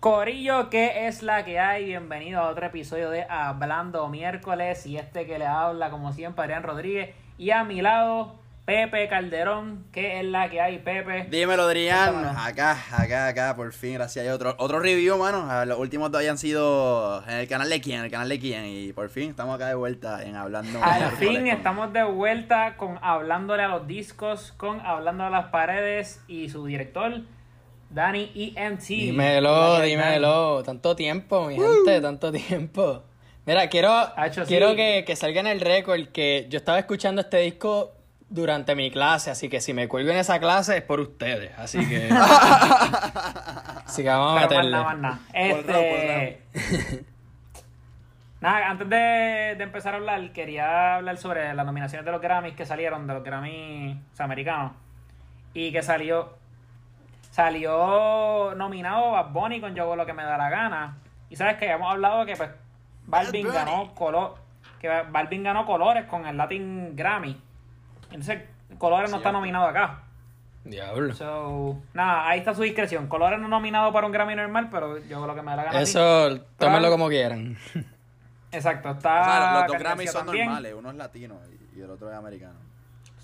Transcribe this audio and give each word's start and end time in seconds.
Corillo, 0.00 0.70
¿qué 0.70 1.08
es 1.08 1.22
la 1.22 1.44
que 1.44 1.58
hay? 1.58 1.84
Bienvenido 1.84 2.40
a 2.40 2.48
otro 2.48 2.64
episodio 2.64 3.10
de 3.10 3.26
Hablando 3.28 4.08
Miércoles. 4.08 4.86
Y 4.86 4.96
este 4.96 5.26
que 5.26 5.38
le 5.38 5.44
habla, 5.44 5.90
como 5.90 6.14
siempre, 6.14 6.42
Adrián 6.42 6.62
Rodríguez. 6.62 7.14
Y 7.36 7.50
a 7.50 7.64
mi 7.64 7.82
lado, 7.82 8.36
Pepe 8.64 9.08
Calderón. 9.08 9.84
¿Qué 9.92 10.20
es 10.20 10.24
la 10.24 10.48
que 10.48 10.58
hay, 10.58 10.78
Pepe? 10.78 11.26
Dímelo, 11.28 11.64
Adrián. 11.64 12.24
Acá, 12.34 12.78
acá, 12.92 13.28
acá, 13.28 13.54
por 13.54 13.74
fin, 13.74 13.92
gracias. 13.92 14.24
Hay 14.24 14.30
otro, 14.30 14.54
otro 14.56 14.80
review, 14.80 15.18
mano. 15.18 15.46
Ah, 15.50 15.66
Los 15.66 15.78
últimos 15.78 16.10
dos 16.10 16.20
habían 16.20 16.38
sido 16.38 17.22
en 17.28 17.34
el 17.34 17.46
canal 17.46 17.68
de 17.68 17.82
quién, 17.82 17.98
en 17.98 18.04
el 18.06 18.10
canal 18.10 18.30
de 18.30 18.40
quién. 18.40 18.64
Y 18.64 18.94
por 18.94 19.10
fin 19.10 19.28
estamos 19.28 19.54
acá 19.54 19.66
de 19.68 19.74
vuelta 19.74 20.24
en 20.24 20.34
Hablando 20.34 20.82
Al 20.82 21.10
fin 21.18 21.46
estamos 21.46 21.92
de 21.92 22.04
vuelta 22.04 22.78
con 22.78 22.98
Hablándole 23.02 23.64
a 23.64 23.68
los 23.68 23.86
discos, 23.86 24.54
con 24.56 24.80
Hablando 24.80 25.24
a 25.24 25.30
las 25.30 25.48
paredes 25.48 26.24
y 26.26 26.48
su 26.48 26.64
director, 26.64 27.20
Dani 27.90 28.30
EMT. 28.56 28.80
Dímelo, 28.86 29.72
Dani. 29.78 29.88
dímelo. 29.88 30.62
Tanto 30.62 30.94
tiempo, 30.96 31.46
mi 31.46 31.56
gente, 31.56 32.00
tanto 32.00 32.30
tiempo. 32.32 33.02
Mira, 33.46 33.68
quiero, 33.68 33.90
Hacho, 34.16 34.44
quiero 34.44 34.70
sí. 34.70 34.76
que, 34.76 35.04
que 35.06 35.16
salga 35.16 35.40
en 35.40 35.46
el 35.48 35.60
récord 35.60 36.08
que 36.08 36.46
yo 36.48 36.58
estaba 36.58 36.78
escuchando 36.78 37.20
este 37.22 37.38
disco 37.38 37.92
durante 38.28 38.76
mi 38.76 38.92
clase, 38.92 39.30
así 39.30 39.48
que 39.48 39.60
si 39.60 39.72
me 39.74 39.88
cuelgo 39.88 40.12
en 40.12 40.18
esa 40.18 40.38
clase 40.38 40.76
es 40.76 40.82
por 40.82 41.00
ustedes, 41.00 41.50
así 41.58 41.84
que... 41.88 42.08
así 43.84 44.02
que 44.04 44.08
vamos 44.08 44.40
a 44.40 44.46
Pero 44.48 44.62
más 44.62 44.70
meterle. 44.70 44.70
nada, 44.70 44.84
más 44.84 44.98
nada. 44.98 45.18
Por 45.50 45.66
rao, 45.66 45.80
Este... 45.82 47.04
Nada, 48.40 48.70
antes 48.70 48.88
de, 48.88 48.96
de 49.58 49.62
empezar 49.64 49.92
a 49.92 49.98
hablar, 49.98 50.32
quería 50.32 50.94
hablar 50.96 51.18
sobre 51.18 51.52
las 51.52 51.66
nominaciones 51.66 52.06
de 52.06 52.12
los 52.12 52.22
Grammys 52.22 52.54
que 52.54 52.64
salieron, 52.64 53.06
de 53.06 53.12
los 53.12 53.22
Grammys 53.22 53.96
o 53.96 54.16
sea, 54.16 54.24
americanos. 54.24 54.72
Y 55.52 55.72
que 55.72 55.82
salió. 55.82 56.39
Salió 57.30 58.54
nominado 58.56 59.12
Bad 59.12 59.30
Bunny 59.30 59.60
con 59.60 59.74
Yo 59.74 59.84
hago 59.84 59.96
lo 59.96 60.06
que 60.06 60.12
me 60.12 60.24
da 60.24 60.36
la 60.36 60.50
gana. 60.50 60.98
Y 61.28 61.36
sabes 61.36 61.56
que 61.56 61.70
hemos 61.70 61.90
hablado 61.90 62.26
que 62.26 62.36
pues 62.36 62.50
Balvin 63.06 63.48
ganó 63.52 63.94
color. 63.94 64.34
Que 64.80 64.88
Balvin 65.10 65.42
ganó 65.44 65.64
colores 65.66 66.06
con 66.06 66.26
el 66.26 66.36
Latin 66.36 66.96
Grammy. 66.96 67.40
Entonces, 68.10 68.42
colores 68.78 69.10
no 69.10 69.18
está 69.18 69.30
nominado 69.30 69.66
acá. 69.66 70.00
Diablo. 70.64 71.14
So, 71.14 71.78
nada, 71.94 72.28
ahí 72.28 72.40
está 72.40 72.54
su 72.54 72.62
discreción. 72.62 73.06
Colores 73.06 73.38
no 73.38 73.48
nominado 73.48 73.92
para 73.92 74.06
un 74.06 74.12
Grammy 74.12 74.34
normal, 74.34 74.68
pero 74.70 74.98
yo 74.98 75.26
lo 75.26 75.34
que 75.34 75.42
me 75.42 75.50
da 75.52 75.56
la 75.56 75.64
gana. 75.64 75.80
Eso, 75.80 76.40
tómenlo 76.58 76.90
como 76.90 77.08
quieran. 77.08 77.56
Exacto, 78.52 78.88
O 78.90 78.92
está. 78.92 79.24
sea, 79.24 79.54
los 79.60 79.66
dos 79.68 79.78
Grammys 79.78 80.10
son 80.12 80.26
también. 80.26 80.46
normales. 80.46 80.74
Uno 80.76 80.90
es 80.90 80.96
latino 80.96 81.36
y, 81.74 81.78
y 81.78 81.82
el 81.82 81.90
otro 81.90 82.10
es 82.10 82.16
americano. 82.16 82.58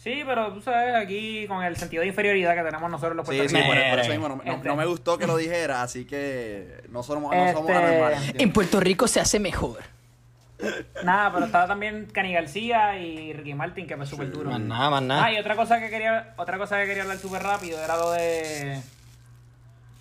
Sí, 0.06 0.22
pero 0.24 0.52
tú 0.52 0.60
sabes, 0.60 0.94
aquí 0.94 1.48
con 1.48 1.64
el 1.64 1.76
sentido 1.76 2.02
de 2.02 2.06
inferioridad 2.06 2.54
que 2.54 2.62
tenemos 2.62 2.88
nosotros 2.88 3.16
los 3.16 3.26
Sí, 3.26 3.34
sí, 3.34 3.40
por, 3.40 3.48
puertorriqueños. 3.66 3.90
por 3.90 3.98
eso 3.98 4.10
mismo 4.12 4.28
no, 4.28 4.36
no- 4.36 4.52
Este. 4.52 4.68
no 4.68 4.76
me 4.76 4.86
gustó 4.86 5.18
que 5.18 5.26
lo 5.26 5.36
dijera, 5.36 5.82
así 5.82 6.04
que 6.04 6.84
no 6.90 7.02
somos, 7.02 7.34
no 7.34 7.52
somos 7.52 7.68
Este- 7.70 7.84
anormales. 7.84 8.34
En 8.38 8.52
Puerto 8.52 8.78
Rico 8.78 9.08
se 9.08 9.18
hace 9.18 9.40
mejor. 9.40 9.78
Nada, 11.02 11.32
pero 11.32 11.46
estaba 11.46 11.66
también 11.66 12.06
Cani 12.12 12.32
García 12.34 12.96
y 13.00 13.32
Ricky 13.32 13.54
Martin, 13.54 13.88
que 13.88 13.96
fue 13.96 14.06
súper 14.06 14.30
duro. 14.30 14.48
Más 14.48 14.60
nada, 14.60 14.90
más 14.90 15.02
Ah, 15.02 15.06
nada. 15.06 15.32
y 15.32 15.38
otra 15.38 15.56
cosa 15.56 15.80
que 15.80 15.90
quería, 15.90 16.34
otra 16.36 16.56
cosa 16.56 16.78
que 16.80 16.86
quería 16.86 17.02
hablar 17.02 17.18
súper 17.18 17.42
rápido 17.42 17.82
era 17.82 17.96
lo 17.96 18.12
de 18.12 18.80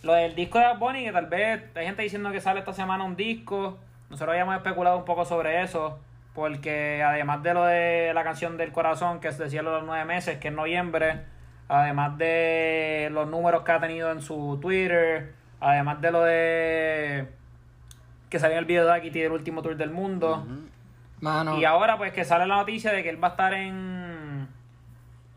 lo 0.04 0.14
del 0.14 0.36
disco 0.36 0.60
de 0.60 0.66
Bad 0.66 0.78
Bunny, 0.78 1.04
que 1.06 1.12
tal 1.14 1.26
vez 1.26 1.64
hay 1.76 1.86
gente 1.88 2.04
diciendo 2.04 2.32
que 2.32 2.40
sale 2.42 2.60
esta 2.60 2.74
semana 2.74 3.04
un 3.04 3.16
disco. 3.16 3.80
Nosotros 4.12 4.34
habíamos 4.34 4.56
especulado 4.56 5.00
un 5.00 5.06
poco 5.06 5.26
sobre 5.26 5.64
eso, 5.64 5.98
porque 6.36 7.02
además 7.02 7.42
de 7.42 7.54
lo 7.54 7.66
de 7.66 8.12
la 8.14 8.24
canción 8.24 8.58
del 8.58 8.72
corazón, 8.72 9.20
que 9.22 9.30
es 9.30 9.38
decía 9.38 9.64
lo 9.64 9.72
de 9.72 9.78
los 9.78 9.86
nueve 9.88 10.06
meses, 10.06 10.38
que 10.38 10.50
es 10.50 10.54
noviembre, 10.54 11.22
además 11.70 12.18
de 12.18 13.10
los 13.12 13.28
números 13.28 13.64
que 13.64 13.72
ha 13.72 13.80
tenido 13.80 14.12
en 14.12 14.22
su 14.22 14.60
Twitter, 14.62 15.34
además 15.62 16.02
de 16.02 16.12
lo 16.12 16.24
de 16.24 17.28
que 18.30 18.38
salió 18.38 18.60
el 18.60 18.66
video 18.66 18.86
de 18.86 18.94
Akiti 18.94 19.22
del 19.22 19.32
último 19.32 19.62
tour 19.62 19.78
del 19.78 19.92
mundo. 19.92 20.46
Mano, 21.22 21.58
Y 21.58 21.64
ahora 21.64 21.98
pues 21.98 22.12
que 22.12 22.26
sale 22.26 22.46
la 22.46 22.58
noticia 22.58 22.92
de 22.92 23.02
que 23.02 23.10
él 23.10 23.24
va 23.24 23.30
a 23.30 23.32
estar 23.32 23.54
en 23.54 24.48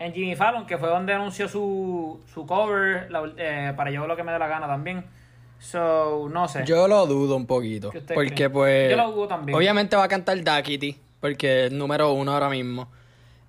en 0.00 0.12
Jimmy 0.12 0.36
Fallon, 0.36 0.66
que 0.66 0.78
fue 0.78 0.88
donde 0.88 1.12
anunció 1.12 1.48
su, 1.48 2.20
su 2.32 2.46
cover 2.46 3.10
la 3.10 3.22
eh, 3.36 3.72
para 3.76 3.90
yo 3.90 4.06
lo 4.06 4.16
que 4.16 4.22
me 4.22 4.32
dé 4.32 4.38
la 4.38 4.48
gana 4.48 4.66
también. 4.66 5.04
So, 5.60 6.28
no 6.30 6.48
sé. 6.48 6.62
yo 6.64 6.86
lo 6.88 7.06
dudo 7.06 7.36
un 7.36 7.46
poquito. 7.46 7.90
¿Qué 7.90 7.98
usted 7.98 8.14
Porque 8.14 8.34
cree? 8.34 8.50
pues... 8.50 8.90
Yo 8.90 8.96
lo 8.96 9.12
dudo 9.12 9.28
también. 9.28 9.56
Obviamente 9.56 9.96
va 9.96 10.04
a 10.04 10.08
cantar 10.08 10.42
Dakity, 10.42 10.96
porque 11.20 11.66
es 11.66 11.72
número 11.72 12.12
uno 12.12 12.32
ahora 12.32 12.48
mismo. 12.48 12.88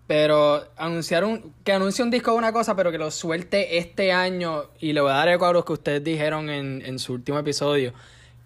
Pero 0.07 0.63
anunciar 0.75 1.23
un, 1.23 1.53
que 1.63 1.71
anuncie 1.71 2.03
un 2.03 2.09
disco 2.09 2.31
es 2.31 2.37
una 2.37 2.51
cosa, 2.51 2.75
pero 2.75 2.91
que 2.91 2.97
lo 2.97 3.11
suelte 3.11 3.77
este 3.77 4.11
año, 4.11 4.63
y 4.79 4.93
le 4.93 5.01
voy 5.01 5.11
a 5.11 5.15
dar 5.15 5.29
eco 5.29 5.45
a 5.45 5.53
lo 5.53 5.63
que 5.63 5.73
ustedes 5.73 6.03
dijeron 6.03 6.49
en, 6.49 6.81
en 6.83 6.97
su 6.97 7.13
último 7.13 7.37
episodio, 7.37 7.93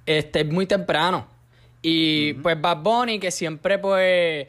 este 0.05 0.41
es 0.41 0.47
muy 0.47 0.65
temprano. 0.65 1.25
Y 1.81 2.33
pues 2.35 2.59
Bad 2.59 2.77
Bunny, 2.77 3.19
que 3.19 3.31
siempre 3.31 3.77
pues, 3.77 4.47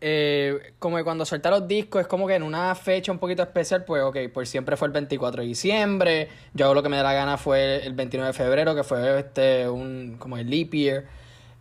eh, 0.00 0.74
como 0.78 0.96
que 0.96 1.04
cuando 1.04 1.24
suelta 1.24 1.50
los 1.50 1.66
discos 1.66 2.02
es 2.02 2.06
como 2.06 2.26
que 2.26 2.34
en 2.34 2.42
una 2.42 2.74
fecha 2.74 3.10
un 3.12 3.18
poquito 3.18 3.42
especial, 3.42 3.84
pues 3.84 4.02
ok, 4.02 4.16
por 4.32 4.46
siempre 4.46 4.76
fue 4.76 4.88
el 4.88 4.92
24 4.92 5.42
de 5.42 5.48
diciembre, 5.48 6.28
yo 6.52 6.66
hago 6.66 6.74
lo 6.74 6.82
que 6.82 6.88
me 6.88 6.98
da 6.98 7.02
la 7.02 7.14
gana 7.14 7.38
fue 7.38 7.86
el 7.86 7.94
29 7.94 8.28
de 8.28 8.32
febrero, 8.32 8.74
que 8.74 8.84
fue 8.84 9.18
este 9.18 9.68
un 9.68 10.16
como 10.18 10.36
el 10.36 10.50
leap 10.50 10.72
year. 10.72 11.04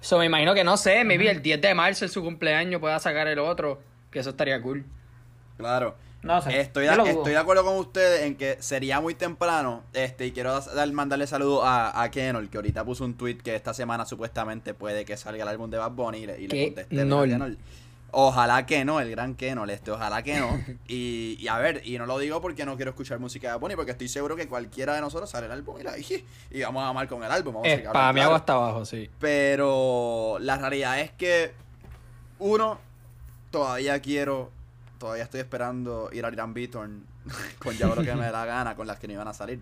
So, 0.02 0.20
me 0.20 0.26
imagino 0.26 0.54
que 0.54 0.64
no 0.64 0.78
sé, 0.78 1.04
maybe 1.04 1.30
el 1.30 1.42
10 1.42 1.62
de 1.62 1.74
marzo 1.74 2.06
es 2.06 2.12
su 2.12 2.22
cumpleaños, 2.22 2.80
pueda 2.82 3.00
sacar 3.00 3.28
el 3.28 3.40
otro, 3.40 3.80
que 4.12 4.20
eso 4.20 4.32
estaría 4.32 4.62
cool. 4.62 4.86
Claro. 5.58 5.96
No 6.22 6.42
sé. 6.42 6.60
Estoy 6.60 6.88
de, 6.88 6.92
estoy 6.92 7.34
de 7.34 7.38
acuerdo 7.38 7.64
con 7.64 7.78
ustedes 7.78 8.24
en 8.24 8.36
que 8.36 8.58
sería 8.60 9.00
muy 9.00 9.14
temprano. 9.14 9.84
Este, 9.94 10.26
y 10.26 10.32
quiero 10.32 10.60
dar, 10.60 10.92
mandarle 10.92 11.28
saludo 11.28 11.64
a, 11.64 12.02
a 12.02 12.10
Kenol, 12.10 12.50
que 12.50 12.58
ahorita 12.58 12.84
puso 12.84 13.06
un 13.06 13.14
tweet 13.14 13.38
que 13.38 13.56
esta 13.56 13.76
semana 13.76 14.06
supuestamente 14.06 14.74
puede 14.74 15.06
que 15.06 15.18
salga 15.18 15.44
el 15.44 15.50
álbum 15.50 15.70
de 15.70 15.78
Bad 15.78 15.92
Bunny 15.92 16.18
y 16.18 16.26
le, 16.26 16.42
y 16.42 16.48
le 16.48 16.66
contesté 16.66 17.06
no. 17.06 17.24
Ojalá 18.18 18.66
que 18.66 18.86
no, 18.86 19.02
el 19.02 19.12
gran 19.12 19.36
Kenol, 19.36 19.70
este, 19.70 19.92
ojalá 19.92 20.24
que 20.24 20.40
no. 20.40 20.58
Y, 20.88 21.36
y 21.40 21.48
a 21.50 21.58
ver, 21.58 21.82
y 21.84 21.98
no 21.98 22.06
lo 22.06 22.18
digo 22.18 22.40
porque 22.42 22.66
no 22.66 22.78
quiero 22.78 22.92
escuchar 22.92 23.20
música 23.20 23.52
de 23.52 23.58
Bunny, 23.58 23.76
porque 23.76 23.92
estoy 23.92 24.08
seguro 24.08 24.36
que 24.38 24.48
cualquiera 24.48 24.94
de 24.96 25.02
nosotros 25.02 25.30
sale 25.30 25.48
el 25.48 25.52
álbum 25.52 25.80
y, 25.82 25.84
la, 25.84 25.98
y 25.98 26.62
vamos 26.62 26.84
a 26.84 26.88
amar 26.88 27.08
con 27.10 27.24
el 27.24 27.30
álbum. 27.32 27.56
Vamos 27.56 27.68
a 27.68 27.72
Es 27.72 27.76
seguir 27.78 27.92
para 27.92 28.14
mí 28.14 28.18
claro. 28.20 28.30
hago 28.30 28.36
hasta 28.38 28.54
abajo, 28.54 28.86
sí. 28.86 29.10
Pero 29.20 30.38
la 30.40 30.58
realidad 30.58 31.00
es 31.02 31.12
que, 31.12 31.52
uno, 32.40 32.80
todavía 33.52 34.00
quiero, 34.02 34.50
todavía 34.98 35.24
estoy 35.24 35.42
esperando 35.42 36.10
ir 36.14 36.26
a 36.26 36.32
Irán 36.32 36.54
Beaton 36.54 37.06
con 37.60 37.76
ya 37.78 37.88
lo 37.88 37.96
que 37.96 38.14
me 38.16 38.26
dé 38.28 38.32
la 38.32 38.46
gana, 38.46 38.76
con 38.76 38.88
las 38.88 38.98
que 38.98 39.08
no 39.08 39.14
iban 39.14 39.28
a 39.28 39.34
salir. 39.34 39.62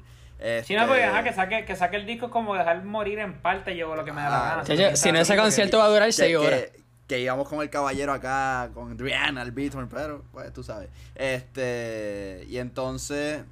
Si 0.65 0.75
no, 0.75 0.85
porque 0.87 1.03
Este, 1.03 1.05
ajá, 1.05 1.23
que 1.23 1.33
saque, 1.33 1.65
que 1.65 1.75
saque 1.75 1.95
el 1.95 2.05
disco 2.05 2.29
como 2.29 2.53
dejar 2.53 2.83
morir 2.83 3.17
en 3.19 3.33
parte 3.33 3.75
yo 3.77 3.95
lo 3.95 4.03
que 4.05 4.11
me 4.11 4.21
da 4.21 4.29
la 4.29 4.37
Ah, 4.37 4.63
gana. 4.63 4.95
Si 4.95 5.11
no, 5.11 5.19
ese 5.19 5.35
concierto 5.37 5.77
va 5.79 5.85
a 5.85 5.89
durar 5.89 6.07
que, 6.09 6.11
6 6.13 6.35
horas. 6.35 6.59
que- 6.61 6.82
que 7.07 7.19
íbamos 7.19 7.47
con 7.49 7.61
el 7.61 7.69
caballero 7.69 8.13
acá, 8.13 8.69
con 8.73 8.95
Drian 8.97 9.37
al 9.37 9.51
Beaton, 9.51 9.87
pero, 9.89 10.23
pues, 10.31 10.51
tú 10.53 10.63
sabes. 10.63 10.89
Este, 11.15 12.45
y 12.49 12.57
entonces, 12.57 13.43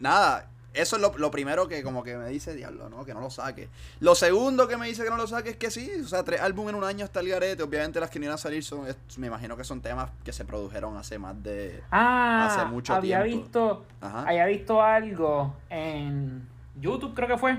nada, 0.00 0.48
eso 0.72 0.96
es 0.96 1.02
lo, 1.02 1.16
lo 1.16 1.30
primero 1.30 1.68
que 1.68 1.82
como 1.82 2.02
que 2.02 2.16
me 2.16 2.28
dice, 2.28 2.54
diablo, 2.54 2.88
¿no? 2.88 3.04
Que 3.04 3.14
no 3.14 3.20
lo 3.20 3.30
saque. 3.30 3.68
Lo 4.00 4.14
segundo 4.14 4.68
que 4.68 4.76
me 4.76 4.86
dice 4.86 5.04
que 5.04 5.10
no 5.10 5.16
lo 5.16 5.26
saque 5.26 5.50
es 5.50 5.56
que 5.56 5.70
sí, 5.70 5.90
o 6.04 6.08
sea, 6.08 6.22
tres 6.22 6.40
álbumes 6.40 6.70
en 6.70 6.76
un 6.76 6.84
año 6.84 7.04
hasta 7.04 7.20
el 7.20 7.28
garete. 7.28 7.62
Obviamente 7.62 7.98
las 8.00 8.10
que 8.10 8.18
no 8.18 8.26
iban 8.26 8.34
a 8.34 8.38
salir 8.38 8.62
son, 8.64 8.86
es- 8.86 8.96
me 9.18 9.26
imagino 9.26 9.56
que 9.56 9.64
son 9.64 9.80
temas 9.80 10.10
que 10.24 10.32
se 10.32 10.44
produjeron 10.44 10.96
hace 10.96 11.18
más 11.18 11.42
de... 11.42 11.82
Ah, 11.90 12.46
hace 12.50 12.64
mucho 12.66 12.94
había 12.94 13.22
tiempo. 13.22 13.42
visto, 13.44 13.84
Ajá. 14.00 14.24
había 14.28 14.46
visto 14.46 14.82
algo 14.82 15.54
en 15.70 16.46
YouTube, 16.78 17.14
creo 17.14 17.28
que 17.28 17.38
fue, 17.38 17.58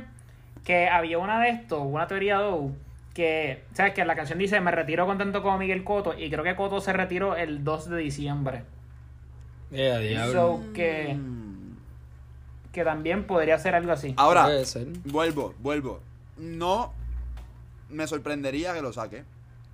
que 0.63 0.87
había 0.87 1.17
una 1.17 1.39
de 1.41 1.49
estos, 1.49 1.79
una 1.83 2.07
teoría 2.07 2.39
de 2.39 2.51
que, 3.17 3.63
sabes 3.73 3.93
que 3.95 4.05
la 4.05 4.15
canción 4.15 4.37
dice 4.37 4.61
me 4.61 4.69
retiro 4.69 5.07
contento 5.07 5.41
con 5.41 5.57
Miguel 5.57 5.83
Coto 5.83 6.13
y 6.15 6.29
creo 6.29 6.43
que 6.43 6.55
Coto 6.55 6.79
se 6.79 6.93
retiró 6.93 7.35
el 7.35 7.63
2 7.63 7.89
de 7.89 7.97
diciembre. 7.97 8.63
Yeah, 9.71 9.97
diablo. 9.97 10.33
So 10.33 10.73
que, 10.73 11.15
Mm. 11.15 11.77
que 12.71 12.83
también 12.83 13.23
podría 13.25 13.57
ser 13.57 13.73
algo 13.73 13.91
así. 13.91 14.13
Ahora, 14.17 14.47
vuelvo, 15.05 15.55
vuelvo. 15.59 15.99
No 16.37 16.93
me 17.89 18.05
sorprendería 18.05 18.75
que 18.75 18.83
lo 18.83 18.93
saque. 18.93 19.23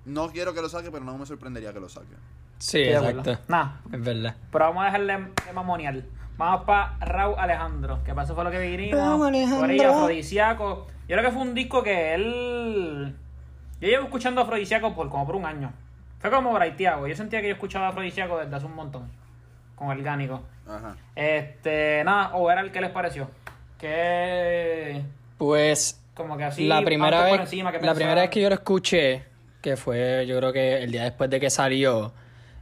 No 0.06 0.28
quiero 0.30 0.54
que 0.54 0.62
lo 0.62 0.70
saque, 0.70 0.90
pero 0.90 1.04
no 1.04 1.18
me 1.18 1.26
sorprendería 1.26 1.72
que 1.74 1.80
lo 1.80 1.88
saque. 1.90 2.14
Sí, 2.58 2.78
exacto. 2.82 3.38
Nada, 3.48 3.82
Es 3.92 4.00
verdad. 4.02 4.36
pero 4.50 4.64
vamos 4.66 4.82
a 4.82 4.86
dejarle 4.86 5.18
de 5.46 5.52
mamonial. 5.52 6.06
Vamos 6.38 6.64
para 6.64 6.96
Raúl 7.00 7.34
Alejandro, 7.38 8.02
que 8.04 8.14
pasó 8.14 8.34
fue 8.34 8.44
lo 8.44 8.50
que 8.50 8.58
vinimos. 8.58 8.98
Raúl 8.98 9.26
Alejandro. 9.26 9.60
Por 9.60 9.70
ella, 9.70 9.90
Afrodisíaco. 9.90 10.86
Yo 11.06 11.16
creo 11.16 11.22
que 11.22 11.30
fue 11.30 11.42
un 11.42 11.54
disco 11.54 11.82
que 11.82 12.14
él. 12.14 13.14
Yo 13.84 13.90
llevo 13.90 14.04
escuchando 14.04 14.40
Afrodisíaco 14.40 14.94
por 14.94 15.10
como 15.10 15.26
por 15.26 15.36
un 15.36 15.44
año. 15.44 15.70
Fue 16.18 16.30
como 16.30 16.54
Braithiago. 16.54 17.06
Yo 17.06 17.14
sentía 17.14 17.42
que 17.42 17.48
yo 17.48 17.52
escuchaba 17.52 17.88
Afrodisíaco 17.88 18.38
desde 18.38 18.56
hace 18.56 18.64
un 18.64 18.74
montón. 18.74 19.10
Con 19.74 19.88
Orgánico. 19.88 20.40
Ajá. 20.66 20.96
Este, 21.14 22.02
nada, 22.02 22.34
o 22.34 22.50
era 22.50 22.62
el 22.62 22.72
que 22.72 22.80
les 22.80 22.90
pareció. 22.90 23.28
Que. 23.78 25.02
Pues 25.36 26.00
Como 26.14 26.38
que 26.38 26.44
así. 26.44 26.66
la 26.66 26.82
primera 26.82 27.24
vez 27.24 27.40
encima, 27.40 27.72
la 27.72 27.94
primera 27.94 28.22
vez 28.22 28.30
que 28.30 28.40
yo 28.40 28.48
lo 28.48 28.54
escuché 28.54 29.24
que 29.60 29.76
fue 29.76 30.24
yo 30.26 30.36
creo 30.38 30.52
que 30.52 30.82
el 30.82 30.92
día 30.92 31.04
después 31.04 31.28
de 31.28 31.40
que 31.40 31.50
salió 31.50 32.12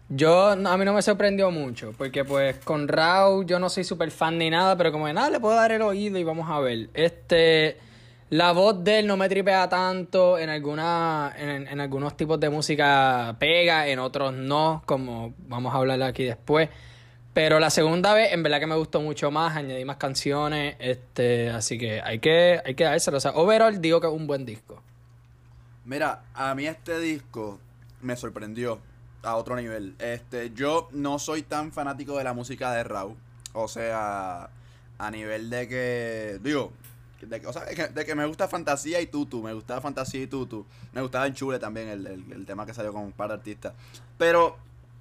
yo 0.08 0.50
a 0.50 0.76
mí 0.76 0.84
no 0.84 0.94
me 0.94 1.02
sorprendió 1.02 1.50
mucho 1.50 1.92
porque 1.98 2.24
pues 2.24 2.56
con 2.58 2.88
Raw 2.88 3.42
yo 3.42 3.58
no 3.58 3.69
soy 3.69 3.84
súper 3.84 4.10
fan 4.10 4.38
ni 4.38 4.48
nada 4.50 4.76
pero 4.76 4.90
como 4.90 5.06
de 5.08 5.12
nada 5.12 5.28
le 5.28 5.40
puedo 5.40 5.54
dar 5.54 5.72
el 5.72 5.82
oído 5.82 6.16
y 6.19 6.24
vamos 6.24 6.48
a 6.48 6.60
ver 6.60 6.88
este 6.94 7.76
La 8.32 8.52
voz 8.52 8.82
de 8.82 9.00
él 9.00 9.06
no 9.06 9.19
me 9.19 9.29
tripea 9.29 9.69
tanto, 9.69 10.38
en, 10.38 10.49
alguna, 10.49 11.34
en, 11.37 11.69
en 11.69 11.81
algunos 11.81 12.17
tipos 12.17 12.40
de 12.40 12.49
música 12.49 13.37
pega, 13.38 13.87
en 13.88 13.99
otros 13.99 14.32
no, 14.32 14.82
como 14.87 15.34
vamos 15.49 15.75
a 15.75 15.76
hablar 15.76 16.02
aquí 16.02 16.25
después. 16.25 16.70
Pero 17.34 17.61
la 17.61 17.69
segunda 17.69 18.14
vez, 18.14 18.32
en 18.32 18.43
verdad 18.43 18.58
que 18.58 18.67
me 18.67 18.75
gustó 18.75 19.02
mucho 19.02 19.31
más, 19.31 19.55
añadí 19.55 19.84
más 19.84 19.99
canciones, 19.99 20.76
este, 20.79 21.50
así 21.50 21.76
que 21.76 22.00
hay 22.00 22.20
que, 22.20 22.58
hay 22.64 22.75
que 22.75 22.84
dárselo. 22.84 23.19
O 23.19 23.20
sea, 23.20 23.32
overall 23.32 23.82
digo 23.82 24.00
que 24.00 24.06
es 24.06 24.12
un 24.14 24.26
buen 24.26 24.46
disco. 24.46 24.82
Mira, 25.84 26.23
a 26.32 26.55
mí 26.55 26.67
este 26.67 27.00
disco 27.00 27.61
me 28.00 28.17
sorprendió 28.17 28.79
a 29.23 29.37
otro 29.37 29.56
nivel. 29.56 29.94
Este, 29.99 30.52
yo 30.55 30.88
no 30.93 31.19
soy 31.19 31.43
tan 31.43 31.70
fanático 31.70 32.17
de 32.17 32.25
la 32.25 32.32
música 32.32 32.73
de 32.73 32.82
Raw. 32.82 33.14
O 33.52 33.69
sea, 33.69 34.49
a 34.96 35.11
nivel 35.11 35.50
de 35.50 35.69
que, 35.69 36.38
digo, 36.43 36.73
de 37.26 38.04
que, 38.04 38.14
me 38.14 38.26
gusta 38.26 38.48
Fantasía 38.48 39.00
y 39.00 39.06
Tutu, 39.06 39.42
me 39.42 39.52
gustaba 39.52 39.80
Fantasía 39.80 40.22
y 40.22 40.26
Tutu. 40.26 40.66
Me 40.92 41.00
gustaba 41.00 41.26
en 41.26 41.34
Chule 41.34 41.58
también 41.58 41.88
el, 41.88 42.06
el, 42.06 42.46
tema 42.46 42.66
que 42.66 42.74
salió 42.74 42.92
con 42.92 43.02
un 43.02 43.12
par 43.12 43.28
de 43.28 43.34
artistas. 43.34 43.74
Pero 44.19 44.56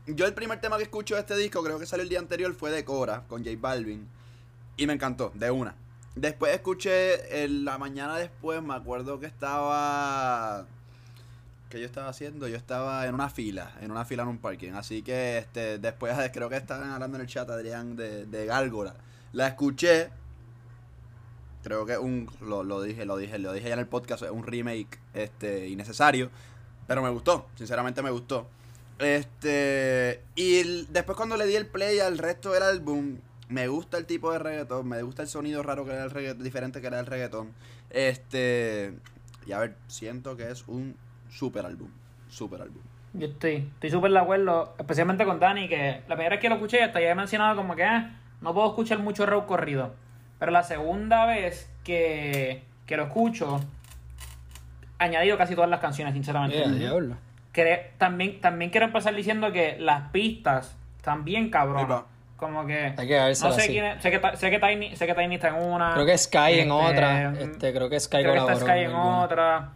yo 0.06 0.25
el 0.25 0.33
primer 0.33 0.62
tema 0.62 0.77
que 0.77 0.83
escucho 0.83 1.15
de 1.15 1.21
este 1.21 1.35
disco, 1.35 1.63
creo 1.63 1.79
que 1.79 1.85
salió 1.85 2.03
el 2.03 2.09
día 2.09 2.19
anterior, 2.19 2.53
fue 2.53 2.71
de 2.71 2.85
Cora, 2.85 3.23
con 3.27 3.44
J 3.44 3.57
Balvin. 3.59 4.07
Y 4.77 4.88
me 4.88 4.94
encantó, 4.94 5.31
de 5.33 5.51
una. 5.51 5.75
Después 6.15 6.53
escuché, 6.53 7.47
la 7.47 7.77
mañana 7.77 8.18
después, 8.18 8.62
me 8.62 8.75
acuerdo 8.75 9.19
que 9.19 9.25
estaba... 9.25 10.65
que 11.69 11.79
yo 11.79 11.85
estaba 11.85 12.09
haciendo? 12.09 12.47
Yo 12.47 12.57
estaba 12.57 13.07
en 13.07 13.15
una 13.15 13.29
fila, 13.29 13.71
en 13.81 13.91
una 13.91 14.06
fila 14.06 14.23
en 14.23 14.29
un 14.29 14.38
parking. 14.38 14.73
Así 14.73 15.01
que 15.01 15.38
este 15.39 15.79
después 15.79 16.15
creo 16.33 16.50
que 16.50 16.57
estaban 16.57 16.91
hablando 16.91 17.18
en 17.18 17.21
el 17.21 17.27
chat, 17.27 17.50
Adrián, 17.50 17.95
de, 17.95 18.25
de 18.25 18.45
Gárgola. 18.45 18.95
La 19.33 19.47
escuché. 19.47 20.09
Creo 21.63 21.85
que 21.85 21.97
un 21.97 22.29
lo, 22.41 22.63
lo 22.63 22.81
dije, 22.81 23.05
lo 23.05 23.17
dije, 23.17 23.37
lo 23.37 23.53
dije 23.53 23.67
ya 23.67 23.73
en 23.73 23.79
el 23.79 23.87
podcast, 23.87 24.23
es 24.23 24.31
un 24.31 24.43
remake 24.43 24.99
este 25.13 25.67
innecesario, 25.67 26.29
pero 26.87 27.01
me 27.03 27.09
gustó, 27.09 27.47
sinceramente 27.55 28.01
me 28.01 28.09
gustó. 28.09 28.47
Este, 28.99 30.21
y 30.35 30.85
después 30.85 31.15
cuando 31.17 31.37
le 31.37 31.45
di 31.45 31.55
el 31.55 31.67
play 31.67 31.99
al 31.99 32.17
resto 32.17 32.51
del 32.51 32.63
álbum, 32.63 33.17
me 33.49 33.67
gusta 33.67 33.97
el 33.97 34.05
tipo 34.05 34.31
de 34.31 34.39
reggaetón, 34.39 34.87
me 34.87 35.01
gusta 35.01 35.21
el 35.23 35.27
sonido 35.27 35.63
raro 35.63 35.85
que 35.85 35.91
era 35.91 36.03
el 36.03 36.11
reggaetón, 36.11 36.43
diferente 36.43 36.81
que 36.81 36.87
era 36.87 36.99
el 36.99 37.05
reggaetón. 37.05 37.51
Este, 37.89 38.93
y 39.45 39.51
a 39.51 39.59
ver, 39.59 39.75
siento 39.87 40.37
que 40.37 40.49
es 40.49 40.67
un 40.67 40.95
super 41.29 41.65
álbum, 41.65 41.89
super 42.29 42.61
álbum. 42.61 42.81
Yo 43.13 43.27
estoy 43.27 43.69
estoy 43.73 43.89
súper 43.89 44.11
de 44.11 44.19
acuerdo, 44.19 44.73
especialmente 44.79 45.25
con 45.25 45.39
Dani, 45.39 45.67
que 45.67 46.01
la 46.07 46.15
primera 46.15 46.35
vez 46.35 46.39
que 46.39 46.49
lo 46.49 46.55
escuché, 46.55 46.81
hasta 46.83 47.01
ya 47.01 47.09
he 47.09 47.15
mencionado 47.15 47.55
como 47.57 47.75
que 47.75 47.83
ah, 47.83 48.19
no 48.39 48.53
puedo 48.53 48.69
escuchar 48.69 48.99
mucho 48.99 49.25
rock 49.25 49.47
corrido. 49.47 49.93
Pero 50.41 50.51
la 50.51 50.63
segunda 50.63 51.27
vez 51.27 51.69
que, 51.83 52.63
que 52.88 52.97
lo 52.97 53.03
escucho, 53.03 53.61
añadido 54.97 55.38
casi 55.38 55.53
todas 55.53 55.69
las 55.69 55.79
canciones, 55.79 56.15
sinceramente. 56.15 56.67
Diablo. 56.71 57.15
Cre- 57.53 57.89
también, 57.99 58.41
también 58.41 58.71
quiero 58.71 58.88
empezar 58.88 59.13
diciendo 59.13 59.51
que 59.51 59.77
las 59.79 60.09
pistas 60.09 60.75
están 60.97 61.23
bien 61.25 61.51
cabronas. 61.51 62.03
Como 62.38 62.65
que. 62.65 62.95
Hay 62.97 63.07
que 63.07 63.19
no 63.19 63.35
sé 63.35 63.47
así. 63.47 63.67
quién 63.71 63.85
es- 63.85 64.01
sé 64.01 64.09
que, 64.09 64.19
sé 64.35 64.49
que 64.49 64.57
Tiny, 64.57 64.95
sé 64.95 65.05
que 65.05 65.13
Tiny 65.13 65.35
está 65.35 65.49
en 65.49 65.63
una. 65.63 65.93
Creo 65.93 66.07
que 66.07 66.17
Sky 66.17 66.38
en 66.61 66.71
este, 66.71 66.71
otra. 66.71 67.33
Este, 67.33 67.71
creo 67.71 67.87
que 67.87 67.99
Sky 67.99 68.17
creo 68.23 68.33
que 68.33 68.39
está 68.53 68.55
Sky 68.55 68.79
en 68.79 68.89
en 68.89 68.95
otra. 68.95 69.69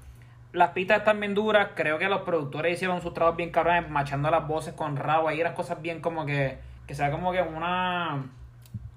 Las 0.52 0.70
pistas 0.72 0.98
están 0.98 1.20
bien 1.20 1.36
duras. 1.36 1.68
Creo 1.76 2.00
que 2.00 2.10
los 2.10 2.22
productores 2.22 2.74
hicieron 2.74 3.04
sus 3.04 3.14
trabajos 3.14 3.38
bien 3.38 3.52
cabrones, 3.52 3.88
machando 3.92 4.32
las 4.32 4.48
voces 4.48 4.74
con 4.74 4.96
Raw. 4.98 5.28
Ahí 5.28 5.44
las 5.44 5.54
cosas 5.54 5.80
bien 5.80 6.02
como 6.02 6.26
que. 6.26 6.58
Que 6.88 6.96
sea 6.96 7.12
como 7.12 7.32
que 7.32 7.42
una. 7.44 8.24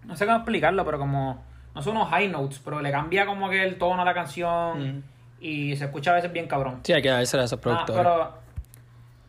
No 0.06 0.17
sé 0.17 0.25
cómo 0.25 0.38
explicarlo, 0.38 0.82
pero 0.87 0.99
como. 0.99 1.44
No 1.75 1.82
son 1.82 1.97
unos 1.97 2.09
high 2.11 2.29
notes, 2.29 2.61
pero 2.65 2.81
le 2.81 2.91
cambia 2.91 3.25
como 3.26 3.49
que 3.49 3.62
el 3.62 3.79
tono 3.79 4.03
a 4.03 4.05
la 4.05 4.15
canción. 4.15 4.99
Mm. 4.99 5.03
Y 5.41 5.76
se 5.76 5.85
escucha 5.85 6.11
a 6.11 6.15
veces 6.15 6.32
bien 6.32 6.49
cabrón. 6.49 6.81
Sí, 6.82 6.93
hay 6.93 7.00
que 7.03 7.09
dársela 7.11 7.43
a 7.44 7.47
esos 7.47 7.59
Ah, 7.59 7.62
productores. 7.62 7.97
pero. 8.03 8.32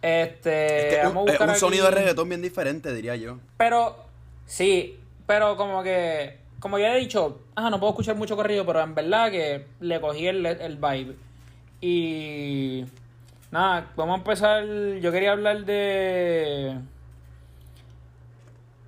Este. 0.02 0.90
Es 0.90 0.96
que 0.96 1.04
vamos 1.04 1.16
a 1.18 1.20
un, 1.22 1.28
es 1.30 1.34
buscar 1.34 1.48
un 1.48 1.52
aquí- 1.52 1.60
sonido 1.60 1.86
de 1.86 1.92
reggaetón 1.92 2.30
bien 2.30 2.42
diferente, 2.42 2.94
diría 2.94 3.16
yo. 3.16 3.38
Pero, 3.58 3.96
sí, 4.46 5.00
pero 5.28 5.56
como 5.58 5.84
que, 5.84 6.40
como 6.60 6.80
ya 6.80 6.96
he 6.96 7.00
dicho, 7.00 7.42
ah, 7.56 7.70
no 7.70 7.80
puedo 7.80 7.92
escuchar 7.92 8.16
mucho 8.16 8.36
corrido, 8.36 8.66
pero 8.66 8.82
en 8.82 8.96
verdad 8.96 9.30
que 9.30 9.68
le 9.82 10.00
cogí 10.02 10.26
el, 10.28 10.46
el 10.46 10.78
vibe. 10.78 11.16
Y 11.82 12.86
nada, 13.52 13.88
vamos 13.96 14.16
a 14.16 14.18
empezar. 14.20 14.64
Yo 15.00 15.12
quería 15.12 15.34
hablar 15.34 15.66
de. 15.66 16.78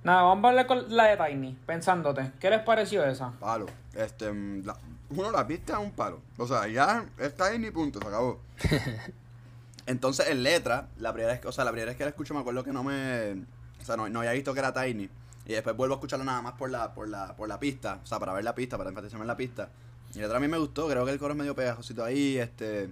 Nada, 0.04 0.22
vamos 0.22 0.44
a 0.44 0.48
hablar 0.48 0.66
con 0.66 0.94
la 0.96 1.04
de 1.04 1.16
Tiny, 1.16 1.56
pensándote. 1.64 2.32
¿Qué 2.40 2.50
les 2.50 2.60
pareció 2.62 3.04
esa? 3.04 3.30
Palo. 3.38 3.66
Este, 3.94 4.32
la- 4.64 4.76
uno 5.10 5.30
la 5.30 5.46
pista 5.46 5.74
es 5.74 5.78
un 5.78 5.92
palo. 5.92 6.20
O 6.38 6.46
sea, 6.46 6.66
ya 6.66 7.04
ahí 7.38 7.58
ni 7.58 7.70
punto, 7.70 8.00
se 8.00 8.08
acabó. 8.08 8.40
Entonces, 9.86 10.28
en 10.28 10.42
letra, 10.42 10.88
la 10.98 11.12
primera 11.12 11.32
vez, 11.32 11.40
que- 11.40 11.48
o 11.48 11.52
sea, 11.52 11.64
la 11.64 11.70
primera 11.70 11.90
vez 11.90 11.96
que 11.96 12.04
la 12.04 12.10
escucho 12.10 12.34
me 12.34 12.40
acuerdo 12.40 12.64
que 12.64 12.72
no 12.72 12.82
me, 12.82 13.32
o 13.80 13.84
sea, 13.84 13.96
no, 13.96 14.08
no 14.08 14.20
había 14.20 14.32
visto 14.32 14.52
que 14.54 14.60
era 14.60 14.72
Tiny. 14.72 15.08
Y 15.46 15.52
después 15.52 15.76
vuelvo 15.76 15.94
a 15.94 15.96
escucharlo 15.98 16.24
nada 16.24 16.40
más 16.42 16.52
por 16.54 16.70
la, 16.70 16.94
por 16.94 17.08
la, 17.08 17.36
por 17.36 17.48
la 17.48 17.58
pista, 17.60 17.98
o 18.02 18.06
sea, 18.06 18.18
para 18.18 18.32
ver 18.32 18.44
la 18.44 18.54
pista, 18.54 18.78
para 18.78 18.90
enfatizarme 18.90 19.22
en 19.24 19.28
la 19.28 19.36
pista. 19.36 19.68
Y 20.14 20.16
la 20.18 20.22
letra 20.22 20.36
a 20.38 20.40
mí 20.40 20.48
me 20.48 20.58
gustó, 20.58 20.88
creo 20.88 21.04
que 21.04 21.10
el 21.12 21.18
coro 21.18 21.32
es 21.32 21.38
medio 21.38 21.54
pegajosito 21.54 22.04
ahí, 22.04 22.38
este, 22.38 22.88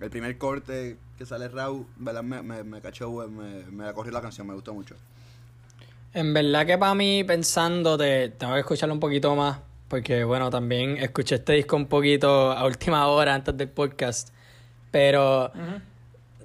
el 0.00 0.10
primer 0.10 0.36
corte 0.36 0.98
que 1.16 1.24
sale 1.26 1.48
Raw, 1.48 1.86
¿verdad? 1.96 2.22
Me, 2.22 2.42
me, 2.42 2.62
me 2.64 2.80
cachó, 2.82 3.10
me, 3.28 3.64
me 3.70 3.92
corrió 3.94 4.12
la 4.12 4.20
canción, 4.20 4.46
me 4.46 4.54
gustó 4.54 4.74
mucho. 4.74 4.94
En 6.16 6.32
verdad 6.32 6.64
que 6.64 6.78
para 6.78 6.94
mí, 6.94 7.24
pensándote, 7.24 8.30
tengo 8.30 8.54
que 8.54 8.60
escucharlo 8.60 8.94
un 8.94 9.00
poquito 9.00 9.36
más. 9.36 9.58
Porque, 9.86 10.24
bueno, 10.24 10.48
también 10.48 10.96
escuché 10.96 11.34
este 11.34 11.52
disco 11.52 11.76
un 11.76 11.88
poquito 11.88 12.52
a 12.52 12.64
última 12.64 13.06
hora 13.08 13.34
antes 13.34 13.54
del 13.54 13.68
podcast. 13.68 14.30
Pero 14.90 15.52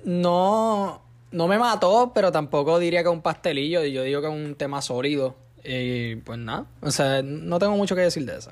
no, 0.03 1.01
no 1.31 1.47
me 1.47 1.57
mató, 1.57 2.11
pero 2.13 2.33
tampoco 2.33 2.79
diría 2.79 3.01
que 3.01 3.07
un 3.07 3.21
pastelillo. 3.21 3.85
Yo 3.85 4.03
digo 4.03 4.19
que 4.19 4.27
es 4.27 4.33
un 4.33 4.55
tema 4.55 4.81
sólido. 4.81 5.37
Y 5.63 6.17
pues 6.17 6.37
nada, 6.37 6.65
o 6.81 6.91
sea, 6.91 7.21
no 7.23 7.57
tengo 7.57 7.77
mucho 7.77 7.95
que 7.95 8.01
decir 8.01 8.25
de 8.25 8.39
eso. 8.39 8.51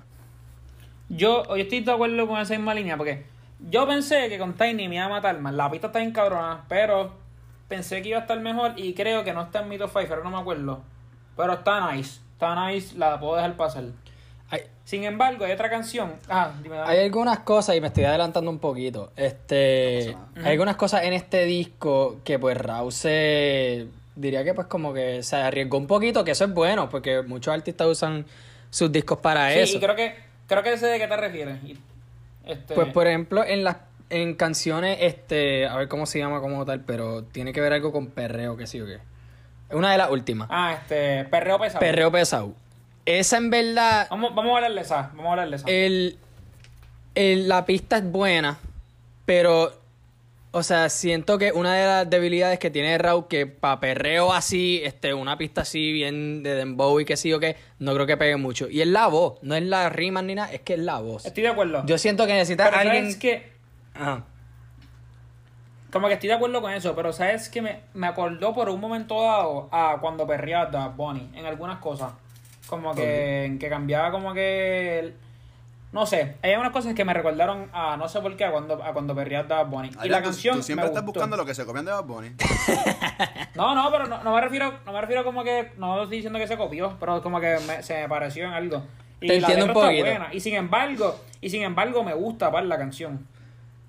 Yo, 1.09 1.43
yo 1.49 1.55
estoy 1.57 1.81
de 1.81 1.91
acuerdo 1.91 2.29
con 2.29 2.39
esa 2.39 2.53
misma 2.53 2.73
línea, 2.73 2.95
porque 2.95 3.25
yo 3.69 3.85
pensé 3.85 4.29
que 4.29 4.39
con 4.39 4.53
Tiny 4.53 4.87
me 4.87 4.95
iba 4.95 5.03
a 5.03 5.09
matar 5.09 5.37
más. 5.41 5.53
La 5.53 5.69
pista 5.69 5.87
está 5.87 5.99
bien 5.99 6.13
cabrona, 6.13 6.63
pero 6.69 7.11
pensé 7.67 8.01
que 8.01 8.07
iba 8.07 8.19
a 8.19 8.21
estar 8.21 8.39
mejor 8.39 8.75
y 8.77 8.93
creo 8.93 9.25
que 9.25 9.33
no 9.33 9.41
está 9.41 9.63
en 9.63 9.67
mi 9.67 9.77
top 9.77 9.89
5, 9.91 10.05
pero 10.07 10.23
no 10.23 10.31
me 10.31 10.37
acuerdo. 10.37 10.81
Pero 11.39 11.53
está 11.53 11.93
nice, 11.93 12.19
está 12.33 12.67
nice, 12.67 12.97
la 12.97 13.17
puedo 13.17 13.37
dejar 13.37 13.55
pasar. 13.55 13.85
Hay, 14.49 14.63
Sin 14.83 15.05
embargo, 15.05 15.45
hay 15.45 15.53
otra 15.53 15.69
canción. 15.69 16.11
Ah, 16.27 16.51
dime, 16.61 16.75
dame. 16.75 16.91
hay 16.91 17.05
algunas 17.05 17.39
cosas, 17.39 17.77
y 17.77 17.79
me 17.81 17.87
estoy 17.87 18.03
adelantando 18.03 18.51
un 18.51 18.59
poquito. 18.59 19.13
Este, 19.15 20.17
No 20.35 20.45
hay 20.45 20.51
algunas 20.51 20.75
cosas 20.75 21.03
en 21.03 21.13
este 21.13 21.45
disco 21.45 22.17
que 22.25 22.37
pues 22.39 22.57
Raúl 22.57 22.91
se 22.91 23.87
diría 24.17 24.43
que 24.43 24.53
pues 24.53 24.67
como 24.67 24.93
que 24.93 25.23
se 25.23 25.37
arriesgó 25.37 25.77
un 25.77 25.87
poquito, 25.87 26.25
que 26.25 26.31
eso 26.31 26.43
es 26.43 26.53
bueno, 26.53 26.89
porque 26.89 27.21
muchos 27.21 27.53
artistas 27.53 27.87
usan 27.87 28.25
sus 28.69 28.91
discos 28.91 29.19
para 29.19 29.53
Sí, 29.53 29.59
eso. 29.59 29.77
y 29.77 29.79
creo 29.79 29.95
que, 29.95 30.15
creo 30.45 30.61
que 30.61 30.77
sé 30.77 30.87
de 30.87 30.99
qué 30.99 31.07
te 31.07 31.15
refieres. 31.15 31.57
Este, 32.43 32.75
Pues 32.75 32.91
por 32.91 33.07
ejemplo, 33.07 33.45
en 33.45 33.63
las 33.63 33.77
en 34.09 34.35
canciones, 34.35 34.97
este, 34.99 35.67
a 35.67 35.77
ver 35.77 35.87
cómo 35.87 36.05
se 36.05 36.19
llama 36.19 36.41
como 36.41 36.65
tal, 36.65 36.81
pero 36.81 37.23
tiene 37.23 37.53
que 37.53 37.61
ver 37.61 37.71
algo 37.71 37.93
con 37.93 38.07
perreo, 38.07 38.57
que 38.57 38.67
sí 38.67 38.81
o 38.81 38.85
qué. 38.85 38.97
Una 39.71 39.91
de 39.91 39.97
las 39.97 40.09
últimas. 40.09 40.47
Ah, 40.51 40.77
este, 40.81 41.25
perreo 41.25 41.59
pesado. 41.59 41.79
Perreo 41.79 42.11
pesado. 42.11 42.53
Esa 43.05 43.37
en 43.37 43.49
verdad, 43.49 44.07
Vamos, 44.09 44.35
vamos 44.35 44.51
a 44.53 44.55
hablar 44.57 44.73
de 44.73 44.81
esa, 44.81 45.01
vamos 45.15 45.25
a 45.25 45.29
hablar 45.31 45.49
de 45.49 45.55
esa. 45.55 45.67
el, 45.69 46.17
el- 47.15 47.47
la 47.47 47.65
pista 47.65 47.97
es 47.97 48.11
buena, 48.11 48.59
pero, 49.25 49.73
o 50.51 50.63
sea, 50.63 50.89
siento 50.89 51.37
que 51.37 51.51
una 51.51 51.73
de 51.75 51.85
las 51.85 52.09
debilidades 52.09 52.59
que 52.59 52.69
tiene 52.69 52.97
Raúl, 52.97 53.27
que 53.27 53.47
para 53.47 53.79
perreo 53.79 54.31
así, 54.33 54.81
este, 54.83 55.13
una 55.13 55.37
pista 55.37 55.61
así 55.61 55.91
bien 55.91 56.43
de 56.43 56.55
dembow 56.55 56.99
y 56.99 57.05
que 57.05 57.17
sí 57.17 57.33
o 57.33 57.39
qué, 57.39 57.55
no 57.79 57.93
creo 57.93 58.05
que 58.05 58.17
pegue 58.17 58.35
mucho. 58.37 58.69
Y 58.69 58.81
es 58.81 58.87
la 58.87 59.07
voz, 59.07 59.39
no 59.41 59.55
es 59.55 59.63
la 59.63 59.89
rima 59.89 60.21
ni 60.21 60.35
nada, 60.35 60.51
es 60.51 60.61
que 60.61 60.73
es 60.73 60.79
la 60.79 60.99
voz. 60.99 61.25
Estoy 61.25 61.43
de 61.43 61.49
acuerdo. 61.49 61.83
Yo 61.85 61.97
siento 61.97 62.27
que 62.27 62.33
necesita 62.33 62.65
pero 62.69 62.77
alguien... 62.77 63.17
que, 63.19 63.51
Ajá. 63.95 64.23
Como 65.91 66.07
que 66.07 66.13
estoy 66.13 66.27
de 66.29 66.35
acuerdo 66.35 66.61
con 66.61 66.71
eso, 66.71 66.95
pero 66.95 67.11
sabes 67.13 67.49
que 67.49 67.61
me, 67.61 67.81
me 67.93 68.07
acordó 68.07 68.53
por 68.53 68.69
un 68.69 68.79
momento 68.79 69.21
dado 69.21 69.69
a 69.71 69.97
cuando 70.01 70.25
perreaba 70.27 70.87
Bunny 70.89 71.31
en 71.35 71.45
algunas 71.45 71.79
cosas. 71.79 72.11
Como 72.67 72.93
que, 72.93 73.45
en 73.45 73.57
que 73.59 73.67
cambiaba 73.69 74.11
como 74.11 74.33
que... 74.33 74.99
el- 74.99 75.15
no 75.91 76.05
sé, 76.05 76.35
hay 76.43 76.53
unas 76.53 76.71
cosas 76.71 76.93
que 76.93 77.03
me 77.03 77.15
recordaron 77.15 77.67
a 77.73 77.97
no 77.97 78.07
sé 78.07 78.19
por 78.21 78.37
qué 78.37 78.45
a 78.45 78.51
cuando, 78.51 78.75
a 78.83 78.93
cuando 78.93 79.15
perreaba 79.15 79.63
Bad 79.63 79.71
Bunny. 79.71 79.89
y 80.03 80.09
la 80.09 80.19
tú- 80.19 80.25
canción 80.25 80.57
Tú 80.57 80.61
siempre 80.61 80.83
me 80.83 80.89
estás 80.89 81.03
gustó. 81.03 81.19
buscando 81.19 81.35
lo 81.35 81.45
que 81.47 81.55
se 81.55 81.65
copian 81.65 81.83
de 81.85 81.91
Bad 81.91 82.03
Bunny. 82.03 82.29
No, 83.55 83.75
no, 83.75 83.91
pero 83.91 84.07
no, 84.07 84.23
no 84.23 84.33
me 84.35 84.39
refiero, 84.41 84.71
no 84.85 84.93
me 84.93 85.01
refiero 85.01 85.23
como 85.23 85.43
que, 85.43 85.71
no 85.77 86.03
estoy 86.03 86.17
diciendo 86.17 86.39
que 86.39 86.47
se 86.47 86.57
copió, 86.57 86.95
pero 86.99 87.21
como 87.21 87.39
que 87.41 87.57
me- 87.67 87.81
se 87.83 88.01
me 88.01 88.07
pareció 88.07 88.45
en 88.45 88.51
algo. 88.53 88.83
Y 89.19 89.27
Te 89.27 89.41
la 89.41 89.47
entiendo 89.49 89.65
un 89.65 89.73
poquito. 89.73 90.05
buena. 90.05 90.29
Y 90.31 90.39
sin 90.39 90.55
embargo, 90.55 91.19
y 91.41 91.49
sin 91.49 91.63
embargo 91.63 92.03
me 92.03 92.13
gusta 92.13 92.51
par 92.51 92.63
la 92.65 92.77
canción. 92.77 93.27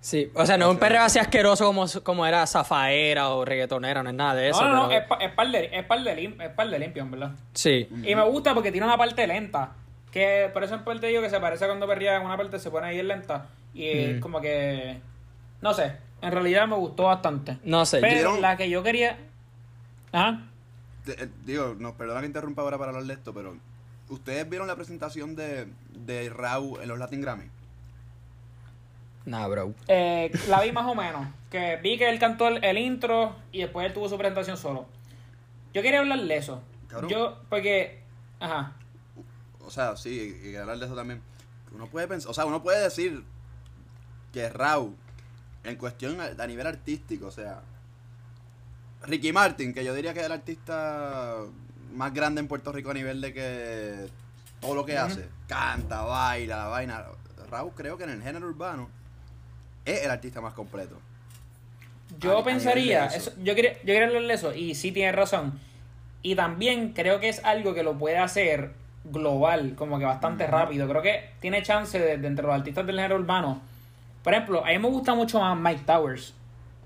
Sí, 0.01 0.31
o 0.35 0.47
sea, 0.47 0.57
no 0.57 0.67
es 0.67 0.71
un 0.73 0.79
perreo 0.79 1.03
así 1.03 1.19
asqueroso 1.19 1.67
como, 1.67 1.85
como 2.03 2.27
era 2.27 2.47
Zafaera 2.47 3.29
o 3.31 3.45
reggaetonera, 3.45 4.03
no 4.03 4.09
es 4.11 4.17
nada 4.17 4.35
de 4.35 4.49
eso. 4.49 4.63
no, 4.63 4.69
no, 4.75 4.87
no, 4.87 4.91
es, 4.93 5.05
pa- 5.05 5.17
es 5.17 5.31
par 5.33 5.49
de, 5.51 5.69
es 5.73 5.85
par 5.85 6.03
de, 6.03 6.17
lim- 6.17 6.41
es 6.43 6.49
par 6.51 6.71
de 6.71 6.79
limpio, 6.79 7.03
en 7.03 7.11
verdad. 7.11 7.33
Sí. 7.53 7.87
Y 8.05 8.15
me 8.15 8.25
gusta 8.25 8.55
porque 8.55 8.73
tiene 8.73 8.87
una 8.87 8.97
parte 8.97 9.27
lenta. 9.27 9.73
Que 10.11 10.51
por 10.53 10.65
eso 10.65 10.75
en 10.75 10.83
parte 10.85 11.07
digo 11.07 11.21
que 11.23 11.31
se 11.31 11.39
parece 11.39 11.65
a 11.65 11.69
cuando 11.69 11.87
perría 11.87 12.17
en 12.17 12.23
una 12.25 12.37
parte 12.37 12.59
se 12.59 12.71
pone 12.71 12.87
ahí 12.89 13.03
lenta. 13.03 13.47
Y 13.75 13.87
es 13.89 14.17
Mm. 14.17 14.21
como 14.21 14.41
que. 14.41 14.99
No 15.61 15.73
sé. 15.75 15.93
En 16.23 16.33
realidad 16.33 16.67
me 16.67 16.75
gustó 16.77 17.05
bastante. 17.05 17.59
No 17.63 17.85
sé, 17.87 18.01
Pero 18.01 18.41
la 18.41 18.57
que 18.57 18.69
yo 18.71 18.83
quería. 18.83 19.19
Ajá. 20.13 20.41
Eh, 21.07 21.29
digo, 21.45 21.77
no, 21.79 21.95
perdona 21.95 22.21
que 22.21 22.27
interrumpa 22.27 22.63
ahora 22.63 22.77
para 22.79 22.91
hablar 22.91 23.05
de 23.07 23.15
esto, 23.15 23.33
pero 23.33 23.57
¿ustedes 24.09 24.49
vieron 24.49 24.67
la 24.67 24.77
presentación 24.77 25.37
de, 25.37 25.67
de 25.95 26.29
Raúl 26.31 26.81
en 26.83 26.89
los 26.89 26.99
Latin 26.99 27.21
Grammy? 27.21 27.45
Nah, 29.25 29.47
bro. 29.47 29.75
Eh, 29.89 30.31
la 30.49 30.63
vi 30.63 30.73
más 30.73 30.87
o 30.87 30.95
menos. 30.95 31.27
Que 31.51 31.77
vi 31.83 31.99
que 31.99 32.09
él 32.09 32.19
cantó 32.19 32.49
el, 32.49 32.65
el 32.65 32.79
intro 32.79 33.37
y 33.53 33.61
después 33.61 33.87
él 33.87 33.93
tuvo 33.93 34.09
su 34.09 34.17
presentación 34.17 34.57
solo. 34.57 34.87
Yo 35.73 35.83
quería 35.83 36.01
hablar 36.01 36.21
de 36.21 36.37
eso. 36.37 36.63
Cabrón. 36.89 37.11
Yo, 37.11 37.39
porque. 37.49 38.03
Ajá. 38.41 38.73
O 39.65 39.71
sea, 39.71 39.97
sí, 39.97 40.41
y 40.45 40.57
hablar 40.57 40.79
de 40.79 40.87
eso 40.87 40.95
también. 40.95 41.23
Uno 41.73 41.87
puede 41.87 42.09
pensar, 42.09 42.31
o 42.31 42.35
sea, 42.35 42.47
uno 42.47 42.63
puede 42.63 42.83
decir 42.83 43.23
que 44.33 44.49
Raúl, 44.49 44.97
en 45.63 45.77
cuestión 45.77 46.21
a, 46.21 46.43
a 46.43 46.47
nivel 46.47 46.67
artístico, 46.67 47.27
o 47.27 47.31
sea, 47.31 47.63
Ricky 49.03 49.33
Martin, 49.33 49.73
que 49.73 49.85
yo 49.85 49.95
diría 49.95 50.13
que 50.13 50.21
es 50.21 50.27
el 50.27 50.33
artista 50.33 51.37
más 51.93 52.13
grande 52.13 52.41
en 52.41 52.49
Puerto 52.49 52.73
Rico 52.73 52.91
a 52.91 52.95
nivel 52.95 53.21
de 53.21 53.33
que 53.33 54.09
todo 54.61 54.75
lo 54.75 54.85
que 54.85 54.99
hace, 54.99 55.29
canta, 55.47 56.03
baila, 56.03 56.57
la 56.57 56.67
vaina. 56.67 57.05
Raúl 57.49 57.73
creo 57.75 57.97
que 57.97 58.05
en 58.05 58.11
el 58.11 58.23
género 58.23 58.47
urbano 58.47 58.89
es 59.95 60.05
el 60.05 60.11
artista 60.11 60.41
más 60.41 60.55
completo. 60.55 60.99
Yo 62.19 62.39
A- 62.39 62.45
pensaría, 62.45 63.07
eso. 63.07 63.17
eso- 63.31 63.33
yo, 63.43 63.55
quería, 63.55 63.75
yo 63.83 63.95
quería 63.95 64.35
eso, 64.35 64.55
y 64.55 64.75
sí 64.75 64.93
tienes 64.93 65.15
razón. 65.15 65.59
Y 66.23 66.35
también 66.35 66.93
creo 66.93 67.21
que 67.21 67.29
es 67.29 67.43
algo 67.45 67.73
que 67.75 67.83
lo 67.83 67.97
puede 67.97 68.19
hacer 68.19 68.73
global, 69.05 69.75
como 69.77 69.99
que 69.99 70.05
bastante 70.05 70.47
rápido. 70.47 70.87
Creo 70.89 71.03
que 71.03 71.31
tiene 71.41 71.63
chance 71.63 71.99
de, 71.99 72.19
de 72.19 72.27
entre 72.27 72.45
los 72.47 72.55
artistas 72.55 72.87
del 72.87 72.97
género 72.97 73.17
urbano. 73.17 73.63
Por 74.23 74.35
ejemplo, 74.35 74.63
a 74.65 74.69
mí 74.69 74.79
me 74.79 74.89
gusta 74.89 75.15
mucho 75.15 75.41
más 75.41 75.57
Mike 75.59 75.85
Towers, 75.87 76.35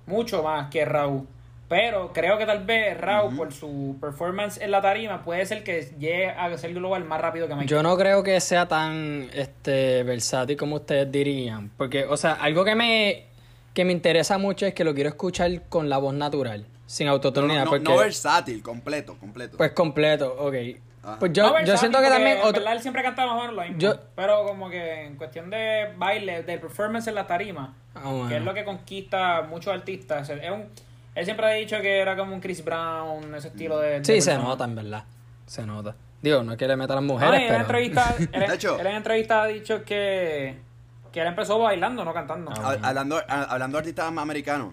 mucho 0.06 0.42
más 0.44 0.70
que 0.70 0.84
Raúl. 0.84 1.26
Pero 1.68 2.12
creo 2.12 2.37
que 2.38 2.44
tal 2.47 2.64
vez 2.64 2.99
Raúl, 3.00 3.28
Ujú. 3.28 3.37
por 3.37 3.52
su 3.52 3.97
performance 4.00 4.61
en 4.61 4.71
la 4.71 4.83
tarima, 4.83 5.23
puede 5.25 5.44
ser 5.47 5.64
que 5.64 5.83
llegue 5.99 6.28
a 6.28 6.56
ser 6.59 6.75
global 6.75 7.04
más 7.04 7.21
rápido 7.21 7.49
que 7.49 7.54
Mike 7.54 7.66
Yo 7.68 7.83
no 7.83 7.97
creo 7.97 8.23
que 8.23 8.38
sea 8.40 8.68
tan 8.68 9.28
este 9.35 10.02
versátil 10.02 10.56
como 10.56 10.76
ustedes 10.76 11.11
dirían. 11.11 11.71
Porque, 11.76 12.04
o 12.04 12.16
sea, 12.16 12.35
algo 12.35 12.64
que 12.64 12.75
me, 12.75 13.25
que 13.73 13.85
me 13.85 13.92
interesa 13.92 14.37
mucho 14.38 14.66
es 14.66 14.75
que 14.75 14.85
lo 14.85 14.94
quiero 14.94 15.09
escuchar 15.09 15.62
con 15.71 15.88
la 15.88 15.97
voz 15.99 16.12
natural, 16.14 16.66
sin 16.87 17.09
No, 17.40 17.49
ni 17.49 17.54
no, 17.54 17.64
no- 17.64 17.71
porque, 17.71 17.85
no 17.85 17.97
versátil, 17.97 18.62
completo, 18.62 19.16
completo. 19.18 19.56
pues 19.56 19.73
completo, 19.73 20.35
ok. 20.38 20.54
Ajá. 21.02 21.18
Pues 21.18 21.33
yo, 21.35 21.50
No 21.50 21.64
yo 21.64 21.76
siento 21.76 21.99
que 22.00 22.09
también 22.09 22.38
en 22.38 22.44
otro, 22.44 22.52
verdad 22.52 22.73
él 22.75 22.80
siempre 22.80 23.02
canta 23.02 23.26
más 23.26 23.49
o 23.49 23.52
lo 23.52 23.62
mismo. 23.62 23.78
Yo- 23.78 23.94
pero 24.14 24.44
como 24.47 24.71
que 24.71 25.02
en 25.06 25.16
cuestión 25.16 25.50
de 25.50 25.88
baile, 25.99 26.42
de 26.42 26.59
performance 26.59 27.09
en 27.09 27.14
la 27.14 27.26
tarima, 27.26 27.75
Ah, 27.94 28.02
que 28.04 28.09
bueno. 28.11 28.37
es 28.37 28.42
lo 28.42 28.54
que 28.54 28.64
conquista 28.64 29.42
muchos 29.42 29.73
artistas. 29.75 30.28
Es 30.30 30.50
un, 30.50 30.64
él 31.14 31.25
siempre 31.25 31.47
ha 31.47 31.50
dicho 31.50 31.80
que 31.80 31.99
era 31.99 32.16
como 32.16 32.35
un 32.35 32.40
Chris 32.40 32.64
Brown, 32.64 33.35
ese 33.35 33.49
estilo 33.49 33.78
de. 33.78 34.00
de 34.00 34.04
Sí, 34.04 34.21
se 34.21 34.37
nota, 34.37 34.64
en 34.64 34.75
verdad. 34.75 35.04
Se 35.47 35.64
nota. 35.66 35.94
Digo, 36.23 36.42
no 36.42 36.52
es 36.52 36.59
que 36.59 36.66
le 36.66 36.76
meta 36.76 36.94
a 36.94 36.97
las 36.97 37.04
No, 37.04 37.12
mujeres, 37.14 37.40
y 37.40 37.42
en 37.42 37.49
pero... 37.49 37.61
entrevista, 37.61 38.14
él, 38.18 38.30
De 38.49 38.54
hecho- 38.54 38.78
él 38.80 38.87
en 38.87 38.97
entrevista 38.97 39.42
ha 39.42 39.47
dicho 39.47 39.85
que, 39.85 40.59
que 41.12 41.21
él 41.21 41.26
empezó 41.26 41.59
bailando, 41.59 42.02
no 42.04 42.14
cantando. 42.14 42.50
Ah, 42.50 42.73
Hab- 42.75 42.80
Hablando, 42.83 43.18
a- 43.28 43.42
hablando 43.44 43.76
de 43.76 43.80
artistas 43.80 44.11
más 44.11 44.23
americanos, 44.23 44.73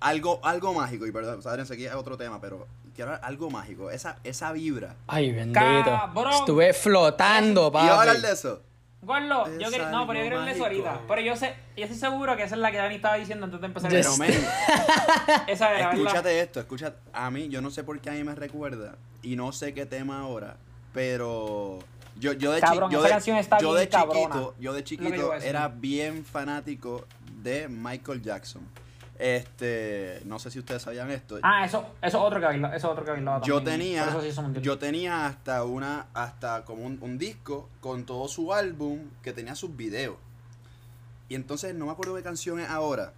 algo, 0.00 0.40
algo 0.44 0.74
mágico, 0.74 1.06
y 1.06 1.12
perdón, 1.12 1.42
sabes, 1.42 1.70
aquí 1.70 1.86
es 1.86 1.94
otro 1.94 2.16
tema, 2.16 2.40
pero 2.40 2.66
quiero 2.94 3.12
hablar- 3.12 3.24
algo 3.28 3.48
mágico, 3.50 3.90
esa, 3.90 4.16
esa 4.24 4.52
vibra. 4.52 4.96
Ay, 5.06 5.30
bendito. 5.32 5.60
Cabrón. 5.60 6.32
Estuve 6.32 6.72
flotando, 6.72 7.66
¿Y 7.72 7.84
iba 7.84 7.94
a 7.94 8.00
hablar 8.00 8.16
papi. 8.16 8.26
de 8.26 8.32
eso? 8.32 8.62
Gordo, 9.06 9.46
Es 9.46 9.58
yo 9.58 9.70
quería, 9.70 9.90
no, 9.90 10.06
pero 10.06 10.18
yo 10.18 10.26
hablar 10.26 10.44
de 10.44 10.50
eso 10.52 10.64
ahorita. 10.64 11.00
Pero 11.06 11.20
yo 11.22 11.36
sé, 11.36 11.54
yo 11.76 11.84
estoy 11.84 11.96
seguro 11.96 12.36
que 12.36 12.42
esa 12.42 12.56
es 12.56 12.60
la 12.60 12.72
que 12.72 12.78
Dani 12.78 12.96
estaba 12.96 13.14
diciendo 13.14 13.44
antes 13.44 13.60
de 13.60 13.66
empezar 13.66 13.90
Yes. 13.90 14.16
Pero, 14.18 14.30
el 14.30 14.44
Esa 15.46 15.70
era, 15.70 15.88
¿verdad? 15.88 15.94
escúchate 15.94 16.40
esto, 16.40 16.60
escúchate. 16.60 16.98
A 17.12 17.30
mí, 17.30 17.48
yo 17.48 17.62
no 17.62 17.70
sé 17.70 17.84
por 17.84 17.98
qué 18.00 18.10
a 18.10 18.14
mí 18.14 18.24
me 18.24 18.34
recuerda, 18.34 18.96
y 19.22 19.36
no 19.36 19.52
sé 19.52 19.72
qué 19.72 19.86
tema 19.86 20.20
ahora, 20.20 20.56
pero 20.92 21.78
yo, 22.18 22.32
yo 22.32 22.52
de, 22.52 22.60
Cabrón, 22.60 22.90
yo 22.90 22.98
esa 22.98 23.06
de, 23.06 23.12
canción 23.12 23.36
está 23.36 23.58
yo 23.58 23.72
bien 23.72 23.84
de 23.84 23.88
cabrona. 23.88 24.20
chiquito, 24.20 24.54
yo 24.58 24.72
de 24.72 24.80
que 24.80 24.84
chiquito 24.84 25.34
era 25.34 25.68
bien 25.68 26.24
fanático 26.24 27.06
de 27.42 27.68
Michael 27.68 28.22
Jackson. 28.22 28.66
Este, 29.18 30.20
no 30.24 30.38
sé 30.38 30.50
si 30.50 30.58
ustedes 30.58 30.82
sabían 30.82 31.10
esto. 31.10 31.38
Ah, 31.42 31.64
eso, 31.64 31.86
eso 32.02 32.18
es 32.18 32.22
otro 32.22 32.38
que 32.40 32.46
bailaba, 32.46 32.76
eso 32.76 32.86
es 32.88 32.92
otro 32.92 33.04
que 33.04 33.10
bailaba 33.12 33.40
yo 33.44 33.62
tenía 33.62 34.04
sí 34.20 34.60
yo 34.62 34.78
tenía 34.78 35.26
hasta 35.26 35.64
una 35.64 36.06
hasta 36.14 36.64
como 36.64 36.84
un, 36.84 36.98
un 37.00 37.16
disco 37.18 37.68
con 37.80 38.04
todo 38.04 38.28
su 38.28 38.52
álbum 38.52 39.00
que 39.22 39.32
tenía 39.32 39.54
sus 39.54 39.74
videos. 39.76 40.16
Y 41.28 41.34
entonces 41.34 41.74
no 41.74 41.86
me 41.86 41.92
acuerdo 41.92 42.14
qué 42.14 42.22
canción 42.22 42.60
es 42.60 42.68
ahora. 42.68 43.12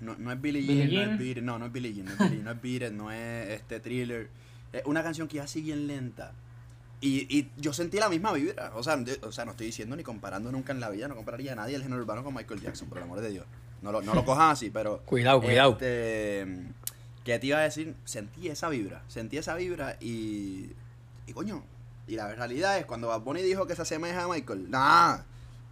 No, 0.00 0.16
no 0.18 0.32
es 0.32 0.40
Billie 0.40 0.60
Billie 0.62 0.88
Jean, 0.88 1.06
no 1.06 1.12
es 1.12 1.18
Beat 1.18 1.36
no 1.44 1.58
no 1.58 1.66
es 1.66 1.72
Billie 1.72 1.94
Jean 1.94 2.06
no 2.06 2.12
es 2.12 2.18
Billie, 2.30 2.42
no 2.42 2.50
es 2.50 2.60
Beat 2.62 2.92
no 2.92 3.10
es 3.12 3.50
este 3.50 3.80
Thriller. 3.80 4.28
Es 4.72 4.82
una 4.86 5.02
canción 5.02 5.28
que 5.28 5.36
ya 5.36 5.44
así 5.44 5.62
bien 5.62 5.86
lenta. 5.86 6.32
Y, 7.00 7.26
y 7.38 7.50
yo 7.56 7.72
sentí 7.72 7.98
la 7.98 8.08
misma 8.08 8.32
vibra. 8.32 8.72
O 8.74 8.82
sea, 8.82 8.96
de- 8.96 9.18
o 9.22 9.30
sea 9.30 9.44
no 9.44 9.52
estoy 9.52 9.66
diciendo 9.66 9.94
ni 9.94 10.02
comparando 10.02 10.50
nunca 10.50 10.72
en 10.72 10.80
la 10.80 10.90
vida 10.90 11.06
no 11.06 11.14
compararía 11.14 11.52
a 11.52 11.56
nadie 11.56 11.76
el 11.76 11.82
género 11.82 12.00
urbano 12.02 12.24
con 12.24 12.34
Michael 12.34 12.60
Jackson 12.60 12.88
por 12.88 12.98
el 12.98 13.04
amor 13.04 13.20
de 13.20 13.30
Dios 13.30 13.46
no 13.84 13.92
lo, 13.92 14.02
no 14.02 14.14
lo 14.14 14.24
cojan 14.24 14.50
así 14.50 14.70
pero 14.70 14.98
Cuidado, 15.06 15.40
cuidado. 15.40 15.72
este, 15.72 16.46
¿Qué 17.24 17.38
te 17.38 17.46
iba 17.46 17.58
a 17.58 17.62
decir? 17.62 17.94
Sentí 18.04 18.48
esa 18.48 18.68
vibra, 18.68 19.02
sentí 19.08 19.38
esa 19.38 19.54
vibra 19.54 19.96
y. 20.00 20.70
Y 21.26 21.32
coño, 21.32 21.62
y 22.06 22.16
la 22.16 22.34
realidad 22.34 22.76
es 22.78 22.84
cuando 22.84 23.08
Bad 23.08 23.20
Bunny 23.20 23.40
dijo 23.42 23.66
que 23.66 23.74
se 23.74 23.82
asemeja 23.82 24.24
a 24.24 24.28
Michael, 24.28 24.70
nah, 24.70 25.18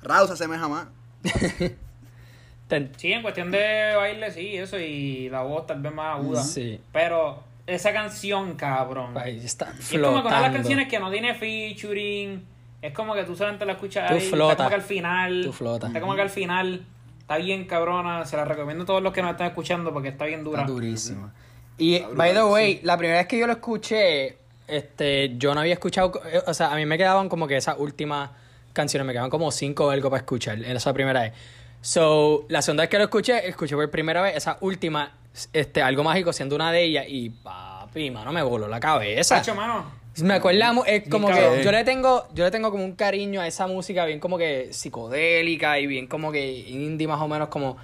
Raúl 0.02 0.28
se 0.28 0.34
asemeja 0.34 0.68
más. 0.68 0.86
Sí, 2.96 3.12
en 3.12 3.20
cuestión 3.20 3.50
de 3.50 3.92
baile, 3.96 4.30
sí, 4.30 4.56
eso, 4.56 4.78
y 4.78 5.28
la 5.28 5.42
voz 5.42 5.66
tal 5.66 5.82
vez 5.82 5.92
más 5.92 6.16
aguda. 6.18 6.42
Sí. 6.42 6.80
Pero 6.90 7.42
esa 7.66 7.92
canción, 7.92 8.54
cabrón. 8.54 9.12
Ay, 9.14 9.44
está 9.44 9.74
Y 9.78 9.96
es 9.96 10.00
como 10.00 10.06
de 10.06 10.12
las 10.14 10.22
flotando. 10.22 10.56
canciones 10.56 10.88
que 10.88 10.98
no 10.98 11.10
tiene 11.10 11.34
featuring. 11.34 12.42
Es 12.80 12.94
como 12.94 13.14
que 13.14 13.24
tú 13.24 13.36
solamente 13.36 13.66
la 13.66 13.72
escuchas 13.72 14.08
Tú 14.08 14.14
ahí. 14.14 14.20
Está 14.24 14.36
flotas. 14.36 14.56
como 14.56 14.68
que 14.70 14.74
al 14.74 14.82
final. 14.82 15.42
Tú 15.44 15.52
flotas. 15.52 15.90
Está 15.90 16.00
como 16.00 16.14
que 16.14 16.22
al 16.22 16.30
final. 16.30 16.86
Está 17.32 17.44
bien 17.44 17.64
cabrona. 17.64 18.24
Se 18.26 18.36
la 18.36 18.44
recomiendo 18.44 18.84
a 18.84 18.86
todos 18.86 19.02
los 19.02 19.12
que 19.12 19.22
nos 19.22 19.30
están 19.30 19.48
escuchando 19.48 19.92
porque 19.92 20.08
está 20.08 20.26
bien 20.26 20.44
dura. 20.44 20.60
Está 20.60 20.72
durísima. 20.72 21.32
Y, 21.78 21.94
Está 21.94 22.08
by 22.14 22.32
the 22.34 22.44
way, 22.44 22.74
sí. 22.74 22.80
la 22.82 22.98
primera 22.98 23.18
vez 23.18 23.26
que 23.26 23.38
yo 23.38 23.46
lo 23.46 23.54
escuché, 23.54 24.36
este, 24.68 25.36
yo 25.38 25.54
no 25.54 25.60
había 25.60 25.72
escuchado, 25.72 26.12
eh, 26.26 26.42
o 26.46 26.52
sea, 26.52 26.70
a 26.70 26.76
mí 26.76 26.84
me 26.84 26.98
quedaban 26.98 27.30
como 27.30 27.46
que 27.46 27.56
esas 27.56 27.76
últimas 27.78 28.30
canciones, 28.74 29.06
me 29.06 29.12
quedaban 29.12 29.30
como 29.30 29.50
cinco 29.50 29.86
o 29.86 29.90
algo 29.90 30.10
para 30.10 30.20
escuchar 30.20 30.62
en 30.62 30.76
esa 30.76 30.92
primera 30.92 31.22
vez. 31.22 31.32
So, 31.80 32.44
la 32.48 32.60
segunda 32.60 32.82
vez 32.82 32.90
que 32.90 32.98
lo 32.98 33.04
escuché, 33.04 33.48
escuché 33.48 33.74
por 33.74 33.90
primera 33.90 34.20
vez 34.20 34.36
esa 34.36 34.58
última, 34.60 35.12
este, 35.52 35.82
algo 35.82 36.04
mágico 36.04 36.32
siendo 36.32 36.54
una 36.54 36.70
de 36.70 36.82
ellas 36.84 37.06
y 37.08 37.30
papi, 37.30 38.10
mano, 38.10 38.32
me 38.32 38.42
voló 38.42 38.68
la 38.68 38.78
cabeza. 38.78 39.42
Mano. 39.54 40.01
Me 40.20 40.34
acuerda, 40.34 40.72
mu- 40.72 40.84
es 40.86 41.08
como 41.08 41.28
que 41.28 41.62
yo 41.64 41.72
le 41.72 41.84
tengo, 41.84 42.26
yo 42.34 42.44
le 42.44 42.50
tengo 42.50 42.70
como 42.70 42.84
un 42.84 42.92
cariño 42.94 43.40
a 43.40 43.46
esa 43.46 43.66
música 43.66 44.04
bien 44.04 44.20
como 44.20 44.36
que 44.36 44.72
psicodélica 44.72 45.78
y 45.78 45.86
bien 45.86 46.06
como 46.06 46.30
que 46.30 46.52
indie 46.68 47.08
más 47.08 47.20
o 47.20 47.28
menos 47.28 47.48
como 47.48 47.76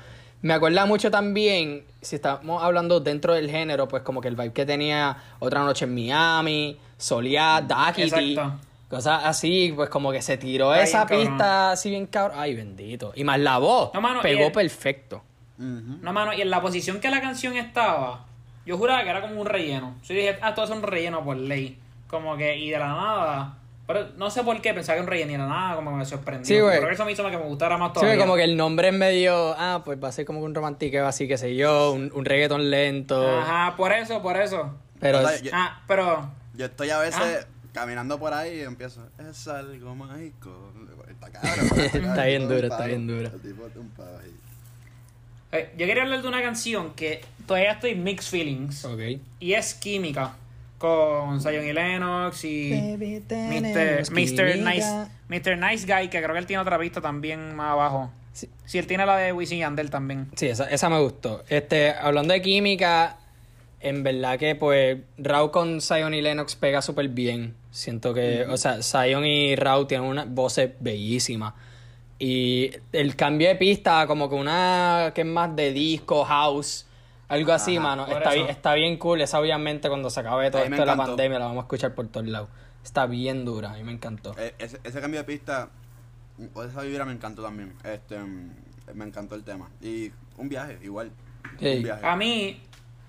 me 0.42 0.52
acuerda 0.54 0.86
mucho 0.86 1.10
también, 1.10 1.84
si 2.00 2.14
estamos 2.16 2.62
hablando 2.62 3.00
dentro 3.00 3.34
del 3.34 3.50
género, 3.50 3.88
pues 3.88 4.02
como 4.02 4.20
que 4.20 4.28
el 4.28 4.36
vibe 4.36 4.52
que 4.52 4.64
tenía 4.66 5.16
Otra 5.40 5.64
Noche 5.64 5.84
en 5.86 5.94
Miami, 5.94 6.78
Soleá, 6.96 7.66
Exacto. 7.96 8.52
cosas 8.88 9.22
así, 9.24 9.72
pues 9.74 9.88
como 9.88 10.12
que 10.12 10.22
se 10.22 10.36
tiró 10.36 10.72
esa 10.74 11.06
cabrón. 11.06 11.26
pista 11.28 11.72
así 11.72 11.90
bien 11.90 12.06
cabrón. 12.06 12.38
Ay, 12.40 12.54
bendito. 12.54 13.12
Y 13.16 13.24
más 13.24 13.40
la 13.40 13.58
voz, 13.58 13.90
No, 13.94 14.00
mano, 14.00 14.20
y 14.20 14.22
pegó 14.22 14.44
el- 14.46 14.52
perfecto. 14.52 15.22
No, 15.56 16.12
mano, 16.12 16.32
y 16.32 16.40
en 16.42 16.50
la 16.50 16.60
posición 16.60 17.00
que 17.00 17.10
la 17.10 17.20
canción 17.20 17.56
estaba, 17.56 18.24
yo 18.64 18.78
juraba 18.78 19.02
que 19.02 19.10
era 19.10 19.20
como 19.22 19.40
un 19.40 19.46
relleno. 19.46 19.96
Yo 20.06 20.14
dije, 20.14 20.38
ah, 20.40 20.50
esto 20.50 20.62
es 20.62 20.70
un 20.70 20.82
relleno 20.82 21.24
por 21.24 21.36
ley. 21.36 21.78
Como 22.08 22.36
que, 22.36 22.56
y 22.56 22.70
de 22.70 22.78
la 22.78 22.88
nada. 22.88 23.54
Pero 23.86 24.06
no 24.18 24.30
sé 24.30 24.42
por 24.42 24.60
qué 24.60 24.74
pensaba 24.74 24.96
que 24.96 24.98
era 24.98 25.04
un 25.04 25.08
relleno 25.10 25.30
y 25.30 25.32
de 25.34 25.38
la 25.38 25.46
nada 25.48 25.76
como 25.76 25.90
que 25.92 25.96
me 25.96 26.04
sorprendió. 26.04 26.44
Sí, 26.44 26.60
güey. 26.60 26.78
Pero 26.80 26.92
eso 26.92 27.04
me 27.06 27.12
hizo 27.12 27.24
que 27.30 27.38
me 27.38 27.44
gustara 27.44 27.78
más 27.78 27.88
Sí, 27.90 28.00
todavía. 28.00 28.18
como 28.18 28.36
que 28.36 28.44
el 28.44 28.56
nombre 28.56 28.88
es 28.88 28.94
medio, 28.94 29.54
ah, 29.58 29.80
pues 29.84 30.02
va 30.02 30.08
a 30.08 30.12
ser 30.12 30.26
como 30.26 30.40
un 30.40 30.54
romantiqueo 30.54 31.06
así, 31.06 31.26
qué 31.26 31.38
sé 31.38 31.56
yo, 31.56 31.92
un, 31.92 32.10
un 32.14 32.24
reggaeton 32.26 32.68
lento. 32.70 33.38
Ajá, 33.40 33.76
por 33.76 33.92
eso, 33.92 34.20
por 34.20 34.36
eso. 34.36 34.74
Pero 35.00 35.20
O 35.20 35.26
sea, 35.28 35.40
yo, 35.40 35.50
Ah, 35.54 35.80
pero. 35.88 36.30
yo 36.54 36.66
estoy 36.66 36.90
a 36.90 36.98
veces 36.98 37.46
Ah. 37.46 37.46
caminando 37.72 38.18
por 38.18 38.34
ahí 38.34 38.58
y 38.58 38.62
empiezo, 38.62 39.06
es 39.30 39.48
algo 39.48 39.94
mágico. 39.94 40.72
Está 41.08 41.30
cabrón. 41.30 41.66
Está 41.94 42.24
bien 42.26 42.46
duro, 42.48 42.66
está 42.68 42.86
bien 42.86 43.06
duro. 43.06 43.30
Yo 45.50 45.86
quería 45.86 46.02
hablar 46.02 46.20
de 46.22 46.28
una 46.28 46.42
canción 46.42 46.92
que 46.94 47.24
todavía 47.46 47.72
estoy 47.72 47.94
mixed 47.94 48.28
feelings. 48.30 48.84
Ok. 48.84 49.00
Y 49.40 49.54
es 49.54 49.72
Química. 49.74 50.34
Con 50.78 51.40
Zion 51.40 51.66
y 51.66 51.72
Lennox 51.72 52.44
y. 52.44 52.70
Mr. 52.70 54.58
Nice, 54.58 55.06
Mr. 55.28 55.58
Nice 55.58 55.86
Guy, 55.86 56.08
que 56.08 56.22
creo 56.22 56.32
que 56.32 56.38
él 56.38 56.46
tiene 56.46 56.62
otra 56.62 56.78
pista 56.78 57.00
también 57.00 57.54
más 57.54 57.72
abajo. 57.72 58.10
Sí. 58.32 58.48
Sí, 58.64 58.78
él 58.78 58.86
tiene 58.86 59.04
la 59.04 59.16
de 59.16 59.32
Wisin 59.32 59.58
y 59.58 59.60
Yandel 59.60 59.90
también. 59.90 60.28
Sí, 60.36 60.46
esa, 60.46 60.70
esa 60.70 60.88
me 60.88 61.00
gustó. 61.00 61.42
Este, 61.48 61.92
hablando 61.92 62.32
de 62.32 62.40
química, 62.40 63.18
en 63.80 64.02
verdad 64.02 64.38
que 64.38 64.54
pues 64.54 64.98
Rao 65.18 65.50
con 65.50 65.80
Zion 65.80 66.14
y 66.14 66.20
Lennox 66.20 66.56
pega 66.56 66.82
súper 66.82 67.08
bien. 67.08 67.54
Siento 67.70 68.14
que, 68.14 68.44
o 68.44 68.56
sea, 68.56 68.82
Zion 68.82 69.24
y 69.24 69.56
Rao 69.56 69.86
tienen 69.86 70.08
una 70.08 70.24
voces 70.24 70.70
bellísimas. 70.80 71.54
Y 72.18 72.70
el 72.92 73.14
cambio 73.14 73.48
de 73.48 73.54
pista, 73.54 74.06
como 74.06 74.28
que 74.28 74.34
una 74.34 75.12
que 75.14 75.20
es 75.20 75.26
más 75.26 75.54
de 75.54 75.72
disco, 75.72 76.24
house, 76.24 76.86
algo 77.28 77.52
así, 77.52 77.76
Ajá, 77.76 77.82
mano. 77.88 78.06
Está, 78.06 78.34
está 78.34 78.74
bien 78.74 78.96
cool. 78.98 79.20
Esa 79.20 79.38
obviamente 79.40 79.88
cuando 79.88 80.10
se 80.10 80.20
acabe 80.20 80.50
todo 80.50 80.62
me 80.62 80.66
esto 80.68 80.80
de 80.82 80.86
la 80.86 80.92
encantó. 80.92 81.12
pandemia 81.12 81.38
la 81.38 81.44
vamos 81.46 81.62
a 81.62 81.64
escuchar 81.64 81.94
por 81.94 82.08
todos 82.08 82.26
lados. 82.26 82.48
Está 82.82 83.06
bien 83.06 83.44
dura, 83.44 83.70
a 83.70 83.74
mí 83.74 83.82
me 83.84 83.92
encantó. 83.92 84.34
Eh, 84.38 84.54
ese, 84.58 84.78
ese 84.84 85.00
cambio 85.00 85.20
de 85.20 85.24
pista, 85.24 85.68
o 86.54 86.62
esa 86.64 86.80
vibra 86.82 87.04
me 87.04 87.12
encantó 87.12 87.42
también. 87.42 87.74
Este, 87.84 88.18
mm, 88.18 88.50
me 88.94 89.04
encantó 89.04 89.34
el 89.34 89.44
tema. 89.44 89.68
Y 89.82 90.10
un 90.36 90.48
viaje, 90.48 90.78
igual. 90.82 91.10
Sí. 91.58 91.76
Un 91.78 91.82
viaje. 91.82 92.06
A 92.06 92.16
mí, 92.16 92.60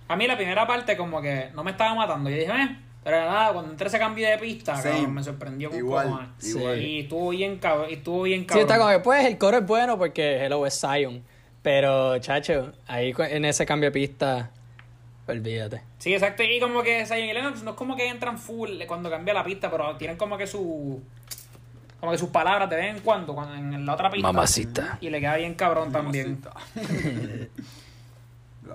a 0.07 0.15
mí 0.15 0.27
la 0.27 0.35
primera 0.35 0.67
parte 0.67 0.97
como 0.97 1.21
que 1.21 1.49
no 1.55 1.63
me 1.63 1.71
estaba 1.71 1.93
matando. 1.95 2.29
Yo 2.29 2.35
dije, 2.37 2.51
eh, 2.51 2.77
pero 3.03 3.17
nada, 3.21 3.53
cuando 3.53 3.71
entré 3.71 3.87
ese 3.87 3.99
cambio 3.99 4.27
de 4.27 4.37
pista, 4.37 4.75
Same. 4.75 4.95
cabrón, 4.95 5.13
me 5.13 5.23
sorprendió 5.23 5.69
un 5.69 5.77
Igual, 5.77 6.07
poco 6.07 6.19
más. 6.21 6.45
igual. 6.45 6.81
Y 6.81 6.99
estuvo 7.01 7.29
bien 7.29 7.57
cabrón, 7.59 7.89
y 7.89 7.93
estuvo 7.93 8.23
bien 8.23 8.41
Sí, 8.41 8.45
cabrón. 8.47 8.61
está 8.67 8.77
como 8.77 8.89
que 8.89 8.99
pues 8.99 9.25
el 9.25 9.37
coro 9.37 9.57
es 9.59 9.65
bueno 9.65 9.97
porque 9.97 10.43
Hello 10.45 10.65
es 10.65 10.77
Zion. 10.81 11.23
Pero, 11.61 12.17
chacho, 12.19 12.71
ahí 12.87 13.13
en 13.17 13.45
ese 13.45 13.65
cambio 13.65 13.89
de 13.89 13.93
pista, 13.93 14.49
olvídate. 15.27 15.81
Sí, 15.97 16.13
exacto. 16.13 16.43
Y 16.43 16.59
como 16.59 16.81
que 16.83 17.05
Zion 17.05 17.19
y 17.27 17.33
Lennox 17.33 17.63
no 17.63 17.71
es 17.71 17.75
como 17.75 17.95
que 17.95 18.07
entran 18.07 18.37
full 18.37 18.81
cuando 18.87 19.09
cambia 19.09 19.33
la 19.33 19.43
pista, 19.43 19.69
pero 19.69 19.95
tienen 19.97 20.17
como 20.17 20.37
que 20.37 20.47
su. 20.47 21.01
Como 21.99 22.13
que 22.13 22.17
sus 22.17 22.29
palabras 22.29 22.69
de 22.69 22.77
vez 22.77 22.95
en 22.95 23.01
cuando, 23.01 23.35
cuando 23.35 23.55
en 23.55 23.85
la 23.85 23.93
otra 23.93 24.09
pista. 24.09 24.31
Mamacita. 24.31 24.97
Y 25.01 25.09
le 25.09 25.19
queda 25.19 25.35
bien 25.35 25.53
cabrón 25.55 25.91
también. 25.91 26.39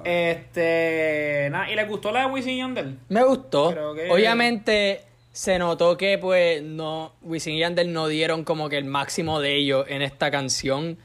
Este. 0.05 1.49
Nada, 1.51 1.71
¿y 1.71 1.77
les 1.77 1.89
gustó 1.89 2.11
la 2.13 2.21
de 2.21 2.27
Wisin 2.27 2.59
Yandel? 2.59 2.99
Me 3.09 3.23
gustó. 3.25 3.95
Que- 3.95 4.11
Obviamente 4.11 5.03
se 5.33 5.59
notó 5.59 5.97
que 5.97 6.19
pues 6.19 6.63
no 6.63 7.13
Wisin 7.23 7.55
y 7.55 7.61
Yandel 7.61 7.93
no 7.93 8.09
dieron 8.09 8.45
como 8.45 8.69
que 8.69 8.77
el 8.79 8.85
máximo 8.85 9.41
de 9.41 9.57
ellos 9.57 9.87
en 9.89 10.03
esta 10.03 10.31
canción, 10.31 10.99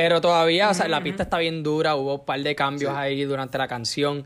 pero 0.00 0.20
todavía, 0.20 0.70
o 0.70 0.74
sea, 0.74 0.86
la 0.86 1.02
pista 1.02 1.24
está 1.24 1.38
bien 1.38 1.64
dura, 1.64 1.96
hubo 1.96 2.14
un 2.20 2.24
par 2.24 2.38
de 2.40 2.54
cambios 2.54 2.92
Sí. 2.92 2.96
ahí 2.96 3.24
durante 3.24 3.58
la 3.58 3.66
canción. 3.66 4.24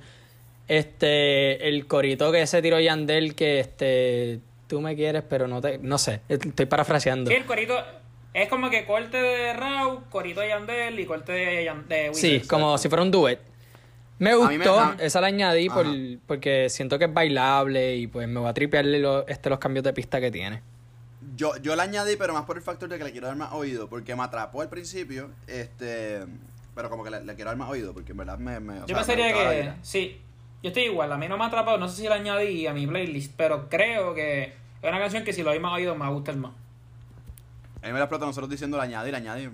Este, 0.68 1.66
el 1.66 1.86
corito 1.86 2.30
que 2.30 2.46
se 2.46 2.60
tiró 2.60 2.78
Yandel 2.78 3.34
que 3.34 3.58
este 3.60 4.40
tú 4.66 4.82
me 4.82 4.94
quieres, 4.94 5.22
pero 5.28 5.48
no 5.48 5.62
te 5.62 5.78
no 5.78 5.96
sé, 5.96 6.20
estoy 6.28 6.66
parafraseando. 6.66 7.30
Sí, 7.30 7.36
el 7.36 7.46
corito. 7.46 7.74
Es 8.34 8.48
como 8.50 8.68
que 8.68 8.84
corte 8.84 9.16
de 9.16 9.52
Raw, 9.54 10.04
corito 10.10 10.40
de 10.42 10.48
Yandel 10.48 11.00
y 11.00 11.06
corte 11.06 11.32
de. 11.32 12.10
Sí, 12.12 12.40
como 12.40 12.76
si 12.76 12.88
fuera 12.90 13.02
un 13.02 13.10
duet. 13.10 13.40
Me 14.18 14.34
gustó, 14.34 14.78
a- 14.78 14.96
esa 15.00 15.20
la 15.22 15.28
añadí 15.28 15.68
por- 15.70 15.86
porque 16.26 16.68
siento 16.68 16.98
que 16.98 17.06
es 17.06 17.12
bailable 17.14 17.96
y 17.96 18.06
pues 18.08 18.28
me 18.28 18.40
va 18.40 18.50
a 18.50 18.54
tripearle 18.54 18.98
lo- 18.98 19.26
este, 19.26 19.48
los 19.48 19.58
cambios 19.58 19.84
de 19.84 19.92
pista 19.94 20.20
que 20.20 20.30
tiene. 20.30 20.60
Yo, 21.42 21.56
yo 21.56 21.74
la 21.74 21.82
añadí, 21.82 22.14
pero 22.14 22.32
más 22.34 22.44
por 22.44 22.56
el 22.56 22.62
factor 22.62 22.88
de 22.88 22.98
que 22.98 23.02
le 23.02 23.10
quiero 23.10 23.26
dar 23.26 23.34
más 23.34 23.50
oído, 23.50 23.88
porque 23.88 24.14
me 24.14 24.22
atrapó 24.22 24.62
al 24.62 24.68
principio, 24.68 25.28
este, 25.48 26.20
pero 26.72 26.88
como 26.88 27.02
que 27.02 27.10
le, 27.10 27.24
le 27.24 27.34
quiero 27.34 27.50
dar 27.50 27.56
más 27.56 27.68
oído, 27.68 27.92
porque 27.92 28.12
en 28.12 28.18
verdad 28.18 28.38
me... 28.38 28.60
me 28.60 28.78
Yo 28.78 28.86
sea, 28.86 28.96
pensaría 28.98 29.32
que. 29.32 29.72
Sí, 29.82 30.20
yo 30.62 30.68
estoy 30.68 30.84
igual. 30.84 31.10
A 31.10 31.18
mí 31.18 31.26
no 31.26 31.36
me 31.36 31.42
ha 31.42 31.48
atrapado. 31.48 31.78
No 31.78 31.88
sé 31.88 32.02
si 32.02 32.08
la 32.08 32.14
añadí 32.14 32.68
a 32.68 32.72
mi 32.72 32.86
playlist, 32.86 33.34
pero 33.36 33.68
creo 33.68 34.14
que 34.14 34.52
es 34.82 34.88
una 34.88 35.00
canción 35.00 35.24
que 35.24 35.32
si 35.32 35.42
lo 35.42 35.50
hay 35.50 35.58
más 35.58 35.72
oído 35.72 35.94
me 35.94 36.02
va 36.02 36.06
a 36.06 36.10
gustar 36.10 36.36
más. 36.36 36.52
A 37.82 37.86
mí 37.86 37.92
me 37.92 37.98
la 37.98 38.04
explota 38.04 38.24
nosotros 38.24 38.48
diciendo 38.48 38.76
la 38.76 38.84
añadí, 38.84 39.10
la 39.10 39.18
añadí, 39.18 39.50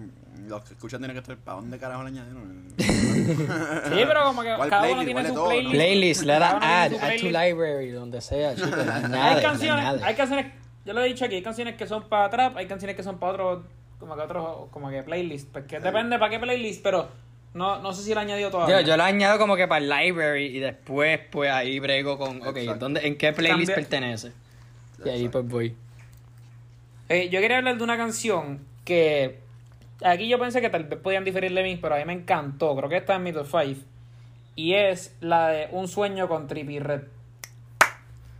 los 0.46 0.62
que 0.64 0.74
escuchan 0.74 1.00
tienen 1.00 1.14
que 1.14 1.20
estar, 1.20 1.38
¿para 1.38 1.56
dónde 1.56 1.78
carajo 1.78 2.02
la 2.02 2.10
añadieron? 2.10 2.66
Sí, 2.76 4.04
pero 4.06 4.24
como 4.24 4.42
que 4.42 4.54
¿Cuál 4.54 4.68
cada 4.68 4.88
uno 4.88 5.04
tiene 5.04 5.12
¿Cuál 5.12 5.24
de 5.24 5.28
su 5.30 5.34
todo, 5.34 5.48
playlist. 5.48 5.74
Playlist, 5.74 6.22
le 6.24 6.38
da 6.38 6.50
add, 6.60 6.92
add 7.00 7.16
to 7.18 7.26
library, 7.26 7.90
donde 7.92 8.20
sea, 8.20 8.50
añade, 8.50 9.16
Hay 9.16 9.42
canciones, 9.42 10.02
hay 10.02 10.14
canciones, 10.14 10.52
yo 10.88 10.94
lo 10.94 11.02
he 11.02 11.08
dicho 11.08 11.26
aquí, 11.26 11.34
hay 11.34 11.42
canciones 11.42 11.74
que 11.76 11.86
son 11.86 12.08
para 12.08 12.30
trap, 12.30 12.56
hay 12.56 12.64
canciones 12.66 12.96
que 12.96 13.02
son 13.02 13.18
para 13.18 13.32
otros, 13.34 13.66
como 14.00 14.16
que 14.16 14.22
otros, 14.22 14.70
como 14.70 14.88
que 14.88 15.02
playlist, 15.02 15.52
porque 15.52 15.78
depende 15.80 16.18
para 16.18 16.30
qué 16.30 16.38
playlist, 16.38 16.82
pero 16.82 17.10
no, 17.52 17.82
no 17.82 17.92
sé 17.92 18.02
si 18.04 18.14
lo 18.14 18.20
he 18.20 18.22
añadido 18.22 18.50
todavía. 18.50 18.80
Yo, 18.80 18.86
yo 18.86 18.96
la 18.96 19.04
añado 19.04 19.38
como 19.38 19.54
que 19.54 19.68
para 19.68 19.84
el 19.84 19.90
library 19.90 20.46
y 20.46 20.60
después 20.60 21.20
pues 21.30 21.50
ahí 21.50 21.78
brego 21.78 22.16
con, 22.16 22.40
ok, 22.40 22.56
Exacto. 22.56 22.86
¿dónde, 22.86 23.06
¿en 23.06 23.18
qué 23.18 23.34
playlist 23.34 23.68
Cambia- 23.70 23.74
pertenece? 23.74 24.32
Y 25.04 25.08
ahí 25.10 25.28
pues 25.28 25.46
voy. 25.46 25.76
Eh, 27.10 27.28
yo 27.28 27.38
quería 27.40 27.58
hablar 27.58 27.76
de 27.76 27.84
una 27.84 27.98
canción 27.98 28.60
que 28.86 29.40
aquí 30.02 30.26
yo 30.26 30.38
pensé 30.38 30.62
que 30.62 30.70
tal 30.70 30.84
vez 30.84 30.98
podían 31.00 31.24
diferir 31.24 31.52
de 31.52 31.62
mí, 31.62 31.76
pero 31.76 31.96
a 31.96 31.98
mí 31.98 32.04
me 32.06 32.14
encantó, 32.14 32.74
creo 32.76 32.88
que 32.88 32.96
está 32.96 33.16
en 33.16 33.24
mi 33.24 33.32
top 33.34 33.46
5, 33.46 33.82
y 34.56 34.72
es 34.72 35.14
la 35.20 35.48
de 35.48 35.68
Un 35.72 35.86
sueño 35.86 36.28
con 36.28 36.46
Trippy 36.48 36.78
Red. 36.78 37.02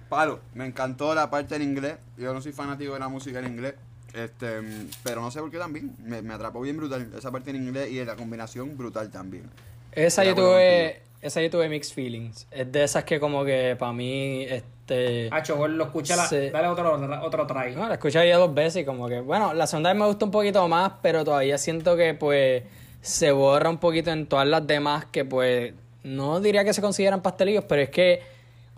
Palo, 0.08 0.40
me 0.54 0.66
encantó 0.66 1.14
la 1.14 1.30
parte 1.30 1.56
en 1.56 1.62
inglés, 1.62 1.96
yo 2.16 2.32
no 2.32 2.40
soy 2.40 2.52
fanático 2.52 2.94
de 2.94 3.00
la 3.00 3.08
música 3.08 3.38
en 3.40 3.46
inglés, 3.46 3.74
este, 4.14 4.60
pero 5.02 5.20
no 5.20 5.30
sé 5.30 5.40
por 5.40 5.50
qué 5.50 5.58
también, 5.58 5.94
me, 6.02 6.22
me 6.22 6.34
atrapó 6.34 6.60
bien 6.60 6.76
brutal, 6.76 7.10
esa 7.16 7.30
parte 7.30 7.50
en 7.50 7.56
inglés 7.56 7.90
y 7.90 8.04
la 8.04 8.16
combinación 8.16 8.76
brutal 8.76 9.10
también. 9.10 9.50
Esa 9.92 10.24
yo 10.24 10.34
tuve, 10.34 11.02
esa 11.20 11.42
yo 11.42 11.50
tuve 11.50 11.68
mixed 11.68 11.94
feelings. 11.94 12.46
Es 12.50 12.70
de 12.70 12.84
esas 12.84 13.04
que 13.04 13.20
como 13.20 13.44
que 13.44 13.76
para 13.78 13.92
mí, 13.92 14.44
este... 14.44 15.28
Hacho, 15.30 15.66
lo 15.68 15.92
la, 15.92 16.26
Sí. 16.26 16.50
dale 16.50 16.68
otro, 16.68 17.22
otro 17.22 17.46
try. 17.46 17.74
No, 17.74 17.86
la 17.88 17.94
escuché 17.94 18.26
ya 18.26 18.36
dos 18.38 18.54
veces 18.54 18.82
y 18.82 18.84
como 18.84 19.08
que, 19.08 19.20
bueno, 19.20 19.52
la 19.52 19.66
segunda 19.66 19.92
vez 19.92 19.98
me 19.98 20.06
gustó 20.06 20.24
un 20.26 20.30
poquito 20.30 20.66
más, 20.68 20.92
pero 21.02 21.24
todavía 21.24 21.58
siento 21.58 21.96
que 21.96 22.14
pues 22.14 22.62
se 23.00 23.30
borra 23.32 23.68
un 23.70 23.78
poquito 23.78 24.10
en 24.10 24.26
todas 24.26 24.46
las 24.46 24.66
demás 24.66 25.04
que 25.06 25.24
pues 25.24 25.74
no 26.04 26.40
diría 26.40 26.64
que 26.64 26.72
se 26.72 26.80
consideran 26.80 27.20
pastelillos, 27.22 27.64
pero 27.64 27.82
es 27.82 27.90
que 27.90 28.22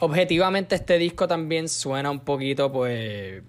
objetivamente 0.00 0.74
este 0.74 0.98
disco 0.98 1.28
también 1.28 1.68
suena 1.68 2.10
un 2.10 2.20
poquito 2.20 2.72
pues 2.72 3.42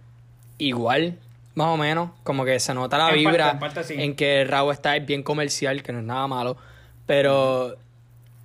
igual, 0.58 1.18
más 1.56 1.68
o 1.68 1.78
menos, 1.78 2.12
como 2.24 2.46
que 2.46 2.60
se 2.60 2.74
nota 2.74 2.98
la 2.98 3.06
En 3.06 3.10
parte, 3.10 3.20
vibra 3.20 3.52
en 3.52 3.60
parte 3.60 3.84
sí. 3.84 3.96
en 3.98 4.16
que 4.16 4.46
Raw 4.46 4.72
está 4.72 4.96
es 4.96 5.06
bien 5.06 5.24
comercial, 5.24 5.82
que 5.82 5.92
no 5.92 6.00
es 6.00 6.06
nada 6.06 6.28
malo, 6.28 6.58
pero 7.06 7.76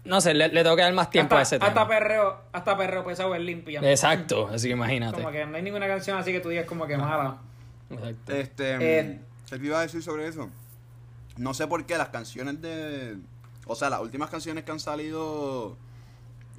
no 0.04 0.20
sé, 0.20 0.34
le, 0.34 0.48
le 0.48 0.62
tengo 0.62 0.76
que 0.76 0.82
dar 0.82 0.92
más 0.92 1.10
tiempo 1.10 1.34
hasta, 1.34 1.56
a 1.56 1.58
ese 1.58 1.64
hasta 1.64 1.72
tema. 1.74 1.88
perreo, 1.88 2.38
hasta 2.52 2.76
perreo 2.76 3.04
pesado 3.04 3.34
es 3.34 3.40
limpia. 3.42 3.80
Exacto, 3.82 4.48
así 4.52 4.68
que 4.68 4.74
imagínate. 4.74 5.16
Como 5.16 5.32
que 5.32 5.44
no 5.46 5.56
hay 5.56 5.62
ninguna 5.62 5.86
canción 5.88 6.16
así 6.16 6.32
que 6.32 6.40
tú 6.40 6.48
digas 6.48 6.64
como 6.66 6.86
que 6.86 6.96
mala. 6.96 7.38
Exacto. 7.90 8.32
Este, 8.32 8.76
Eh, 8.80 9.20
¿qué 9.50 9.58
te 9.58 9.66
iba 9.66 9.78
a 9.78 9.82
decir 9.82 10.02
sobre 10.02 10.26
eso? 10.28 10.48
No 11.36 11.54
sé 11.54 11.66
por 11.66 11.84
qué 11.86 11.98
las 11.98 12.08
canciones 12.08 12.62
de, 12.62 13.16
o 13.66 13.74
sea, 13.74 13.90
las 13.90 14.00
últimas 14.00 14.30
canciones 14.30 14.64
que 14.64 14.70
han 14.72 14.80
salido 14.80 15.76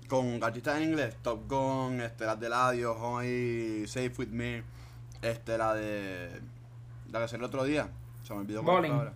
con 0.08 0.44
artistas 0.44 0.78
en 0.78 0.84
inglés, 0.90 1.16
Top 1.22 1.50
Gun, 1.50 2.02
este, 2.02 2.26
las 2.26 2.40
de 2.40 2.50
Ladio, 2.50 2.96
Hoy, 2.98 3.84
Safe 3.88 4.12
With 4.18 4.30
Me, 4.30 4.64
este, 5.22 5.58
la 5.58 5.74
de, 5.74 6.40
la 7.12 7.20
que 7.22 7.28
salió 7.28 7.46
el 7.46 7.50
otro 7.50 7.64
día, 7.64 7.90
se 8.24 8.34
me 8.34 8.40
olvidó 8.42 8.64
cuál 8.64 8.76
Bowling. 8.78 8.90
palabra. 8.92 9.14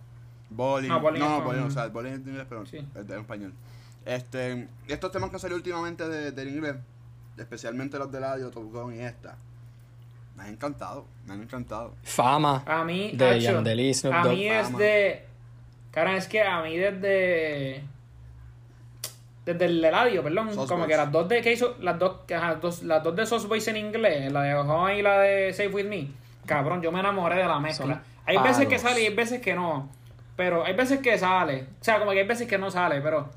Bowling. 0.50 0.88
No, 0.88 0.94
No, 0.96 1.00
bowling 1.00 1.20
no, 1.20 1.40
bowling, 1.42 1.62
o 1.62 1.70
sea, 1.70 1.84
el 1.84 1.90
bowling 1.90 2.10
es 2.10 2.16
en 2.20 2.28
inglés, 2.28 2.46
pero 2.48 2.66
Sí. 2.66 2.76
es 2.94 3.06
de- 3.06 3.14
en 3.14 3.20
español. 3.20 3.52
Este, 4.04 4.68
estos 4.88 5.10
temas 5.12 5.30
que 5.30 5.36
han 5.36 5.40
salido 5.40 5.56
últimamente 5.56 6.06
de- 6.08 6.32
del 6.32 6.48
inglés, 6.48 6.74
especialmente 7.38 7.98
los 7.98 8.10
de 8.12 8.20
Ladio, 8.20 8.50
Top 8.50 8.70
Gun 8.70 8.94
y 8.94 9.00
esta, 9.00 9.36
me 10.36 10.42
han 10.42 10.48
encantado, 10.50 11.06
me 11.26 11.34
han 11.34 11.42
encantado. 11.42 11.94
Fama. 12.02 12.64
A 12.66 12.84
mí, 12.84 13.12
De 13.14 13.26
a 13.30 14.24
mí 14.24 14.46
es 14.48 14.76
de... 14.76 15.24
Cara, 15.90 16.16
es 16.16 16.26
que 16.26 16.42
a 16.42 16.62
mí 16.62 16.76
desde... 16.76 17.84
Desde 19.44 19.64
el 19.64 19.84
Eladio, 19.84 20.22
perdón. 20.22 20.54
Sauce 20.54 20.68
como 20.68 20.84
Boys. 20.84 20.90
que 20.90 20.96
las 20.96 21.10
dos 21.10 21.28
de 21.28 21.42
que 21.42 21.52
hizo... 21.52 21.76
Las 21.80 21.98
dos, 21.98 22.20
ajá, 22.32 22.54
dos, 22.56 22.82
las 22.84 23.02
dos 23.02 23.16
de 23.16 23.26
Sauce 23.26 23.46
Boys 23.48 23.66
en 23.68 23.76
inglés, 23.76 24.32
la 24.32 24.42
de 24.42 24.54
Ojo 24.54 24.88
y 24.90 25.02
la 25.02 25.18
de 25.20 25.52
Safe 25.52 25.68
With 25.68 25.86
Me. 25.86 26.08
Cabrón, 26.46 26.80
yo 26.82 26.92
me 26.92 27.00
enamoré 27.00 27.36
de 27.36 27.44
la 27.44 27.58
mezcla. 27.58 27.94
Son 27.94 28.02
Hay 28.26 28.38
veces 28.38 28.68
que 28.68 28.76
palos. 28.76 28.82
sale 28.82 29.02
y 29.02 29.06
hay 29.06 29.14
veces 29.14 29.40
que 29.40 29.54
no. 29.54 29.88
Pero 30.36 30.64
hay 30.64 30.74
veces 30.74 31.00
que 31.00 31.18
sale. 31.18 31.66
O 31.80 31.84
sea, 31.84 31.98
como 31.98 32.12
que 32.12 32.20
hay 32.20 32.26
veces 32.26 32.46
que 32.46 32.58
no 32.58 32.70
sale, 32.70 33.00
pero... 33.00 33.28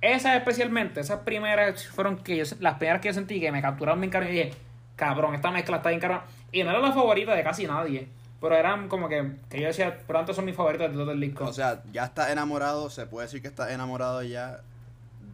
Esas 0.00 0.36
especialmente, 0.36 1.00
esas 1.00 1.20
primeras 1.20 1.88
fueron 1.88 2.18
que 2.18 2.36
yo, 2.36 2.44
las 2.60 2.74
primeras 2.74 3.00
que 3.02 3.08
yo 3.08 3.14
sentí 3.14 3.40
que 3.40 3.50
me 3.50 3.60
capturaron 3.60 4.00
bien 4.00 4.12
caro 4.12 4.26
y 4.26 4.30
dije, 4.30 4.50
cabrón, 4.94 5.34
esta 5.34 5.50
mezcla 5.50 5.78
está 5.78 5.88
bien 5.88 6.00
cara. 6.00 6.24
Y 6.52 6.62
no 6.62 6.70
era 6.70 6.78
la 6.78 6.92
favorita 6.92 7.34
de 7.34 7.42
casi 7.42 7.66
nadie. 7.66 8.08
Pero 8.40 8.54
eran 8.54 8.86
como 8.88 9.08
que, 9.08 9.32
que 9.50 9.60
yo 9.60 9.66
decía, 9.66 9.98
pero 10.06 10.20
antes 10.20 10.36
son 10.36 10.44
mis 10.44 10.54
favoritas 10.54 10.92
de 10.92 10.96
todo 10.96 11.10
el 11.10 11.20
disco. 11.20 11.44
O 11.44 11.52
sea, 11.52 11.82
ya 11.92 12.04
está 12.04 12.30
enamorado, 12.30 12.88
se 12.90 13.06
puede 13.06 13.26
decir 13.26 13.42
que 13.42 13.48
está 13.48 13.72
enamorado 13.72 14.22
ya 14.22 14.60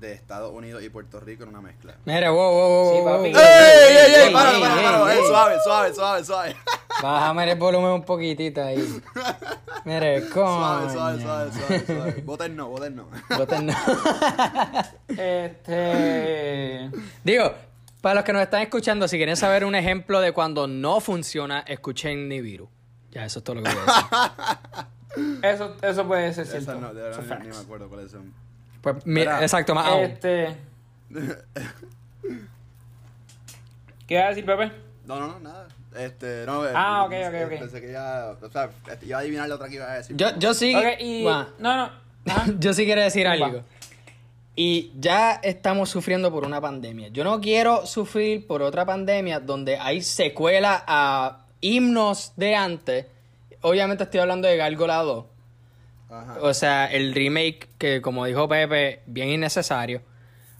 de 0.00 0.12
Estados 0.12 0.52
Unidos 0.52 0.82
y 0.82 0.88
Puerto 0.88 1.20
Rico 1.20 1.42
en 1.44 1.50
una 1.50 1.60
mezcla. 1.60 1.94
Mira, 2.04 2.30
wow, 2.30 2.50
wow, 2.52 2.68
wow. 2.68 2.94
Sí, 2.94 3.00
wow, 3.00 3.16
papi. 3.16 3.28
¡Ey, 3.28 3.96
¡Ey, 3.96 4.14
ey, 4.26 4.32
¡Páralo, 4.32 4.60
páralo, 4.60 5.08
ey, 5.10 5.18
Suave, 5.26 5.56
suave, 5.64 5.94
suave, 5.94 6.24
suave. 6.24 6.56
Bájame 7.02 7.50
el 7.50 7.58
volumen 7.58 7.90
un 7.90 8.02
poquitito 8.04 8.62
ahí. 8.62 9.00
Mire, 9.84 10.20
Suave, 10.28 10.30
coño. 10.30 10.92
suave, 10.92 11.22
suave, 11.22 11.52
suave, 11.52 11.86
suave. 11.86 12.22
Voten 12.24 12.56
no, 12.56 12.68
voten 12.68 12.96
no. 12.96 13.08
Voten 13.36 13.66
no. 13.66 13.74
Este. 15.08 16.90
Digo, 17.22 17.52
para 18.00 18.16
los 18.16 18.24
que 18.24 18.32
nos 18.32 18.42
están 18.42 18.62
escuchando, 18.62 19.08
si 19.08 19.16
quieren 19.16 19.36
saber 19.36 19.64
un 19.64 19.74
ejemplo 19.74 20.20
de 20.20 20.32
cuando 20.32 20.66
no 20.66 21.00
funciona, 21.00 21.60
escuchen 21.66 22.28
Nibiru. 22.28 22.68
Ya, 23.10 23.24
eso 23.24 23.38
es 23.38 23.44
todo 23.44 23.56
lo 23.56 23.62
que 23.62 23.70
voy 23.70 23.78
a 23.78 24.32
decir. 25.16 25.44
Eso, 25.44 25.76
eso 25.82 26.06
puede 26.06 26.34
ser 26.34 26.46
cierto. 26.46 26.72
Esa 26.72 26.80
no, 26.80 26.92
de 26.92 27.02
verdad 27.02 27.38
ni, 27.40 27.46
ni 27.48 27.54
me 27.54 27.60
acuerdo 27.62 27.88
cuáles 27.88 28.10
son. 28.10 28.34
Pues, 28.84 29.04
mi- 29.06 29.20
Espera. 29.22 29.42
exacto, 29.42 29.74
más 29.74 29.86
aún. 29.86 30.04
Este. 30.04 30.56
¿Qué 34.06 34.14
iba 34.14 34.24
a 34.26 34.28
decir, 34.28 34.44
Pepe? 34.44 34.70
No, 35.06 35.18
no, 35.18 35.26
no, 35.28 35.40
nada. 35.40 35.68
Este, 35.96 36.44
no, 36.46 36.62
Ah, 36.74 37.06
eh, 37.10 37.26
ok, 37.26 37.34
ok, 37.34 37.52
ok. 37.52 37.58
Pensé 37.60 37.80
que 37.80 37.92
ya, 37.92 38.34
o 38.40 38.50
sea, 38.50 38.68
este, 38.90 39.06
iba 39.06 39.18
a 39.18 39.20
adivinar 39.20 39.48
la 39.48 39.54
otra 39.54 39.68
que 39.68 39.76
iba 39.76 39.90
a 39.90 39.94
decir. 39.96 40.16
Yo, 40.16 40.36
yo 40.38 40.52
sí. 40.54 40.74
Ok, 40.74 40.84
y... 41.00 41.24
No, 41.24 41.46
no. 41.58 41.90
Ajá. 42.26 42.46
yo 42.58 42.72
sí 42.74 42.84
quiero 42.84 43.00
decir 43.00 43.26
Va. 43.26 43.32
algo. 43.32 43.62
Y 44.56 44.92
ya 45.00 45.32
estamos 45.42 45.90
sufriendo 45.90 46.30
por 46.30 46.44
una 46.44 46.60
pandemia. 46.60 47.08
Yo 47.08 47.24
no 47.24 47.40
quiero 47.40 47.86
sufrir 47.86 48.46
por 48.46 48.62
otra 48.62 48.84
pandemia 48.84 49.40
donde 49.40 49.78
hay 49.78 50.02
secuela 50.02 50.84
a 50.86 51.44
himnos 51.60 52.32
de 52.36 52.54
antes. 52.54 53.06
Obviamente 53.62 54.04
estoy 54.04 54.20
hablando 54.20 54.46
de 54.46 54.56
Gárgola 54.56 54.96
2. 54.98 55.24
Ajá. 56.20 56.36
O 56.40 56.54
sea, 56.54 56.86
el 56.86 57.14
remake 57.14 57.68
que, 57.78 58.00
como 58.00 58.24
dijo 58.26 58.48
Pepe, 58.48 59.00
bien 59.06 59.28
innecesario. 59.30 60.02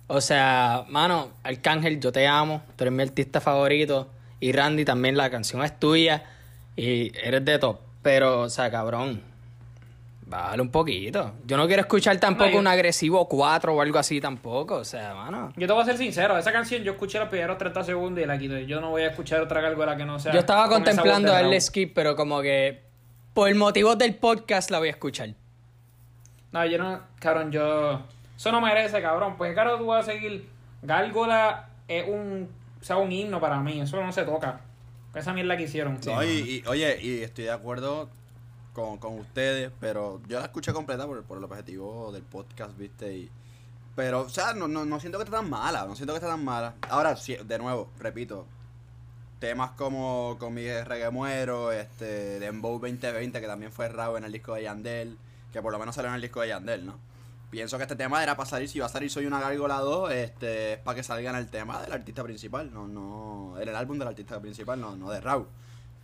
O 0.07 0.21
sea, 0.21 0.85
mano, 0.89 1.31
Arcángel, 1.43 1.99
yo 2.01 2.13
te 2.13 2.27
amo. 2.27 2.63
Tú 2.77 2.85
eres 2.85 2.93
mi 2.93 3.03
artista 3.03 3.41
favorito. 3.41 4.09
Y 4.41 4.53
Randy, 4.53 4.85
también 4.85 5.17
la 5.17 5.31
canción 5.31 5.63
es 5.65 5.79
tuya. 5.79 6.25
Y 6.77 7.17
eres 7.19 7.45
de 7.45 7.59
top. 7.59 7.79
Pero, 8.03 8.43
o 8.43 8.49
sea, 8.51 8.71
cabrón. 8.71 9.23
Bájale 10.27 10.63
un 10.63 10.71
poquito. 10.71 11.33
Yo 11.47 11.57
no 11.57 11.67
quiero 11.67 11.83
escuchar 11.83 12.17
tampoco 12.19 12.47
No, 12.47 12.53
yo- 12.55 12.59
un 12.61 12.67
agresivo 12.67 13.29
4 13.29 13.75
o 13.75 13.81
algo 13.81 13.99
así 13.99 14.21
tampoco. 14.21 14.77
O 14.77 14.85
sea, 14.85 15.15
mano. 15.15 15.53
Yo 15.57 15.67
te 15.67 15.73
voy 15.73 15.83
a 15.83 15.85
ser 15.85 15.99
sincero, 15.99 16.37
esa 16.39 16.51
canción 16.51 16.83
yo 16.83 16.93
escuché 16.93 17.19
los 17.19 17.29
primeros 17.29 17.59
30 17.59 17.85
segundos 17.85 18.23
y 18.25 18.27
la 18.27 18.39
quité. 18.39 18.67
Yo 18.67 18.81
no 18.81 18.91
voy 18.91 19.03
a 19.03 19.09
escuchar 19.09 19.41
otra 19.43 19.61
gárgola 19.61 19.97
que 19.97 20.05
no 20.07 20.19
sea. 20.19 20.33
Yo 20.33 20.41
estaba 20.41 20.65
con 20.69 20.83
contemplando 20.83 21.31
darle 21.31 21.61
skip, 21.61 21.93
pero 21.95 22.17
como 22.17 22.41
que 22.41 22.83
por 23.35 23.55
motivos 23.55 23.99
del 23.99 24.15
podcast 24.15 24.71
la 24.71 24.79
voy 24.79 24.89
a 24.89 24.93
escuchar. 24.93 25.31
No, 26.55 26.65
yo 26.65 26.79
no, 26.79 27.01
cabrón, 27.19 27.51
yo. 27.51 28.01
Eso 28.37 28.53
no 28.53 28.61
merece, 28.61 29.03
cabrón. 29.03 29.37
Pues, 29.37 29.53
claro, 29.55 29.77
tú 29.77 29.87
vas 29.87 30.09
a 30.09 30.13
seguir. 30.13 30.49
Gárgola 30.83 31.69
es 31.89 32.09
un. 32.09 32.49
O 32.81 32.85
sea, 32.85 32.97
un 32.97 33.11
himno 33.11 33.41
para 33.41 33.59
mí. 33.59 33.81
Eso 33.81 34.01
no 34.01 34.13
se 34.13 34.23
toca. 34.23 34.61
Esa 35.17 35.33
mierda 35.33 35.57
que 35.57 35.65
hicieron. 35.65 35.99
No, 36.07 36.23
y, 36.23 36.63
oye, 36.69 36.99
y 37.03 37.23
estoy 37.23 37.45
de 37.45 37.51
acuerdo 37.51 38.09
con, 38.73 38.99
con 38.99 39.19
ustedes, 39.19 39.73
pero 39.81 40.21
yo 40.29 40.39
la 40.39 40.47
escuché 40.47 40.73
completa 40.73 41.07
por, 41.07 41.25
por 41.25 41.39
el 41.39 41.45
objetivo 41.45 42.13
del 42.13 42.23
podcast, 42.23 42.79
¿viste? 42.79 43.13
Y, 43.17 43.31
pero, 43.97 44.21
o 44.21 44.29
sea, 44.29 44.55
no, 44.55 44.69
no, 44.69 44.85
no 44.85 45.01
siento 45.01 45.19
que 45.19 45.25
esté 45.25 45.37
tan 45.37 45.51
mala, 45.51 45.87
no 45.87 45.97
siento 45.97 46.13
que 46.13 46.19
esté 46.19 46.29
tan 46.29 46.45
mala. 46.45 46.75
Ahora, 46.89 47.17
sí, 47.17 47.37
de 47.45 47.59
nuevo, 47.59 47.91
repito, 47.99 48.47
temas 49.41 49.73
como 49.73 50.37
con 50.39 50.55
mi 50.55 50.69
reggae 50.69 51.11
muero, 51.11 51.73
este, 51.73 52.39
Dembow 52.39 52.79
2020, 52.79 53.41
que 53.41 53.47
también 53.47 53.73
fue 53.73 53.89
raro 53.89 54.17
en 54.19 54.25
el 54.25 54.33
disco 54.33 54.55
de 54.55 54.65
Yandel, 54.65 55.19
que 55.55 55.63
por 55.63 55.73
lo 55.73 55.79
menos 55.79 55.95
salió 55.95 56.09
en 56.11 56.17
el 56.17 56.21
disco 56.21 56.41
de 56.41 56.49
Yandel, 56.49 56.85
¿no? 56.85 56.99
Pienso 57.49 57.77
que 57.77 57.85
este 57.85 57.95
tema 57.95 58.21
era 58.25 58.37
para 58.37 58.49
salir, 58.51 58.69
si 58.69 58.81
va 58.81 58.87
a 58.87 58.89
salir 58.89 59.09
Soy 59.09 59.25
una 59.25 59.41
gárgola 59.41 59.77
2, 59.79 60.11
este, 60.11 60.73
es 60.73 60.79
para 60.81 60.97
que 60.97 61.05
salga 61.05 61.31
en 61.31 61.37
el 61.37 61.49
tema 61.49 61.81
del 61.81 61.93
artista 61.93 62.25
principal, 62.25 62.75
no, 62.75 62.89
no, 62.89 63.55
en 63.61 63.69
el 63.69 63.77
álbum 63.77 63.97
del 63.97 64.09
artista 64.09 64.41
principal, 64.41 64.81
no, 64.81 64.97
no 64.97 65.09
de 65.11 65.21
Raúl. 65.21 65.47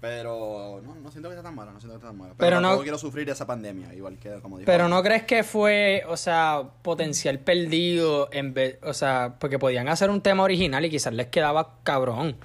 Pero 0.01 0.81
no, 0.85 0.95
no 0.95 1.11
siento 1.11 1.29
que 1.29 1.35
esté 1.35 1.43
tan 1.43 1.57
mala, 1.57 1.73
no 1.73 1.81
siento 1.81 1.95
que 1.95 1.97
esté 1.99 2.07
tan 2.07 2.17
mala. 2.17 2.35
Pero, 2.39 2.59
Pero 2.59 2.61
no- 2.61 2.81
quiero 2.81 2.97
sufrir 2.97 3.29
esa 3.29 3.45
pandemia, 3.45 3.93
igual 3.93 4.17
que 4.19 4.41
como 4.41 4.59
dijo. 4.59 4.67
Pero 4.67 4.89
no 4.89 5.03
crees 5.03 5.25
que 5.25 5.43
fue, 5.43 6.05
o 6.07 6.17
sea, 6.17 6.63
potencial 6.83 7.41
perdido 7.41 8.29
en 8.31 8.55
vez, 8.55 8.79
o 8.85 8.95
sea, 8.95 9.35
porque 9.41 9.59
podían 9.59 9.89
hacer 9.89 10.09
un 10.11 10.21
tema 10.21 10.45
original 10.45 10.85
y 10.85 10.91
quizás 10.91 11.13
les 11.13 11.27
quedaba 11.27 11.75
cabrón. 11.83 12.37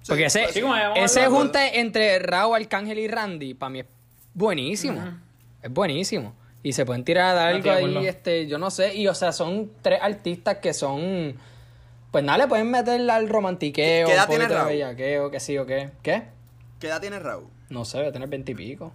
Sí, 0.00 0.08
Porque 0.08 0.24
ese, 0.24 0.44
pues, 0.44 0.54
sí, 0.54 0.62
ese 0.96 1.26
junte 1.26 1.80
entre 1.80 2.18
Raúl, 2.18 2.56
Arcángel 2.56 2.98
y 2.98 3.08
Randy, 3.08 3.52
para 3.52 3.68
mí 3.70 3.80
es 3.80 3.86
buenísimo. 4.32 5.02
Es 5.62 5.70
buenísimo. 5.70 6.34
Y 6.64 6.72
se 6.72 6.86
pueden 6.86 7.04
tirar 7.04 7.36
algo 7.36 7.70
ahí, 7.70 8.06
este, 8.06 8.46
yo 8.46 8.58
no 8.58 8.70
sé. 8.70 8.94
Y 8.94 9.06
o 9.06 9.14
sea, 9.14 9.32
son 9.32 9.70
tres 9.82 10.00
artistas 10.02 10.56
que 10.56 10.72
son. 10.72 11.36
Pues 12.10 12.24
nada, 12.24 12.38
le 12.38 12.48
pueden 12.48 12.70
meter 12.70 13.08
al 13.10 13.28
romantiqueo, 13.28 14.06
¿Qué 14.06 14.14
edad 14.14 14.26
tiene 14.26 14.48
Raúl? 14.48 14.68
bellaqueo, 14.68 15.30
que 15.30 15.40
sí 15.40 15.58
o 15.58 15.66
qué. 15.66 15.90
¿Qué? 16.02 16.22
¿Qué 16.80 16.86
edad 16.86 17.02
tiene 17.02 17.18
Raúl? 17.18 17.48
No 17.68 17.84
sé, 17.84 17.98
debe 17.98 18.12
tener 18.12 18.28
veintipico. 18.28 18.92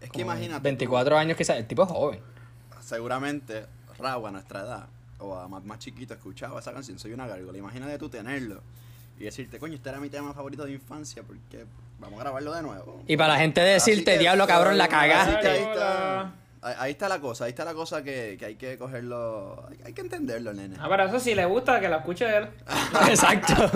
Es 0.00 0.08
que 0.08 0.20
imagínate. 0.20 0.62
24 0.62 1.18
años 1.18 1.36
quizás. 1.36 1.56
El 1.56 1.66
tipo 1.66 1.82
es 1.82 1.88
joven. 1.88 2.20
seguramente 2.80 3.66
Raúl 3.98 4.28
a 4.28 4.30
nuestra 4.30 4.60
edad 4.60 4.86
o 5.18 5.34
a 5.34 5.48
más, 5.48 5.64
más 5.64 5.80
chiquito 5.80 6.14
escuchaba 6.14 6.60
esa 6.60 6.72
canción, 6.72 6.96
soy 6.98 7.12
una 7.12 7.26
gárgola. 7.26 7.58
Imagínate 7.58 7.98
tú 7.98 8.08
tenerlo 8.08 8.62
y 9.18 9.24
decirte, 9.24 9.58
coño, 9.58 9.74
este 9.74 9.88
era 9.88 9.98
mi 9.98 10.10
tema 10.10 10.32
favorito 10.32 10.64
de 10.64 10.72
infancia 10.72 11.24
porque 11.24 11.64
vamos 11.98 12.20
a 12.20 12.22
grabarlo 12.22 12.54
de 12.54 12.62
nuevo. 12.62 13.02
Y 13.08 13.16
para 13.16 13.32
la 13.32 13.40
gente 13.40 13.60
decirte, 13.62 14.16
diablo 14.16 14.46
cabrón, 14.46 14.78
la 14.78 14.86
que 14.86 16.34
ahí 16.64 16.92
está, 16.92 17.08
la 17.08 17.20
cosa, 17.20 17.44
ahí 17.44 17.50
está 17.50 17.64
la 17.64 17.74
cosa 17.74 18.02
que, 18.02 18.36
que 18.38 18.44
hay 18.46 18.54
que 18.56 18.76
cogerlo, 18.78 19.64
hay, 19.70 19.78
hay 19.86 19.92
que 19.92 20.00
entenderlo, 20.00 20.52
nene. 20.52 20.76
Ah, 20.80 20.86
pero 20.88 21.04
eso 21.04 21.20
sí 21.20 21.34
le 21.34 21.44
gusta 21.44 21.80
que 21.80 21.88
la 21.88 21.98
escuche 21.98 22.24
él. 22.36 22.48
Exacto. 23.08 23.70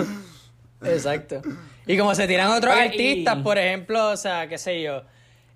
Exacto. 0.83 1.41
Y 1.85 1.97
como 1.97 2.15
se 2.15 2.27
tiran 2.27 2.51
otros 2.51 2.73
Oye, 2.73 2.83
artistas, 2.83 3.37
y- 3.37 3.41
por 3.43 3.57
ejemplo, 3.57 4.09
o 4.11 4.17
sea, 4.17 4.47
qué 4.47 4.57
sé 4.57 4.81
yo, 4.81 5.03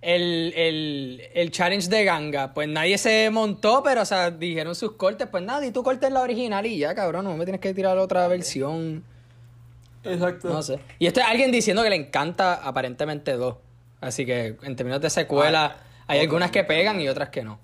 el, 0.01 0.53
el, 0.55 1.21
el 1.33 1.51
challenge 1.51 1.87
de 1.89 2.03
ganga, 2.03 2.53
pues 2.53 2.67
nadie 2.67 2.97
se 2.97 3.29
montó, 3.29 3.81
pero, 3.83 4.01
o 4.01 4.05
sea, 4.05 4.31
dijeron 4.31 4.75
sus 4.75 4.93
cortes, 4.93 5.27
pues 5.31 5.43
nada, 5.43 5.65
y 5.65 5.71
tú 5.71 5.81
cortes 5.81 6.11
la 6.11 6.21
original 6.21 6.65
y 6.65 6.77
ya, 6.77 6.93
cabrón, 6.93 7.23
no 7.25 7.37
me 7.37 7.45
tienes 7.45 7.61
que 7.61 7.73
tirar 7.73 7.97
otra 7.97 8.27
versión. 8.27 9.03
Exacto. 10.03 10.49
No 10.49 10.61
sé. 10.61 10.79
Y 10.99 11.07
esto 11.07 11.21
es 11.21 11.25
alguien 11.25 11.51
diciendo 11.51 11.81
que 11.83 11.89
le 11.89 11.95
encanta 11.95 12.55
aparentemente 12.55 13.31
dos. 13.33 13.55
Así 14.01 14.25
que 14.25 14.57
en 14.63 14.75
términos 14.75 14.99
de 14.99 15.09
secuela, 15.09 15.77
hay 16.13 16.19
algunas 16.21 16.51
que 16.51 16.63
pegan 16.63 16.99
y 17.01 17.07
otras 17.07 17.29
que 17.29 17.43
no. 17.43 17.59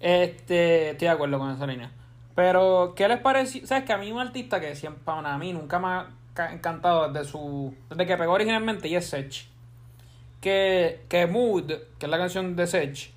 Este, 0.00 0.90
estoy 0.90 1.06
de 1.08 1.12
acuerdo 1.14 1.38
con 1.38 1.50
esa 1.50 1.66
línea. 1.66 1.90
Pero, 2.34 2.92
¿qué 2.96 3.08
les 3.08 3.18
pareció? 3.18 3.66
¿Sabes 3.66 3.84
que 3.84 3.92
a 3.92 3.98
mí 3.98 4.12
un 4.12 4.20
artista 4.20 4.60
que 4.60 4.74
siempre, 4.76 5.02
para 5.04 5.36
mí, 5.38 5.52
nunca 5.52 5.78
me 5.78 5.88
ha 5.88 6.06
ca- 6.34 6.52
encantado 6.52 7.10
desde 7.12 7.28
su. 7.28 7.74
Desde 7.90 8.06
que 8.06 8.16
pegó 8.16 8.32
originalmente 8.32 8.86
y 8.88 8.94
es 8.94 9.08
Sech. 9.08 9.48
Que, 10.40 11.00
que 11.08 11.26
Mood, 11.26 11.64
que 11.98 12.06
es 12.06 12.08
la 12.08 12.16
canción 12.18 12.54
de 12.54 12.66
Sech, 12.68 13.10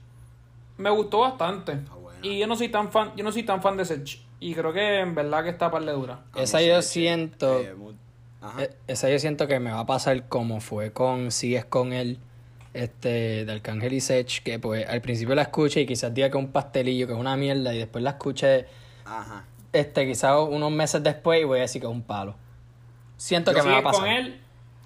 me 0.78 0.90
gustó 0.90 1.20
bastante. 1.20 1.78
Y 2.24 2.40
yo 2.40 2.48
no 2.48 2.56
soy 2.56 2.70
tan 2.70 2.92
fan, 2.92 3.12
yo 3.16 3.24
no 3.24 3.32
soy 3.32 3.44
tan 3.44 3.62
fan 3.62 3.78
de 3.78 3.86
Sech. 3.86 4.20
Y 4.40 4.56
creo 4.56 4.74
que 4.74 5.02
en 5.02 5.14
verdad 5.14 5.44
que 5.44 5.50
está 5.52 5.70
par 5.70 5.84
de 5.86 5.92
dura. 5.92 6.22
A 6.34 6.42
Esa 6.42 6.62
yo 6.64 6.82
siento- 6.82 7.60
Eh, 7.60 7.76
Ajá. 8.42 8.64
E- 8.64 8.76
Esa 8.88 9.08
yo 9.08 9.20
siento 9.20 9.48
que 9.48 9.60
me 9.60 9.72
va 9.72 9.82
a 9.82 9.86
pasar 9.86 10.28
como 10.28 10.62
fue 10.62 10.92
con 10.94 11.30
Sigues 11.30 11.64
con 11.66 11.94
él, 11.94 12.18
este, 12.74 13.46
de 13.46 13.52
Arcángel 13.52 13.94
y 13.94 14.02
Sech, 14.02 14.44
que 14.44 14.60
pues 14.60 14.88
al 14.88 15.02
principio 15.02 15.36
la 15.36 15.44
escuché 15.44 15.82
y 15.82 15.86
quizás 15.86 16.14
diga 16.14 16.30
que 16.30 16.38
es 16.38 16.44
un 16.44 16.52
pastelillo, 16.52 17.08
que 17.08 17.14
es 17.14 17.20
una 17.20 17.36
mierda, 17.38 17.74
y 17.74 17.78
después 17.78 18.04
la 18.04 18.12
escuché, 18.12 18.66
Ajá. 19.06 19.44
este, 19.74 20.06
quizás 20.08 20.38
unos 20.50 20.72
meses 20.72 21.04
después 21.04 21.42
y 21.42 21.44
voy 21.44 21.60
a 21.60 21.62
decir 21.64 21.82
que 21.82 21.88
es 21.88 21.94
un 21.94 22.02
palo. 22.04 22.36
Siento 23.18 23.54
que 23.54 23.62
me 23.62 23.72
va 23.72 23.78
a 23.80 23.84
pasar. 23.84 24.02
con 24.02 24.10
él. 24.10 24.42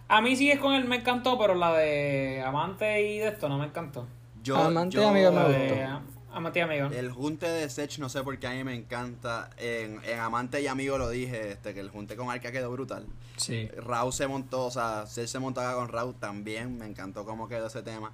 A 0.07 0.21
mí 0.21 0.35
sigues 0.35 0.59
con 0.59 0.73
él 0.73 0.85
me 0.85 0.97
encantó, 0.97 1.37
pero 1.39 1.55
la 1.55 1.73
de 1.73 2.41
Amante 2.45 3.01
y 3.07 3.19
de 3.19 3.29
esto 3.29 3.49
no 3.49 3.57
me 3.57 3.65
encantó. 3.65 4.05
Yo, 4.43 4.57
Amante 4.57 4.95
yo- 4.97 5.01
y 5.01 5.05
amigo 5.05 5.31
me 5.31 5.43
gustó. 5.43 6.01
Amante 6.35 6.59
y 6.59 6.61
amigo. 6.63 6.87
El 6.87 7.11
junte 7.11 7.47
de 7.47 7.69
Sech, 7.69 7.97
no 7.97 8.09
sé 8.09 8.21
por 8.21 8.37
qué 8.37 8.47
a 8.47 8.51
mí 8.51 8.63
me 8.65 8.75
encanta. 8.75 9.49
En, 9.57 10.01
en 10.03 10.19
Amante 10.19 10.61
y 10.61 10.67
Amigo 10.67 10.97
lo 10.97 11.09
dije, 11.09 11.51
este, 11.53 11.73
que 11.73 11.79
el 11.79 11.89
junte 11.89 12.17
con 12.17 12.29
Arca 12.29 12.51
quedó 12.51 12.69
brutal. 12.71 13.05
Sí. 13.37 13.69
Raúl 13.77 14.11
se 14.11 14.27
montó, 14.27 14.65
o 14.65 14.71
sea, 14.71 15.05
Sech 15.07 15.27
se 15.27 15.39
montó 15.39 15.61
acá 15.61 15.75
con 15.75 15.87
Raúl 15.87 16.13
también. 16.15 16.77
Me 16.77 16.87
encantó 16.87 17.23
cómo 17.23 17.47
quedó 17.47 17.67
ese 17.67 17.83
tema. 17.83 18.11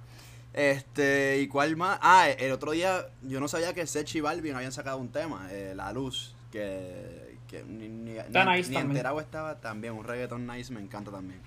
Este, 0.52 1.40
¿y 1.40 1.48
cuál 1.48 1.76
más? 1.76 1.98
Ah, 2.00 2.28
el 2.28 2.52
otro 2.52 2.70
día 2.70 3.08
yo 3.22 3.40
no 3.40 3.48
sabía 3.48 3.74
que 3.74 3.84
Sech 3.88 4.14
y 4.14 4.20
Balvin 4.20 4.54
habían 4.54 4.70
sacado 4.70 4.98
un 4.98 5.08
tema, 5.08 5.48
eh, 5.50 5.72
La 5.74 5.92
Luz, 5.92 6.36
que, 6.52 7.38
que 7.48 7.64
ni, 7.64 7.88
ni, 7.88 8.12
nice 8.12 8.70
ni 8.70 8.76
enterado 8.76 9.20
estaba 9.20 9.60
también. 9.60 9.94
Un 9.94 10.04
reggaeton 10.04 10.46
nice 10.46 10.72
me 10.72 10.80
encanta 10.80 11.10
también. 11.10 11.40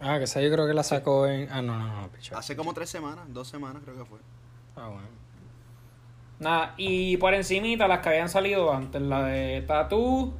Ah, 0.00 0.16
que 0.16 0.24
esa 0.24 0.40
yo 0.40 0.50
creo 0.50 0.66
que 0.66 0.72
la 0.72 0.82
sacó 0.82 1.26
en... 1.26 1.50
Ah, 1.52 1.60
no, 1.60 1.78
no, 1.78 2.00
no, 2.00 2.08
picha. 2.08 2.38
Hace 2.38 2.56
como 2.56 2.72
tres 2.72 2.88
semanas, 2.88 3.26
dos 3.28 3.46
semanas 3.48 3.82
creo 3.84 3.96
que 3.98 4.04
fue. 4.06 4.18
Ah, 4.74 4.88
bueno. 4.88 5.25
Nada, 6.38 6.74
y 6.76 7.16
por 7.16 7.34
encimita 7.34 7.88
las 7.88 8.00
que 8.00 8.10
habían 8.10 8.28
salido 8.28 8.72
antes, 8.72 9.00
la 9.00 9.24
de 9.24 9.62
Tattoo, 9.62 10.34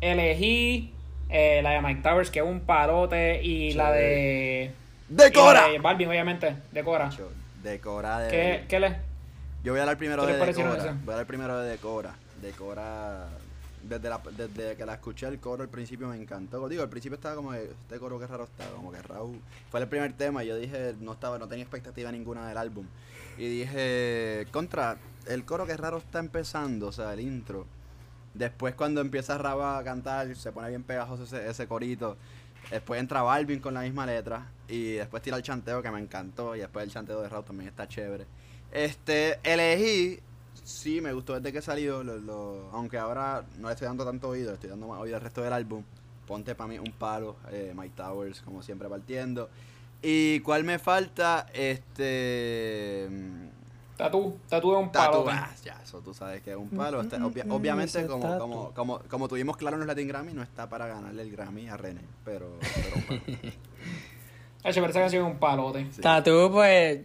Elegí, 0.00 0.92
eh, 1.28 1.60
la 1.62 1.70
de 1.70 1.80
Mike 1.80 2.02
Towers, 2.02 2.30
que 2.30 2.40
es 2.40 2.44
un 2.44 2.60
parote, 2.60 3.42
y 3.42 3.72
la 3.74 3.92
de... 3.92 4.72
¡Decora! 5.08 5.60
y 5.60 5.66
la 5.66 5.72
de 5.72 5.78
Balvin, 5.78 6.08
obviamente, 6.08 6.56
Decora. 6.72 7.10
De... 7.62 8.28
¿Qué, 8.28 8.64
qué 8.68 8.80
le...? 8.80 8.96
Yo 9.62 9.72
voy 9.72 9.80
a 9.80 9.82
hablar 9.82 9.98
primero 9.98 10.26
¿Qué 10.26 10.32
de 10.32 10.46
Decora. 10.46 10.74
Voy 10.74 10.84
a 10.84 11.12
hablar 11.12 11.26
primero 11.26 11.58
de 11.58 11.70
Decora. 11.70 12.14
Decora. 12.40 13.28
Desde, 13.82 14.08
la, 14.08 14.20
desde 14.36 14.76
que 14.76 14.84
la 14.84 14.94
escuché 14.94 15.26
el 15.28 15.38
coro 15.38 15.62
al 15.62 15.68
principio 15.68 16.08
me 16.08 16.16
encantó. 16.16 16.68
Digo, 16.68 16.82
al 16.82 16.88
principio 16.88 17.16
estaba 17.16 17.36
como 17.36 17.52
que, 17.52 17.62
este 17.64 17.98
coro 17.98 18.18
que 18.18 18.26
raro 18.26 18.44
está, 18.44 18.64
como 18.74 18.92
que 18.92 19.00
Raúl. 19.02 19.40
Fue 19.70 19.80
el 19.80 19.88
primer 19.88 20.12
tema 20.12 20.44
y 20.44 20.48
yo 20.48 20.56
dije, 20.56 20.94
no 21.00 21.12
estaba, 21.12 21.38
no 21.38 21.48
tenía 21.48 21.64
expectativa 21.64 22.10
ninguna 22.12 22.48
del 22.48 22.58
álbum. 22.58 22.86
Y 23.36 23.48
dije, 23.48 24.46
contra, 24.50 24.96
el 25.28 25.44
coro 25.44 25.66
que 25.66 25.76
raro 25.76 25.98
está 25.98 26.18
empezando, 26.18 26.88
o 26.88 26.92
sea, 26.92 27.12
el 27.12 27.20
intro. 27.20 27.66
Después 28.34 28.74
cuando 28.74 29.00
empieza 29.00 29.38
Raúl 29.38 29.62
a 29.62 29.82
cantar, 29.84 30.34
se 30.36 30.52
pone 30.52 30.68
bien 30.68 30.82
pegajoso 30.82 31.24
ese, 31.24 31.48
ese 31.48 31.66
corito. 31.66 32.16
Después 32.70 33.00
entra 33.00 33.22
Balvin 33.22 33.60
con 33.60 33.74
la 33.74 33.80
misma 33.80 34.06
letra. 34.06 34.46
Y 34.68 34.92
después 34.94 35.22
tira 35.22 35.36
el 35.36 35.42
chanteo 35.42 35.82
que 35.82 35.90
me 35.90 35.98
encantó. 36.00 36.54
Y 36.54 36.60
después 36.60 36.84
el 36.84 36.92
chanteo 36.92 37.20
de 37.20 37.28
Raúl 37.28 37.44
también 37.44 37.68
está 37.68 37.88
chévere. 37.88 38.26
Este, 38.70 39.38
elegí, 39.42 40.20
sí, 40.62 41.00
me 41.00 41.12
gustó 41.12 41.34
desde 41.34 41.52
que 41.52 41.62
salió. 41.62 42.02
Aunque 42.72 42.98
ahora 42.98 43.44
no 43.58 43.68
le 43.68 43.74
estoy 43.74 43.88
dando 43.88 44.04
tanto 44.04 44.28
oído, 44.28 44.48
le 44.48 44.54
estoy 44.54 44.70
dando 44.70 44.88
más 44.88 45.00
oído 45.00 45.16
al 45.16 45.22
resto 45.22 45.42
del 45.42 45.52
álbum. 45.52 45.82
Ponte 46.26 46.54
para 46.54 46.68
mí 46.68 46.78
un 46.78 46.92
palo, 46.92 47.36
eh, 47.50 47.72
Mike 47.74 47.94
Towers, 47.96 48.42
como 48.42 48.62
siempre 48.62 48.88
partiendo. 48.88 49.48
¿Y 50.02 50.40
cuál 50.40 50.64
me 50.64 50.78
falta? 50.78 51.46
Este. 51.52 53.08
Mm, 53.98 54.02
Tatú, 54.04 54.38
tatú 54.48 54.72
es 54.76 54.78
un 54.82 54.92
Tatu, 54.92 55.24
palo. 55.24 55.30
ah, 55.30 55.50
ya, 55.64 55.80
eso 55.82 56.00
tú 56.00 56.14
sabes 56.14 56.40
que 56.42 56.52
es 56.52 56.56
un 56.56 56.68
palo. 56.70 57.00
Este, 57.00 57.16
obvia- 57.16 57.44
obviamente, 57.50 57.98
ese 57.98 58.06
como, 58.06 58.38
como, 58.38 58.70
como, 58.72 58.98
como 59.08 59.28
tuvimos 59.28 59.56
claro 59.56 59.74
en 59.76 59.80
los 59.80 59.86
Latin 59.88 60.06
Grammy, 60.08 60.32
no 60.32 60.42
está 60.42 60.68
para 60.68 60.86
ganarle 60.86 61.22
el 61.22 61.30
Grammy 61.32 61.68
a 61.68 61.76
René, 61.76 62.02
pero, 62.24 62.58
pero 62.60 62.96
un 62.96 63.02
palo. 63.02 63.20
Hecho, 64.64 64.80
pero 64.80 64.86
esa 64.90 65.00
canción 65.00 65.26
es 65.26 65.32
un 65.32 65.38
palote. 65.38 65.86
Sí. 65.92 66.00
Tatu, 66.00 66.50
pues. 66.52 67.00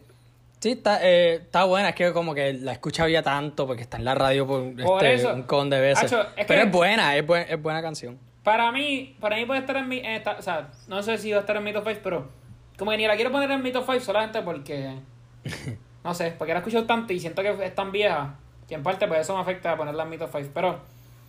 Sí, 0.59 0.71
está, 0.71 0.99
eh, 1.05 1.35
está 1.43 1.65
buena. 1.65 1.89
Es 1.89 1.95
que 1.95 2.13
como 2.13 2.33
que 2.33 2.53
la 2.53 2.71
he 2.71 2.73
escuchado 2.75 3.09
ya 3.09 3.21
tanto 3.21 3.67
porque 3.67 3.81
está 3.81 3.97
en 3.97 4.05
la 4.05 4.15
radio 4.15 4.47
por, 4.47 4.73
Por 4.81 5.03
este, 5.03 5.13
eso. 5.15 5.33
un 5.33 5.43
con 5.43 5.69
de 5.69 5.79
veces. 5.81 6.05
Acho, 6.05 6.21
es 6.37 6.45
Pero 6.45 6.61
que- 6.61 6.67
es 6.67 6.71
buena, 6.71 7.15
es, 7.17 7.25
buen- 7.27 7.45
es 7.49 7.61
buena 7.61 7.81
canción. 7.81 8.17
Para 8.43 8.71
mí, 8.71 9.15
para 9.19 9.35
mí 9.35 9.45
puede 9.45 9.59
estar 9.61 9.75
en 9.77 9.87
mi. 9.89 9.97
en 9.99 10.11
esta- 10.11 10.37
o 10.37 10.41
sea, 10.41 10.69
no 10.87 11.01
sé 11.03 11.17
si 11.17 11.31
va 11.31 11.37
a 11.37 11.41
estar 11.41 11.55
en 11.57 11.63
mi 11.63 11.73
top 11.73 11.83
5, 11.87 11.99
pero. 12.03 12.29
Como 12.77 12.91
que 12.91 12.97
ni 12.97 13.07
la 13.07 13.15
quiero 13.15 13.31
poner 13.31 13.51
en 13.51 13.61
mi 13.61 13.71
top 13.71 13.83
5 13.85 13.99
solamente 13.99 14.41
porque. 14.41 14.99
No 16.03 16.13
sé, 16.13 16.33
porque 16.37 16.53
la 16.53 16.59
he 16.59 16.61
escuchado 16.61 16.85
tanto 16.85 17.13
y 17.13 17.19
siento 17.19 17.41
que 17.41 17.49
es 17.65 17.75
tan 17.75 17.91
vieja. 17.91 18.35
Que 18.67 18.75
en 18.75 18.83
parte, 18.83 19.07
pues 19.07 19.21
eso 19.21 19.35
me 19.35 19.41
afecta 19.41 19.71
a 19.71 19.77
ponerla 19.77 20.03
en 20.03 20.09
mi 20.09 20.17
top 20.17 20.29
5. 20.33 20.49
Pero, 20.53 20.79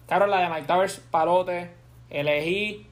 claro, 0.06 0.26
la 0.26 0.40
de 0.40 0.48
Mike 0.48 0.66
Towers, 0.66 1.00
palote. 1.10 1.70
Elegí. 2.10 2.86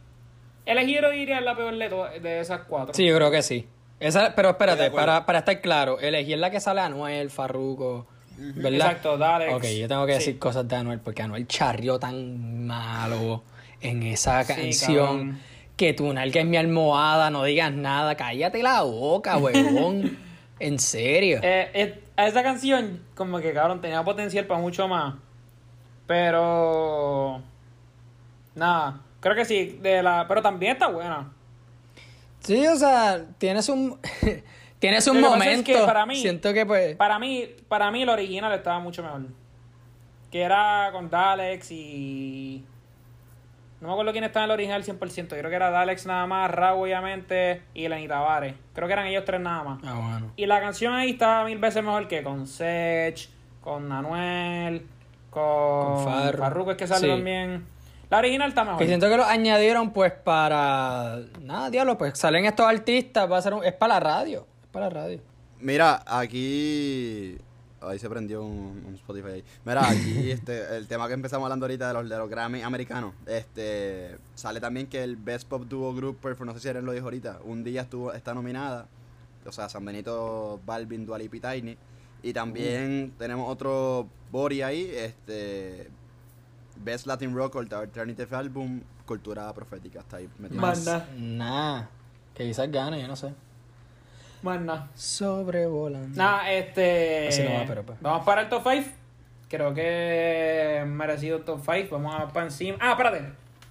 Elegí, 0.66 0.94
yo 0.94 1.10
diría, 1.10 1.40
la 1.40 1.56
peor 1.56 1.76
de, 1.76 2.20
de 2.20 2.40
esas 2.40 2.60
cuatro. 2.68 2.94
Sí, 2.94 3.04
yo 3.06 3.16
creo 3.16 3.30
que 3.30 3.42
sí. 3.42 3.66
Esa, 4.00 4.34
pero 4.34 4.50
espérate, 4.50 4.90
para, 4.90 5.24
para 5.26 5.40
estar 5.40 5.60
claro, 5.60 6.00
elegí 6.00 6.32
es 6.32 6.38
la 6.40 6.50
que 6.50 6.58
sale 6.58 6.80
Anuel, 6.80 7.30
Farruko, 7.30 8.06
¿verdad? 8.36 8.72
Exacto, 8.88 9.16
Dalex. 9.16 9.52
Ok, 9.54 9.64
yo 9.78 9.86
tengo 9.86 10.06
que 10.06 10.14
Sí. 10.14 10.18
decir 10.18 10.38
cosas 10.40 10.66
de 10.66 10.74
Anuel 10.74 10.98
porque 10.98 11.22
Anuel 11.22 11.46
charrió 11.46 12.00
tan 12.00 12.66
malo 12.66 13.44
en 13.80 14.02
esa 14.02 14.44
canción 14.44 15.38
que 15.76 15.92
tu 15.94 16.12
nalga 16.12 16.40
es 16.40 16.46
mi 16.46 16.56
almohada, 16.56 17.30
no 17.30 17.44
digas 17.44 17.72
nada, 17.72 18.16
cállate 18.16 18.60
la 18.62 18.82
boca, 18.82 19.36
huevón. 19.36 20.18
en 20.66 20.78
serio. 20.78 21.40
Eh, 21.42 21.70
eh, 21.74 22.04
a 22.16 22.26
esa 22.26 22.42
canción, 22.42 23.02
como 23.14 23.38
que 23.40 23.52
cabrón, 23.52 23.80
tenía 23.80 24.02
potencial 24.04 24.46
para 24.46 24.60
mucho 24.60 24.88
más. 24.88 25.14
Pero. 26.06 27.42
Nada, 28.54 29.00
creo 29.20 29.34
que 29.34 29.44
sí. 29.44 29.78
De 29.82 30.02
la, 30.02 30.26
pero 30.28 30.42
también 30.42 30.72
está 30.72 30.88
buena. 30.88 31.32
Sí, 32.40 32.66
o 32.66 32.76
sea, 32.76 33.24
tienes 33.38 33.68
un 33.68 33.98
tienes 34.78 35.06
un 35.06 35.20
Lo 35.20 35.28
que 35.32 35.34
es 35.38 35.38
momento. 35.44 35.72
que 35.72 35.78
para 35.86 36.04
mí- 36.06 36.16
siento 36.16 36.52
que 36.52 36.66
pues 36.66 36.96
Para 36.96 37.18
mí, 37.18 37.48
para 37.68 37.90
mí 37.90 38.02
el 38.02 38.08
original 38.08 38.52
estaba 38.52 38.78
mucho 38.80 39.02
mejor. 39.02 39.22
Que 40.30 40.42
era 40.42 40.90
con 40.92 41.08
Dalex 41.10 41.70
y. 41.70 42.64
No 43.82 43.88
me 43.88 43.92
acuerdo 43.94 44.12
quién 44.12 44.22
estaba 44.24 44.44
en 44.44 44.50
el 44.52 44.54
original 44.54 44.84
100%. 44.84 45.16
Yo 45.30 45.38
creo 45.38 45.50
que 45.50 45.56
era 45.56 45.70
Dalex 45.70 46.06
nada 46.06 46.24
más, 46.26 46.48
Raúl 46.50 46.84
obviamente 46.84 47.62
y 47.74 47.88
Lenny 47.88 48.06
Tavares. 48.06 48.54
Creo 48.74 48.86
que 48.86 48.92
eran 48.92 49.06
ellos 49.08 49.24
tres 49.26 49.40
nada 49.40 49.64
más. 49.64 49.80
Ah, 49.84 49.94
bueno. 49.94 50.32
Y 50.36 50.46
la 50.46 50.60
canción 50.60 50.94
ahí 50.94 51.10
estaba 51.10 51.44
mil 51.44 51.58
veces 51.58 51.82
mejor 51.82 52.06
que 52.06 52.22
con 52.22 52.46
Sech, 52.46 53.28
con 53.60 53.90
Anuel, 53.90 54.86
con, 55.30 55.96
Con 55.96 56.04
Farru. 56.04 56.38
Farruko 56.38 56.70
es 56.70 56.76
que 56.76 56.86
sale 56.86 57.00
Sí. 57.00 57.08
también. 57.12 57.66
La 58.08 58.18
original 58.18 58.48
está 58.50 58.62
mejor. 58.62 58.78
Que 58.78 58.86
siento 58.86 59.08
que 59.08 59.16
lo 59.16 59.24
añadieron 59.24 59.90
pues 59.92 60.12
para 60.12 61.18
nada, 61.40 61.68
diablo, 61.70 61.98
pues 61.98 62.16
salen 62.16 62.44
estos 62.46 62.66
artistas, 62.66 63.28
va 63.30 63.38
a 63.38 63.42
ser 63.42 63.52
un- 63.54 63.64
es 63.64 63.72
para 63.72 63.94
la 63.94 64.00
radio, 64.00 64.46
es 64.62 64.68
para 64.68 64.86
la 64.90 64.90
radio. 64.90 65.20
Mira, 65.58 66.02
aquí. 66.06 67.36
Ahí 67.82 67.98
se 67.98 68.08
prendió 68.08 68.42
un, 68.44 68.84
un 68.86 68.94
Spotify 68.94 69.28
ahí. 69.28 69.44
Mira, 69.64 69.88
aquí 69.88 70.30
este, 70.30 70.76
el 70.76 70.86
tema 70.86 71.08
que 71.08 71.14
empezamos 71.14 71.46
hablando 71.46 71.66
ahorita 71.66 71.88
de 71.88 71.94
los, 71.94 72.08
de 72.08 72.16
los 72.16 72.28
Grammy 72.28 72.62
americanos. 72.62 73.14
Este. 73.26 74.16
Sale 74.34 74.60
también 74.60 74.86
que 74.86 75.02
el 75.02 75.16
Best 75.16 75.48
Pop 75.48 75.64
Duo 75.64 75.94
Group 75.94 76.18
Performance, 76.18 76.54
no 76.54 76.60
sé 76.60 76.62
si 76.62 76.68
Eren 76.68 76.84
lo 76.84 76.92
dijo 76.92 77.04
ahorita. 77.04 77.40
Un 77.44 77.64
día 77.64 77.82
estuvo, 77.82 78.12
está 78.12 78.34
nominada. 78.34 78.86
O 79.44 79.52
sea, 79.52 79.68
San 79.68 79.84
Benito, 79.84 80.60
Balvin, 80.64 81.04
Dualipa 81.04 81.36
y 81.36 81.40
Tiny. 81.40 81.76
Y 82.22 82.32
también 82.32 83.12
tenemos 83.18 83.50
otro 83.50 84.06
Bori 84.30 84.62
ahí. 84.62 84.90
Este. 84.94 85.90
Best 86.76 87.06
Latin 87.06 87.34
Rock 87.34 87.56
Alternative 87.56 88.36
Album, 88.36 88.80
Cultura 89.06 89.52
Profética. 89.52 90.00
Está 90.00 90.18
ahí 90.18 90.28
metido. 90.38 90.60
Más. 90.60 90.84
Nada, 91.16 91.90
que 92.34 92.44
quizás 92.44 92.70
gane, 92.70 93.00
yo 93.00 93.08
no 93.08 93.16
sé. 93.16 93.34
Más 94.42 94.60
nada. 94.60 94.88
Sobrevolando. 94.94 96.16
Nada, 96.16 96.52
este. 96.52 97.28
Así 97.28 97.42
no 97.44 97.54
va, 97.54 97.64
pero 97.66 97.82
pues. 97.84 97.98
Vamos 98.00 98.24
para 98.24 98.42
el 98.42 98.48
top 98.48 98.62
5. 98.68 98.88
Creo 99.48 99.72
que 99.74 100.82
merecido 100.86 101.38
el 101.38 101.44
top 101.44 101.60
5. 101.64 101.88
Vamos 101.90 102.14
a 102.14 102.28
para 102.28 102.46
encima. 102.46 102.76
Ah, 102.80 102.92
espérate. 102.92 103.24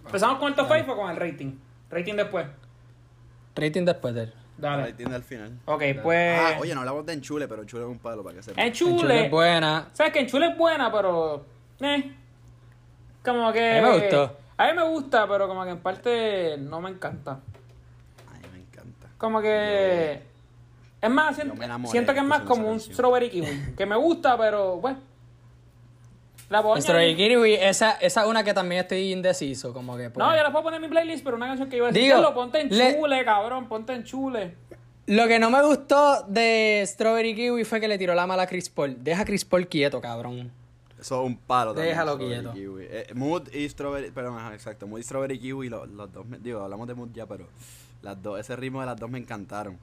¿Empezamos 0.06 0.40
con 0.40 0.50
el 0.50 0.56
top 0.56 0.68
5 0.74 0.92
o 0.92 0.96
con 0.96 1.12
el 1.12 1.18
rating? 1.18 1.54
Rating 1.90 2.16
después. 2.16 2.48
Rating 3.56 3.84
después 3.84 4.14
de 4.14 4.24
él. 4.24 4.34
Dale. 4.58 4.94
Tiene 4.94 5.16
al 5.16 5.24
final. 5.24 5.60
Ok, 5.66 5.84
pues. 6.04 6.40
Ah, 6.40 6.58
oye, 6.60 6.74
no 6.74 6.82
hablamos 6.82 7.06
de 7.06 7.14
Enchule, 7.14 7.48
pero 7.48 7.64
Enchule 7.64 7.84
es 7.84 7.90
un 7.90 8.00
palo 8.00 8.24
para 8.24 8.36
que 8.36 8.44
sepa. 8.44 8.62
En 8.62 8.72
Chule 8.72 9.02
Chule. 9.02 9.26
es 9.26 9.32
buena. 9.32 9.90
¿Sabes 9.92 10.14
que 10.14 10.20
en 10.20 10.28
Chule 10.28 10.48
es 10.48 10.58
buena, 10.58 10.92
pero. 10.92 11.46
Eh. 11.82 12.16
Como 13.26 13.52
que. 13.52 13.80
A 13.80 13.82
mí 13.82 13.90
me 13.90 14.00
gustó. 14.00 14.38
A 14.58 14.68
mí 14.68 14.74
me 14.76 14.84
gusta, 14.88 15.28
pero 15.28 15.48
como 15.48 15.64
que 15.64 15.72
en 15.72 15.80
parte 15.80 16.56
no 16.60 16.80
me 16.80 16.92
encanta. 16.92 17.40
Ay, 18.32 18.42
me 18.54 18.60
encanta. 18.60 19.08
Como 19.18 19.42
que. 19.42 20.31
Es 21.02 21.10
más, 21.10 21.30
Yo 21.30 21.36
siento, 21.36 21.56
me 21.56 21.66
enamoré 21.66 21.92
siento 21.92 22.14
que 22.14 22.20
es 22.20 22.26
más 22.26 22.42
como 22.42 22.70
un 22.70 22.80
strawberry 22.80 23.30
kiwi. 23.30 23.74
Que 23.76 23.86
me 23.86 23.96
gusta, 23.96 24.38
pero, 24.38 24.78
bueno. 24.78 25.00
La 26.50 26.62
puedo 26.62 26.80
Strawberry 26.82 27.12
añadir. 27.14 27.30
Kiwi, 27.38 27.54
esa, 27.54 27.92
esa 27.94 28.22
es 28.24 28.28
una 28.28 28.44
que 28.44 28.54
también 28.54 28.82
estoy 28.82 29.14
indeciso, 29.14 29.74
como 29.74 29.96
que 29.96 30.10
pues, 30.10 30.18
No, 30.26 30.36
yo 30.36 30.44
la 30.44 30.52
puedo 30.52 30.64
poner 30.66 30.78
en 30.78 30.82
mi 30.82 30.88
playlist, 30.90 31.24
pero 31.24 31.38
una 31.38 31.48
canción 31.48 31.70
que 31.70 31.78
iba 31.78 31.88
a 31.88 31.92
decir, 31.92 32.04
Digo, 32.04 32.18
"Diablo, 32.18 32.36
ponte 32.36 32.60
en 32.60 32.70
le- 32.78 32.96
chule, 32.98 33.24
cabrón, 33.24 33.68
ponte 33.70 33.94
en 33.94 34.04
chule. 34.04 34.56
Lo 35.08 35.28
que 35.28 35.40
no 35.40 35.50
me 35.50 35.64
gustó 35.66 36.24
de 36.28 36.84
Strawberry 36.86 37.34
Kiwi 37.36 37.64
fue 37.64 37.80
que 37.80 37.88
le 37.88 37.98
tiró 37.98 38.14
la 38.14 38.28
mala 38.28 38.44
a 38.44 38.48
Chris 38.48 38.70
Paul. 38.70 38.98
Deja 39.02 39.22
a 39.22 39.26
Chris 39.26 39.46
Paul 39.46 39.68
quieto, 39.68 40.02
cabrón. 40.02 40.52
Eso 41.00 41.22
es 41.22 41.26
un 41.28 41.38
palo 41.38 41.72
también. 41.74 41.94
Déjalo 41.96 42.18
quieto. 42.18 42.52
Kiwi. 42.54 42.86
Eh, 42.90 43.08
Mood 43.16 43.48
y 43.54 43.68
Strawberry, 43.68 44.12
perdón, 44.12 44.38
ajá, 44.38 44.54
exacto. 44.54 44.86
Mood 44.88 45.00
y 45.00 45.04
Strawberry 45.04 45.40
Kiwi, 45.40 45.70
lo- 45.70 45.86
los, 45.86 46.12
dos, 46.14 46.26
me- 46.26 46.38
digo, 46.38 46.62
hablamos 46.62 46.86
de 46.88 46.94
Mood 46.96 47.10
ya, 47.14 47.26
pero 47.26 47.48
las 48.02 48.22
dos, 48.22 48.40
ese 48.40 48.56
ritmo 48.58 48.82
de 48.82 48.86
las 48.88 48.98
dos 48.98 49.10
me 49.10 49.18
encantaron. 49.20 49.80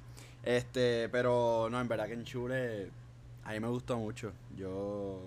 Este, 0.49 1.11
pero 1.11 1.69
no, 1.71 1.79
en 1.79 1.87
verdad 1.89 2.07
que 2.07 2.15
en 2.15 2.25
Chule 2.25 2.89
a 3.45 3.53
mí 3.53 3.61
me 3.61 3.69
gustó 3.69 3.99
mucho. 3.99 4.33
Yo 4.57 5.21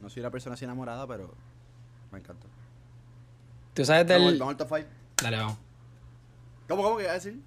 no 0.00 0.08
soy 0.08 0.20
una 0.20 0.30
persona 0.30 0.54
así 0.54 0.64
enamorada, 0.64 1.04
pero 1.08 1.34
me 2.12 2.20
encantó. 2.20 2.46
¿Tú 3.74 3.84
sabes 3.84 4.06
Vamos, 4.06 4.30
del...? 4.30 4.38
vamos 4.38 4.52
al 4.52 4.56
top 4.56 4.76
5. 4.76 4.88
Dale, 5.20 5.36
vamos. 5.36 5.58
¿Cómo, 6.68 6.82
cómo 6.84 6.96
que 6.98 7.02
iba 7.02 7.10
a 7.10 7.14
decir? 7.14 7.40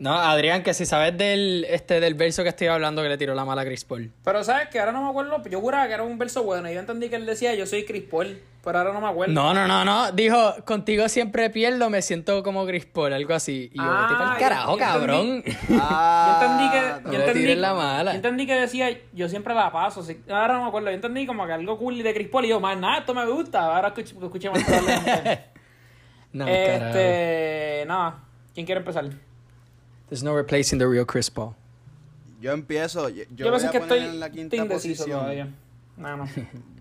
No, 0.00 0.14
Adrián, 0.14 0.62
que 0.62 0.74
si 0.74 0.86
sabes 0.86 1.18
del, 1.18 1.66
este, 1.68 1.98
del 1.98 2.14
verso 2.14 2.44
que 2.44 2.50
estoy 2.50 2.68
hablando 2.68 3.02
que 3.02 3.08
le 3.08 3.18
tiró 3.18 3.34
la 3.34 3.44
mala 3.44 3.62
a 3.62 3.64
Chris 3.64 3.84
Paul. 3.84 4.12
Pero, 4.22 4.44
¿sabes 4.44 4.68
que 4.68 4.78
Ahora 4.78 4.92
no 4.92 5.02
me 5.02 5.08
acuerdo, 5.10 5.42
yo 5.50 5.60
juraba 5.60 5.88
que 5.88 5.94
era 5.94 6.04
un 6.04 6.16
verso 6.18 6.44
bueno. 6.44 6.70
y 6.70 6.74
Yo 6.74 6.80
entendí 6.80 7.08
que 7.08 7.16
él 7.16 7.26
decía, 7.26 7.52
yo 7.56 7.66
soy 7.66 7.84
Chris 7.84 8.04
Paul, 8.04 8.40
pero 8.62 8.78
ahora 8.78 8.92
no 8.92 9.00
me 9.00 9.08
acuerdo. 9.08 9.32
No, 9.34 9.52
no, 9.52 9.66
no, 9.66 9.84
no. 9.84 10.12
Dijo, 10.12 10.54
contigo 10.64 11.08
siempre 11.08 11.50
pierdo, 11.50 11.90
me 11.90 12.00
siento 12.00 12.44
como 12.44 12.64
Chris 12.64 12.86
Paul, 12.86 13.12
algo 13.12 13.34
así. 13.34 13.70
Y 13.74 13.76
yo, 13.78 13.82
Ah, 13.84 14.06
vete 14.08 14.34
yo- 14.34 14.38
carajo, 14.48 14.72
yo 14.74 14.78
cabrón. 14.78 15.44
Ah, 15.80 16.38
Yo 16.40 16.46
entendí 16.46 16.70
que. 16.70 17.16
Yo 17.16 17.24
entendí, 17.24 17.54
la 17.56 17.74
mala. 17.74 18.10
yo 18.12 18.16
entendí 18.16 18.46
que 18.46 18.54
decía, 18.54 18.96
yo 19.12 19.28
siempre 19.28 19.52
la 19.52 19.72
paso. 19.72 20.04
sí. 20.04 20.20
Ahora 20.30 20.54
no 20.54 20.62
me 20.62 20.68
acuerdo. 20.68 20.90
Yo 20.90 20.94
entendí 20.94 21.26
como 21.26 21.44
que 21.44 21.52
algo 21.54 21.76
cool 21.76 22.00
de 22.04 22.14
Chris 22.14 22.28
Paul. 22.28 22.44
Y 22.44 22.48
yo, 22.50 22.60
más 22.60 22.78
nada, 22.78 22.98
esto 22.98 23.14
me 23.14 23.26
gusta. 23.26 23.62
Ahora 23.74 23.88
escuché, 23.88 24.14
escuché 24.16 24.48
más 24.48 24.62
no. 26.32 26.46
Este. 26.46 27.84
Nada. 27.88 28.20
¿Quién 28.54 28.64
quiere 28.64 28.78
empezar? 28.80 29.04
There's 30.08 30.22
no 30.22 30.34
replacing 30.34 30.78
the 30.78 30.86
real 30.86 31.04
Chris 31.06 31.30
Paul. 31.30 31.54
Yo 32.40 32.52
empiezo. 32.52 33.08
Yo, 33.08 33.24
yo 33.34 33.46
Yo, 33.46 33.48
a 33.48 33.58
voy 33.58 33.64
a 33.66 33.70
que 33.70 33.80
poner 33.80 33.98
estoy, 33.98 34.10
en 34.14 34.20
la 34.20 34.30
quinta 34.30 34.64
posición. 34.66 35.20
todavía. 35.20 35.48
No, 35.96 36.16
no. 36.16 36.28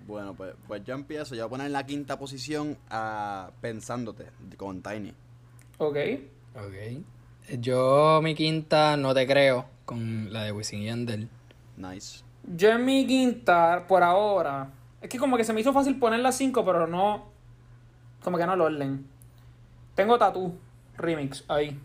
Bueno, 0.07 0.33
pues, 0.35 0.53
pues 0.69 0.85
yo 0.85 0.95
empiezo. 0.95 1.35
Yo 1.35 1.41
voy 1.41 1.47
a 1.47 1.49
poner 1.49 1.67
en 1.67 1.73
la 1.73 1.85
quinta 1.85 2.17
posición 2.17 2.77
a 2.89 3.51
Pensándote 3.59 4.27
con 4.55 4.81
Tiny. 4.81 5.13
ok. 5.79 5.97
Ok. 6.55 7.03
Yo, 7.59 8.21
mi 8.23 8.33
quinta, 8.33 8.95
no 8.95 9.13
te 9.13 9.27
creo, 9.27 9.65
con 9.83 10.31
la 10.31 10.43
de 10.43 10.53
Wisin 10.53 10.81
y 10.81 10.85
Yandel. 10.85 11.27
Nice. 11.75 12.23
Yo 12.55 12.69
en 12.69 12.85
mi 12.85 13.05
quinta, 13.05 13.83
por 13.87 14.01
ahora. 14.01 14.69
Es 15.01 15.09
que 15.09 15.17
como 15.19 15.35
que 15.35 15.43
se 15.43 15.51
me 15.51 15.59
hizo 15.59 15.73
fácil 15.73 15.99
poner 15.99 16.21
las 16.21 16.37
5, 16.37 16.63
pero 16.65 16.87
no. 16.87 17.25
Como 18.23 18.37
que 18.37 18.45
no 18.45 18.53
el 18.53 18.61
orden. 18.61 19.05
Tengo 19.95 20.17
Tattoo 20.17 20.55
Remix 20.97 21.43
ahí. 21.49 21.77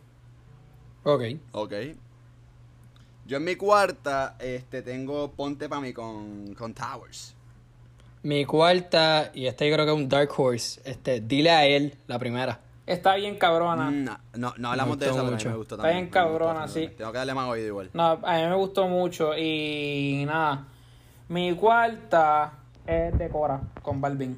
Ok. 1.05 1.23
Ok. 1.53 1.73
Yo 3.27 3.37
en 3.37 3.45
mi 3.45 3.57
cuarta 3.57 4.37
este, 4.41 4.83
tengo 4.83 5.31
Ponte 5.33 5.69
pa' 5.69 5.81
mí 5.81 5.93
con, 5.93 6.55
con 6.55 6.75
Towers. 6.75 7.35
Mi 8.25 8.45
cuarta, 8.45 9.31
y 9.35 9.47
este 9.47 9.69
yo 9.69 9.75
creo 9.75 9.85
que 9.87 9.93
es 9.93 9.97
un 9.99 10.09
Dark 10.09 10.31
Horse, 10.37 10.81
este, 10.85 11.21
dile 11.21 11.51
a 11.51 11.67
él, 11.67 11.95
la 12.07 12.19
primera. 12.21 12.61
Está 12.87 13.15
bien 13.17 13.37
cabrona. 13.37 13.91
No, 13.91 14.19
no, 14.35 14.55
no 14.59 14.71
hablamos 14.71 14.99
de 14.99 15.07
esa, 15.07 15.15
pero 15.15 15.27
a 15.27 15.31
mí 15.31 15.37
mucho. 15.37 15.49
me 15.51 15.57
gustó 15.57 15.75
Está 15.77 15.83
también. 15.89 16.05
bien 16.05 16.07
gustó 16.07 16.21
cabrona, 16.21 16.69
sí. 16.69 16.89
Tengo 16.97 17.11
que 17.13 17.19
darle 17.19 17.35
más 17.35 17.49
oído 17.49 17.67
igual. 17.67 17.91
No, 17.95 18.05
a 18.23 18.37
mí 18.37 18.43
me 18.49 18.55
gustó 18.55 18.87
mucho. 18.89 19.37
Y 19.37 20.25
nada. 20.27 20.67
Mi 21.29 21.55
cuarta. 21.55 22.53
es 22.87 23.17
Decora 23.19 23.61
con 23.83 24.01
Balvin. 24.01 24.37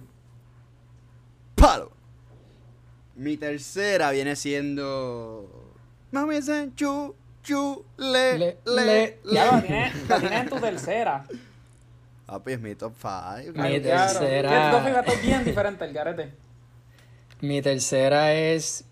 Palo. 1.55 1.91
Mi 3.17 3.37
tercera 3.37 4.11
viene 4.11 4.37
siendo. 4.37 5.74
Mami 6.15 6.37
dice 6.37 6.71
chu, 6.77 7.13
chu, 7.43 7.85
le, 7.99 8.39
Le- 8.39 8.59
le, 8.67 8.85
le-. 8.87 9.19
Ya 9.33 9.51
la 9.51 9.61
tienes, 9.61 10.09
la 10.09 10.21
tienes 10.21 10.41
en 10.43 10.49
tu 10.49 10.57
tercera. 10.61 11.25
Papi, 12.27 12.53
es 12.53 12.61
mi 12.61 12.75
top 12.77 12.93
5. 12.97 13.11
Mi 13.49 13.53
Claro. 13.53 13.83
tercera. 13.83 14.49
Tienes 14.49 14.71
dos 14.71 14.85
gatos 14.85 15.23
bien 15.23 15.45
diferentes, 15.45 15.89
el 15.89 15.93
garete. 15.93 16.33
Mi 17.41 17.61
tercera 17.61 18.33
es. 18.33 18.85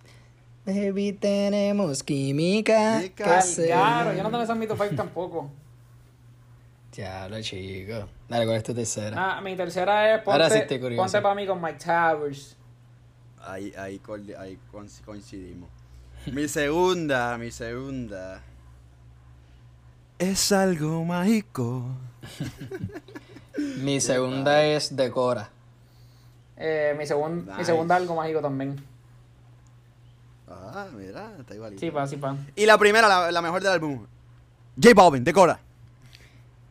Baby, 0.66 1.12
tenemos 1.12 2.02
química. 2.02 3.00
Claro, 3.14 4.12
yo 4.14 4.22
no 4.24 4.30
tengo 4.30 4.42
esa 4.42 4.52
en 4.54 4.58
mi 4.58 4.66
top 4.66 4.78
5 4.82 4.96
tampoco. 4.96 5.48
Ya 6.92 7.28
lo 7.28 7.40
chico. 7.40 8.08
Dale, 8.28 8.44
¿cuál 8.46 8.56
es 8.58 8.64
tu 8.64 8.74
tercera? 8.74 9.14
Nah, 9.14 9.40
mi 9.40 9.54
tercera 9.56 10.14
es 10.16 10.26
Ahora 10.26 10.50
sí 10.50 10.58
Ponte, 10.58 10.74
estoy 10.74 10.96
ponte 10.96 11.20
para 11.22 11.34
mí 11.36 11.46
con 11.46 11.62
Mike 11.62 11.78
Towers. 11.84 12.56
Ahí, 13.40 13.72
ahí, 13.78 14.00
ahí 14.38 14.58
coinc- 14.72 15.00
coincidimos. 15.04 15.70
Mi 16.26 16.48
segunda, 16.48 17.36
mi 17.38 17.50
segunda. 17.50 18.40
Es 20.18 20.52
algo 20.52 21.04
mágico. 21.04 21.84
Mi 23.78 24.00
segunda 24.00 24.64
es 24.64 24.94
Decora. 24.96 25.50
Eh, 26.56 26.94
mi, 26.96 27.04
segun- 27.04 27.44
mi 27.56 27.64
segunda 27.64 27.96
algo 27.96 28.14
mágico 28.16 28.40
también. 28.40 28.82
Ah, 30.48 30.86
mira, 30.96 31.32
está 31.38 31.54
igualito. 31.54 31.80
Sí, 31.80 31.90
pa, 31.90 32.06
sí, 32.06 32.16
pa. 32.16 32.36
Y 32.56 32.64
la 32.66 32.78
primera, 32.78 33.08
la, 33.08 33.30
la 33.32 33.42
mejor 33.42 33.62
del 33.62 33.72
álbum. 33.72 34.06
J 34.80 34.94
Balvin, 34.94 35.22
decora. 35.24 35.58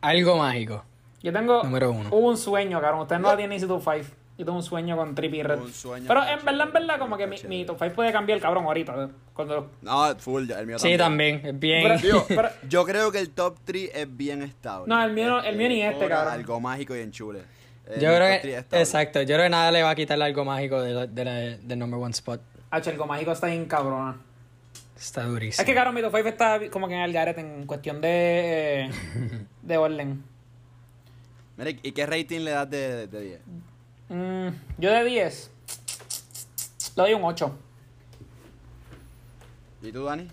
Algo 0.00 0.36
mágico. 0.38 0.82
Yo 1.22 1.32
tengo 1.32 1.62
Número 1.62 1.92
uno. 1.92 2.08
hubo 2.10 2.30
un 2.30 2.36
sueño, 2.36 2.80
cabrón. 2.80 3.02
Ustedes 3.02 3.20
no 3.22 3.28
la 3.28 3.36
tienen 3.36 3.54
ni 3.56 3.60
su 3.60 3.68
top 3.68 3.80
5. 3.82 4.08
Yo 4.42 4.46
tengo 4.46 4.58
un 4.58 4.64
sueño 4.64 4.96
con 4.96 5.14
Trippy 5.14 5.40
Red. 5.40 5.60
Un 5.60 5.72
sueño 5.72 6.06
Pero 6.08 6.20
en 6.26 6.44
verdad, 6.44 6.66
en 6.66 6.72
verdad, 6.72 6.98
como 6.98 7.16
que 7.16 7.28
mi, 7.28 7.36
mi 7.48 7.64
top 7.64 7.76
5 7.78 7.94
puede 7.94 8.10
cambiar, 8.10 8.40
cabrón, 8.40 8.64
ahorita. 8.64 9.08
Cuando 9.32 9.70
No, 9.82 10.16
full, 10.18 10.50
el 10.50 10.66
mío 10.66 10.80
Sí, 10.80 10.96
también. 10.98 11.40
Es 11.46 11.56
bien. 11.60 11.84
Pero- 11.84 11.98
Digo, 12.00 12.24
Pero- 12.28 12.48
yo 12.68 12.84
creo 12.84 13.12
que 13.12 13.20
el 13.20 13.30
top 13.30 13.56
3 13.64 13.90
es 13.94 14.16
bien 14.16 14.42
estable. 14.42 14.86
No, 14.88 15.00
el 15.00 15.12
mío 15.12 15.40
el 15.44 15.56
mío 15.56 15.68
ni 15.68 15.80
este, 15.80 16.08
cabrón. 16.08 16.34
Algo 16.34 16.58
mágico 16.58 16.96
y 16.96 17.00
enchule. 17.02 17.38
Eh, 17.86 17.98
Yo 18.00 18.08
creo 18.16 18.40
que. 18.42 18.56
Exacto. 18.80 19.20
Yo 19.22 19.28
creo 19.36 19.42
que 19.44 19.50
nada 19.50 19.70
le 19.70 19.80
va 19.84 19.90
a 19.90 19.94
quitar 19.94 20.20
algo 20.20 20.44
mágico 20.44 20.80
de 20.82 20.92
la- 20.92 21.06
de 21.06 21.24
la- 21.24 21.32
del 21.58 21.78
number 21.78 22.00
one 22.00 22.10
spot. 22.10 22.40
H, 22.72 22.90
el 22.90 22.98
mágico 22.98 23.30
está 23.30 23.46
bien 23.46 23.66
cabrona. 23.66 24.16
Está 24.98 25.22
durísimo. 25.22 25.62
Es 25.62 25.66
que, 25.66 25.72
cabrón, 25.74 25.94
mi 25.94 26.00
top 26.02 26.14
5 26.16 26.28
está 26.28 26.58
como 26.68 26.88
que 26.88 26.94
en 26.94 27.02
el 27.02 27.12
garete 27.12 27.40
en 27.42 27.64
cuestión 27.64 28.00
de. 28.00 28.86
eh, 28.86 28.90
de 29.62 29.76
orden. 29.76 30.24
Mira, 31.56 31.70
¿y 31.82 31.92
qué 31.92 32.06
rating 32.06 32.40
le 32.40 32.50
das 32.52 32.68
de, 32.70 33.06
de 33.06 33.20
10? 33.20 33.40
Mm, 34.12 34.48
yo 34.76 34.92
de 34.92 35.04
10. 35.04 35.50
Le 36.96 37.02
doy 37.02 37.14
un 37.14 37.24
8. 37.24 37.50
¿Y 39.80 39.90
tú, 39.90 40.04
Dani? 40.04 40.28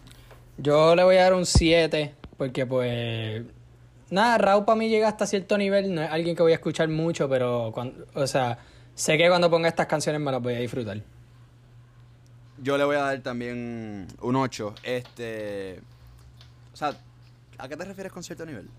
Yo 0.58 0.96
le 0.96 1.04
voy 1.04 1.15
a 1.15 1.24
dar 1.24 1.34
un 1.34 1.46
7 1.46 2.13
porque 2.38 2.65
pues 2.65 3.44
nada, 4.10 4.38
Raúl 4.38 4.65
para 4.65 4.78
mí 4.78 4.89
llega 4.89 5.08
hasta 5.08 5.26
cierto 5.26 5.58
nivel, 5.58 5.94
no 5.94 6.02
es 6.02 6.12
alguien 6.12 6.36
que 6.36 6.44
voy 6.44 6.52
a 6.52 6.56
escuchar 6.56 6.89
mucho, 6.89 7.30
pero 7.30 7.72
cuando, 7.74 8.06
o 8.13 8.28
sea, 8.28 8.60
sé 8.96 9.18
que 9.18 9.30
cuando 9.30 9.50
ponga 9.50 9.70
estas 9.70 9.88
canciones 9.88 10.20
me 10.22 10.32
las 10.32 10.42
voy 10.42 10.56
a 10.56 10.60
disfrutar. 10.60 11.02
Yo 12.62 12.78
le 12.78 12.84
voy 12.84 12.98
a 12.98 13.02
dar 13.02 13.20
también 13.22 14.08
un 14.22 14.36
8. 14.36 14.76
Este. 14.84 15.80
O 16.74 16.76
sea, 16.76 16.94
¿a 17.58 17.68
qué 17.70 17.78
te 17.78 17.86
refieres 17.86 18.12
con 18.12 18.24
cierto 18.24 18.46
nivel? 18.46 18.70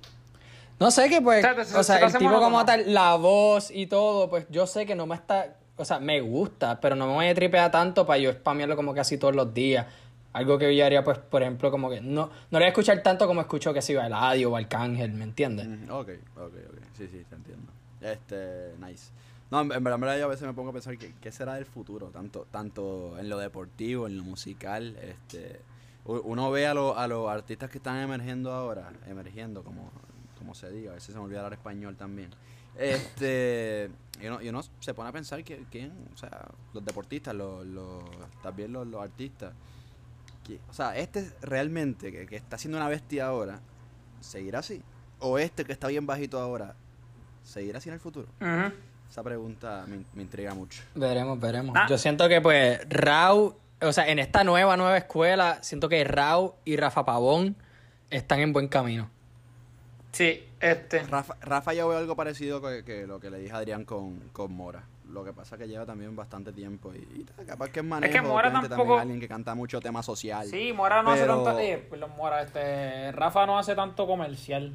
No 0.81 0.91
sé 0.91 1.09
que 1.11 1.21
pues, 1.21 1.45
O 1.45 1.55
sea, 1.55 1.65
se- 1.65 1.77
o 1.79 1.83
sea, 1.85 1.95
se 1.97 2.01
te 2.01 2.07
el 2.07 2.13
tipo 2.19 2.41
como 2.41 2.65
tal, 2.65 2.93
la 2.93 3.15
voz 3.17 3.71
y 3.71 3.87
todo, 3.87 4.29
pues 4.31 4.47
yo 4.51 4.67
sé 4.67 4.87
que 4.87 4.95
no 4.95 5.07
me 5.07 5.15
está, 5.15 5.57
o 5.77 5.85
sea, 5.85 6.01
me 6.01 6.21
gusta, 6.21 6.81
pero 6.81 6.97
no 6.97 7.07
me 7.07 7.13
voy 7.13 7.27
a 7.27 7.35
tripear 7.35 7.71
tanto 7.71 8.07
para 8.07 8.19
yo 8.19 8.33
spamearlo 8.33 8.77
como 8.77 8.95
casi 8.95 9.19
todos 9.19 9.37
los 9.37 9.53
días. 9.53 9.87
Algo 10.33 10.59
que 10.59 10.75
yo 10.75 10.87
haría, 10.87 11.03
pues, 11.05 11.19
por 11.19 11.43
ejemplo, 11.43 11.71
como 11.71 11.91
que 11.91 12.01
no, 12.01 12.27
no 12.27 12.31
lo 12.51 12.59
voy 12.59 12.65
a 12.65 12.69
escuchar 12.69 13.03
tanto 13.03 13.27
como 13.27 13.41
escucho 13.41 13.75
que 13.75 13.83
si 13.83 13.95
va 13.95 14.07
Eladio 14.07 14.53
o 14.53 14.57
Arcángel, 14.57 15.13
¿me 15.13 15.25
entiendes? 15.25 15.67
Mm, 15.67 15.91
ok, 15.91 16.09
ok, 16.37 16.55
ok. 16.71 16.79
Sí, 16.97 17.09
sí, 17.11 17.25
te 17.29 17.35
entiendo. 17.35 17.73
Este, 18.01 18.73
nice. 18.79 19.11
No, 19.51 19.61
en 19.63 19.69
verdad, 19.69 19.95
en 19.95 20.01
verdad 20.01 20.19
yo 20.19 20.25
a 20.27 20.29
veces 20.29 20.47
me 20.47 20.55
pongo 20.55 20.71
a 20.71 20.73
pensar 20.73 20.97
que, 20.97 21.13
qué 21.21 21.33
será 21.33 21.55
del 21.57 21.67
futuro, 21.67 22.07
tanto, 22.07 22.47
tanto 22.51 23.19
en 23.19 23.29
lo 23.29 23.37
deportivo, 23.39 24.07
en 24.07 24.17
lo 24.17 24.23
musical, 24.23 24.97
este, 25.03 25.61
uno 26.05 26.51
ve 26.53 26.69
a, 26.69 26.75
lo- 26.75 26.97
a 26.97 27.07
los 27.09 27.29
artistas 27.29 27.69
que 27.69 27.79
están 27.79 27.97
emergiendo 27.99 28.53
ahora, 28.53 28.93
emergiendo 29.09 29.65
como, 29.65 29.91
como 30.41 30.55
se 30.57 30.69
diga, 30.73 30.91
a 30.91 30.95
veces 30.95 31.13
se 31.13 31.19
me 31.19 31.25
olvida 31.25 31.39
hablar 31.39 31.53
español 31.53 31.95
también. 31.97 32.31
Este, 32.77 33.91
y 34.21 34.27
uno, 34.27 34.43
y 34.43 34.49
uno 34.49 34.63
se 34.81 34.95
pone 34.95 35.09
a 35.09 35.13
pensar 35.13 35.43
que 35.45 35.65
quién, 35.71 35.93
o 36.13 36.17
sea, 36.17 36.47
los 36.73 36.85
deportistas, 36.85 37.35
los, 37.35 37.65
los, 37.67 38.03
también 38.43 38.73
los, 38.73 38.87
los 38.87 39.03
artistas, 39.03 39.53
que- 40.45 40.59
o 40.69 40.73
sea, 40.73 40.97
este 40.97 41.31
realmente 41.43 42.11
que, 42.11 42.27
que 42.27 42.37
está 42.37 42.59
siendo 42.59 42.79
una 42.79 42.89
bestia 42.89 43.27
ahora, 43.27 43.61
¿seguirá 44.21 44.59
así? 44.61 44.83
¿O 45.21 45.39
este 45.39 45.65
que 45.65 45.73
está 45.73 45.89
bien 45.89 46.07
bajito 46.07 46.41
ahora, 46.41 46.75
seguirá 47.45 47.79
así 47.79 47.89
en 47.91 47.95
el 47.95 48.01
futuro? 48.01 48.27
Esa 49.11 49.23
pregunta 49.23 49.85
me, 49.87 50.05
me 50.15 50.23
intriga 50.23 50.55
mucho. 50.55 50.83
Veremos, 50.95 51.39
veremos. 51.41 51.75
Ah. 51.79 51.87
Yo 51.89 51.99
siento 51.99 52.29
que 52.29 52.41
pues 52.41 52.81
Rau, 52.89 53.57
o 53.83 53.93
sea, 53.93 54.09
en 54.09 54.19
esta 54.19 54.45
nueva, 54.45 54.77
nueva 54.77 54.97
escuela, 54.97 55.59
siento 55.63 55.89
que 55.89 56.03
Rau 56.05 56.55
y 56.65 56.77
Rafa 56.77 57.05
Pavón 57.05 57.57
están 58.11 58.41
en 58.41 58.53
buen 58.53 58.69
camino. 58.69 59.11
Sí, 60.13 60.45
este. 60.61 61.05
Rafa, 61.05 61.37
Rafa 61.41 61.73
yo 61.75 61.89
veo 61.89 61.99
algo 61.99 62.17
parecido 62.17 62.61
que, 62.61 62.85
que 62.85 63.07
lo 63.07 63.21
que 63.21 63.31
le 63.31 63.39
dije 63.39 63.53
a 63.53 63.59
Adrián 63.59 63.85
con, 63.85 64.19
con 64.33 64.53
Mora. 64.53 64.83
Lo 65.13 65.25
que 65.25 65.33
pasa 65.33 65.57
es 65.57 65.61
que 65.63 65.67
lleva 65.69 65.85
también 65.87 66.15
bastante 66.15 66.53
tiempo 66.53 66.93
y, 66.95 66.99
y 67.21 67.45
capaz 67.45 67.69
que 67.71 67.81
es 67.81 67.87
manejo. 67.87 68.13
que 68.13 68.21
Mora 68.23 68.53
tampoco- 68.53 68.69
también 68.77 68.97
es 68.97 69.01
alguien 69.03 69.21
que 69.21 69.29
canta 69.29 69.55
mucho 69.55 69.81
tema 69.81 70.03
social. 70.03 70.47
Sí, 70.47 70.73
Mora 70.73 71.03
no 71.03 71.13
Pero- 71.15 71.33
hace 71.35 71.45
tanto. 71.45 71.59
Eh, 71.61 71.87
perdón, 71.91 72.11
Mora, 72.17 72.43
este. 72.43 73.11
Rafa 73.13 73.47
no 73.47 73.59
hace 73.59 73.75
tanto 73.75 74.07
comercial. 74.07 74.73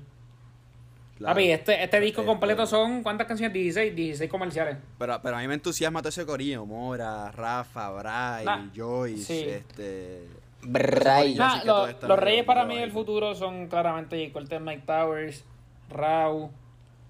Claro. 1.17 1.33
Papi, 1.35 1.49
este, 1.51 1.81
este 1.81 1.99
disco 2.01 2.21
Este, 2.21 2.29
completo 2.29 2.65
son. 2.65 3.01
¿Cuántas 3.01 3.25
canciones? 3.27 3.53
16, 3.53 3.95
16 3.95 4.29
comerciales. 4.29 4.77
Pero, 4.99 5.21
pero 5.21 5.37
a 5.37 5.39
mí 5.39 5.47
me 5.47 5.53
entusiasma 5.53 6.01
todo 6.01 6.09
ese 6.09 6.25
corillo. 6.25 6.65
Mora, 6.65 7.31
Rafa, 7.31 7.89
Bray, 7.91 8.43
Nah, 8.45 8.69
Joyce, 8.75 9.23
sí. 9.23 9.45
este... 9.49 10.27
Bray. 10.65 11.33
Yo 11.35 11.39
Nah, 11.43 11.63
lo- 11.63 11.87
los 12.07 12.19
reyes 12.19 12.43
para 12.45 12.65
mí 12.65 12.77
del 12.77 12.91
futuro 12.91 13.35
son 13.35 13.67
claramente. 13.67 14.31
Cortez, 14.31 14.59
Mike 14.61 14.83
Towers, 14.85 15.43
Rau. 15.89 16.51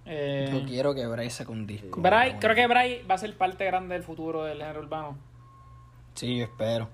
Eh, 0.05 0.49
Yo 0.51 0.63
quiero 0.65 0.93
que 0.93 1.05
Bray 1.07 1.29
saque 1.29 1.51
un 1.51 1.65
disco. 1.65 1.99
Bray, 1.99 2.29
Bueno. 2.31 2.39
creo 2.41 2.55
que 2.55 2.67
Bray 2.67 3.01
va 3.09 3.15
a 3.15 3.17
ser 3.17 3.35
parte 3.35 3.65
grande 3.65 3.95
del 3.95 4.03
futuro 4.03 4.43
del 4.43 4.59
género 4.59 4.81
urbano. 4.81 5.17
Sí, 6.13 6.37
yo 6.37 6.43
espero. 6.45 6.89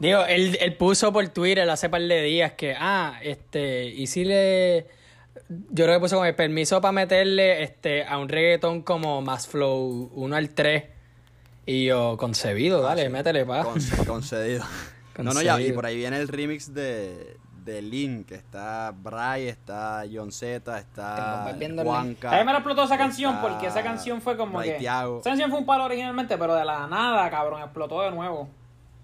Digo, 0.00 0.24
él, 0.24 0.56
él 0.60 0.76
puso 0.76 1.12
por 1.12 1.28
Twitter 1.28 1.68
hace 1.70 1.88
par 1.88 2.00
de 2.02 2.22
días 2.22 2.52
que, 2.54 2.74
ah, 2.78 3.18
este, 3.22 3.84
y 3.86 4.06
si 4.06 4.24
le... 4.24 4.86
Yo 5.48 5.84
creo 5.84 5.96
que 5.96 6.00
puso 6.00 6.16
como 6.16 6.26
el 6.26 6.34
permiso 6.34 6.80
para 6.80 6.92
meterle 6.92 7.62
este, 7.62 8.04
a 8.04 8.18
un 8.18 8.28
reggaetón 8.28 8.82
como 8.82 9.20
más 9.22 9.46
flow 9.46 10.10
1 10.14 10.36
al 10.36 10.50
3. 10.50 10.84
Y 11.66 11.84
yo, 11.86 12.16
concebido, 12.16 12.82
dale, 12.82 13.08
métele 13.10 13.44
pa. 13.44 13.62
Conce- 13.64 14.04
concedido. 14.06 14.64
No, 15.18 15.32
no, 15.32 15.42
ya, 15.42 15.60
y 15.60 15.72
por 15.72 15.86
ahí 15.86 15.96
viene 15.96 16.16
el 16.18 16.28
remix 16.28 16.72
de, 16.72 17.36
de 17.64 17.82
Lin, 17.82 18.24
que 18.24 18.34
está 18.36 18.92
Bray, 18.96 19.48
está 19.48 20.04
John 20.12 20.32
Z, 20.32 20.78
está. 20.78 21.52
Juanca. 21.82 22.30
A 22.32 22.38
mí 22.38 22.44
me 22.46 22.52
la 22.52 22.58
explotó 22.58 22.84
esa 22.84 22.96
canción 22.96 23.38
porque 23.42 23.66
esa 23.66 23.82
canción 23.82 24.20
fue 24.22 24.36
como 24.36 24.58
Ray 24.58 24.70
que. 24.72 24.78
Thiago. 24.78 25.20
Esa 25.20 25.30
canción 25.30 25.50
fue 25.50 25.58
un 25.60 25.66
palo 25.66 25.84
originalmente, 25.84 26.38
pero 26.38 26.54
de 26.54 26.64
la 26.64 26.86
nada, 26.86 27.28
cabrón, 27.30 27.60
explotó 27.62 28.02
de 28.02 28.10
nuevo. 28.12 28.48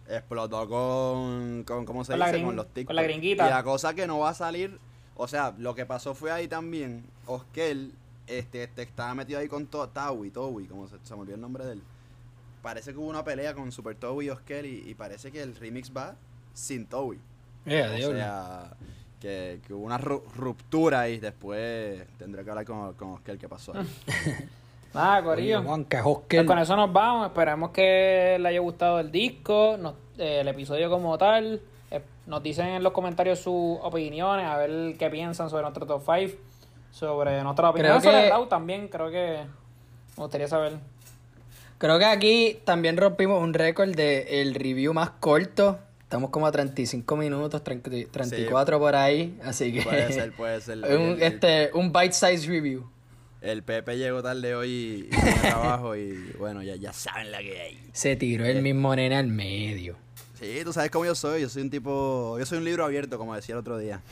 Explotó 0.08 0.68
con, 0.68 1.64
con 1.64 1.84
¿cómo 1.84 2.04
se 2.04 2.12
Con 2.12 2.20
la 2.20 2.26
dice? 2.26 2.38
gring- 2.38 2.46
con 2.46 2.56
los 2.56 2.66
TikTok. 2.68 2.86
con 2.86 2.96
la 2.96 3.02
gringuita. 3.02 3.46
Y 3.46 3.50
la 3.50 3.62
cosa 3.64 3.92
que 3.94 4.06
no 4.06 4.20
va 4.20 4.30
a 4.30 4.34
salir, 4.34 4.78
o 5.16 5.26
sea, 5.26 5.52
lo 5.58 5.74
que 5.74 5.84
pasó 5.84 6.14
fue 6.14 6.30
ahí 6.30 6.46
también, 6.46 7.04
Oskel, 7.26 7.92
este, 8.28 8.62
este 8.62 8.82
estaba 8.82 9.14
metido 9.14 9.40
ahí 9.40 9.48
con 9.48 9.66
to 9.66 9.88
Tawi, 9.88 10.30
Towi, 10.30 10.66
como 10.66 10.86
se, 10.88 10.96
se 11.02 11.14
me 11.14 11.20
olvidó 11.22 11.34
el 11.34 11.40
nombre 11.40 11.64
de 11.66 11.72
él. 11.72 11.82
Parece 12.66 12.90
que 12.90 12.98
hubo 12.98 13.06
una 13.06 13.22
pelea 13.22 13.54
con 13.54 13.70
Super 13.70 13.94
Towi 13.94 14.26
y 14.26 14.30
Oskel 14.30 14.66
y, 14.66 14.90
y 14.90 14.94
parece 14.94 15.30
que 15.30 15.40
el 15.40 15.54
remix 15.54 15.92
va 15.96 16.16
sin 16.52 16.84
Towi. 16.86 17.16
Eh, 17.64 17.84
O 18.04 18.10
sea, 18.16 18.70
que, 19.20 19.60
que 19.64 19.72
hubo 19.72 19.84
una 19.86 20.00
ru- 20.00 20.24
ruptura 20.34 21.08
y 21.08 21.18
después 21.20 22.02
tendré 22.18 22.42
que 22.42 22.50
hablar 22.50 22.64
con, 22.66 22.92
con 22.94 23.10
Oscar 23.12 23.38
qué 23.38 23.48
pasó 23.48 23.72
ahí. 23.76 23.86
Nada, 24.94 25.22
Corillo. 25.22 25.58
Pues 26.38 26.46
con 26.48 26.58
eso 26.58 26.74
nos 26.74 26.92
vamos. 26.92 27.28
Esperemos 27.28 27.70
que 27.70 28.36
le 28.40 28.48
haya 28.48 28.58
gustado 28.58 28.98
el 28.98 29.12
disco, 29.12 29.76
nos- 29.78 29.94
eh, 30.18 30.40
el 30.40 30.48
episodio 30.48 30.90
como 30.90 31.16
tal. 31.16 31.60
Eh, 31.92 32.02
nos 32.26 32.42
dicen 32.42 32.66
en 32.66 32.82
los 32.82 32.92
comentarios 32.92 33.38
sus 33.38 33.78
opiniones, 33.80 34.44
a 34.44 34.56
ver 34.56 34.96
qué 34.98 35.08
piensan 35.08 35.48
sobre 35.50 35.62
nuestro 35.62 35.86
top 35.86 36.02
5, 36.04 36.36
sobre 36.90 37.44
nuestra 37.44 37.70
opinión 37.70 38.00
Creo 38.00 38.10
sobre 38.12 38.24
que- 38.24 38.30
Raw 38.30 38.46
también. 38.48 38.88
Creo 38.88 39.08
que 39.08 39.44
me 40.16 40.22
gustaría 40.24 40.48
saber. 40.48 40.78
Creo 41.78 41.98
que 41.98 42.04
aquí 42.04 42.58
también 42.64 42.96
rompimos 42.96 43.42
un 43.42 43.52
récord 43.52 43.94
de 43.94 44.40
el 44.40 44.54
review 44.54 44.94
más 44.94 45.10
corto. 45.10 45.78
Estamos 46.02 46.30
como 46.30 46.46
a 46.46 46.52
35 46.52 47.16
minutos, 47.16 47.62
30 47.62 47.90
34 48.10 48.78
por 48.78 48.94
ahí. 48.94 49.38
Así 49.44 49.72
que. 49.72 49.82
Puede 49.82 50.12
ser, 50.12 50.32
puede 50.32 50.60
ser. 50.60 50.78
un, 50.98 51.20
este, 51.20 51.70
un 51.74 51.92
bite 51.92 52.12
size 52.12 52.46
review. 52.46 52.88
El 53.42 53.62
Pepe 53.62 53.98
llegó 53.98 54.22
tarde 54.22 54.54
hoy 54.54 55.08
y 55.10 55.40
trabajo 55.40 55.94
y 55.94 56.32
bueno, 56.38 56.62
ya, 56.62 56.76
ya 56.76 56.92
saben 56.92 57.30
la 57.30 57.38
que 57.38 57.60
hay. 57.60 57.78
Se 57.92 58.16
tiró 58.16 58.44
el 58.46 58.62
mismo 58.62 58.96
nene 58.96 59.16
al 59.16 59.26
medio. 59.26 59.96
Sí, 60.34 60.60
tú 60.64 60.72
sabes 60.72 60.90
cómo 60.90 61.04
yo 61.04 61.14
soy, 61.14 61.42
yo 61.42 61.48
soy 61.48 61.62
un 61.62 61.70
tipo, 61.70 62.36
yo 62.38 62.44
soy 62.44 62.58
un 62.58 62.64
libro 62.64 62.84
abierto, 62.84 63.18
como 63.18 63.34
decía 63.34 63.54
el 63.54 63.60
otro 63.60 63.78
día. 63.78 64.02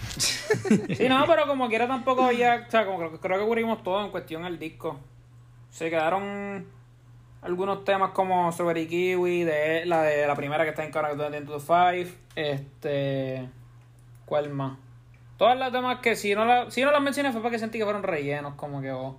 Sí, 0.97 1.09
no, 1.09 1.25
pero 1.27 1.47
como 1.47 1.69
quiera 1.69 1.87
tampoco 1.87 2.31
ya, 2.33 2.65
o 2.67 2.71
sea, 2.71 2.87
como 2.87 3.11
que 3.11 3.19
creo 3.19 3.39
que 3.41 3.45
cubrimos 3.45 3.83
todo 3.83 4.05
en 4.05 4.11
cuestión 4.11 4.43
del 4.45 4.59
disco. 4.59 4.99
Se 5.71 5.91
quedaron 5.91 6.67
algunos 7.45 7.85
temas 7.85 8.11
como 8.11 8.51
Strawberry 8.51 8.87
Kiwi, 8.89 9.45
de 9.45 9.85
la 9.87 10.03
de 10.03 10.27
la 10.27 10.35
primera 10.35 10.65
que 10.65 10.71
está 10.71 10.85
en 10.85 10.91
Countdown 10.91 11.35
into 11.35 11.59
the 11.59 11.61
Five, 11.65 12.13
este, 12.35 13.49
¿cuál 14.25 14.51
más? 14.51 14.79
Todas 15.37 15.59
las 15.59 15.73
demás 15.73 15.99
que 16.01 16.17
si 16.17 16.35
no, 16.35 16.45
la, 16.45 16.71
si 16.71 16.83
no 16.83 16.91
las 16.91 17.03
mencioné 17.03 17.33
fue 17.33 17.43
porque 17.43 17.59
sentí 17.59 17.79
que 17.79 17.85
fueron 17.85 18.03
rellenos, 18.03 18.55
como 18.55 18.81
que 18.81 18.91
oh. 18.93 19.19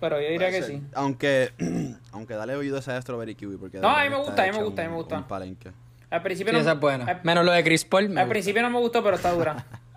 Pero 0.00 0.20
yo 0.20 0.28
diría 0.28 0.48
Puede 0.48 0.60
que 0.60 0.62
ser. 0.66 0.76
sí. 0.76 0.82
Aunque, 0.94 1.52
aunque 2.12 2.34
dale 2.34 2.54
oído 2.54 2.76
a 2.76 2.80
esa 2.80 2.92
de 2.94 3.02
Strawberry 3.02 3.34
Kiwi 3.34 3.56
porque 3.56 3.78
de 3.78 3.82
No, 3.82 3.88
a 3.88 4.04
mí 4.04 4.10
me 4.10 4.16
gusta, 4.16 4.42
a 4.42 4.46
mí 4.46 4.52
me 4.52 4.62
gusta, 4.62 4.82
a 4.82 4.84
mí 4.84 4.90
me 4.90 4.96
gusta. 4.96 5.16
un 5.18 5.24
palenque. 5.24 5.72
Al 6.10 6.22
principio 6.22 6.52
Sí, 6.52 6.56
no, 6.56 6.60
esa 6.62 6.72
es 6.72 6.80
buena. 6.80 7.04
al- 7.04 7.20
Menos 7.24 7.44
lo 7.44 7.52
de 7.52 7.64
Chris 7.64 7.84
Paul. 7.84 8.08
me 8.08 8.20
Al 8.20 8.26
gusta. 8.26 8.30
principio 8.30 8.62
no 8.62 8.70
me 8.70 8.78
gustó, 8.78 9.02
pero 9.02 9.16
está 9.16 9.32
dura. 9.32 9.64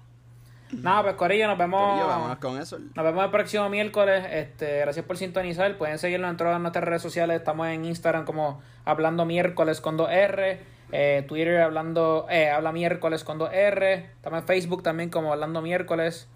Nada, 0.73 1.03
pues 1.03 1.15
Corillo, 1.15 1.47
nos 1.47 1.57
vemos. 1.57 1.81
Corillo, 1.81 2.07
vámonos 2.07 2.37
con 2.37 2.59
eso. 2.59 2.77
Nos 2.79 3.05
vemos 3.05 3.25
el 3.25 3.31
próximo 3.31 3.69
miércoles. 3.69 4.25
Este, 4.31 4.79
gracias 4.79 5.05
por 5.05 5.17
sintonizar. 5.17 5.77
Pueden 5.77 5.99
seguirnos 5.99 6.31
en 6.31 6.37
todas 6.37 6.59
nuestras 6.59 6.85
redes 6.85 7.01
sociales. 7.01 7.37
Estamos 7.37 7.67
en 7.67 7.85
Instagram 7.85 8.25
como 8.25 8.61
Hablando 8.85 9.25
Miércoles 9.25 9.81
con 9.81 9.97
2R. 9.97 10.59
Eh, 10.93 11.23
Twitter 11.27 11.61
hablando, 11.61 12.27
eh, 12.29 12.49
habla 12.49 12.71
miércoles 12.71 13.23
con 13.23 13.39
2R. 13.39 14.05
Estamos 14.15 14.39
en 14.39 14.45
Facebook 14.45 14.83
también 14.83 15.09
como 15.09 15.31
Hablando 15.31 15.61
Miércoles. 15.61 16.27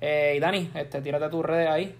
Eh, 0.00 0.34
y 0.36 0.40
Dani, 0.40 0.70
este, 0.74 1.00
tírate 1.00 1.28
tus 1.28 1.44
redes 1.44 1.68
ahí. 1.68 1.96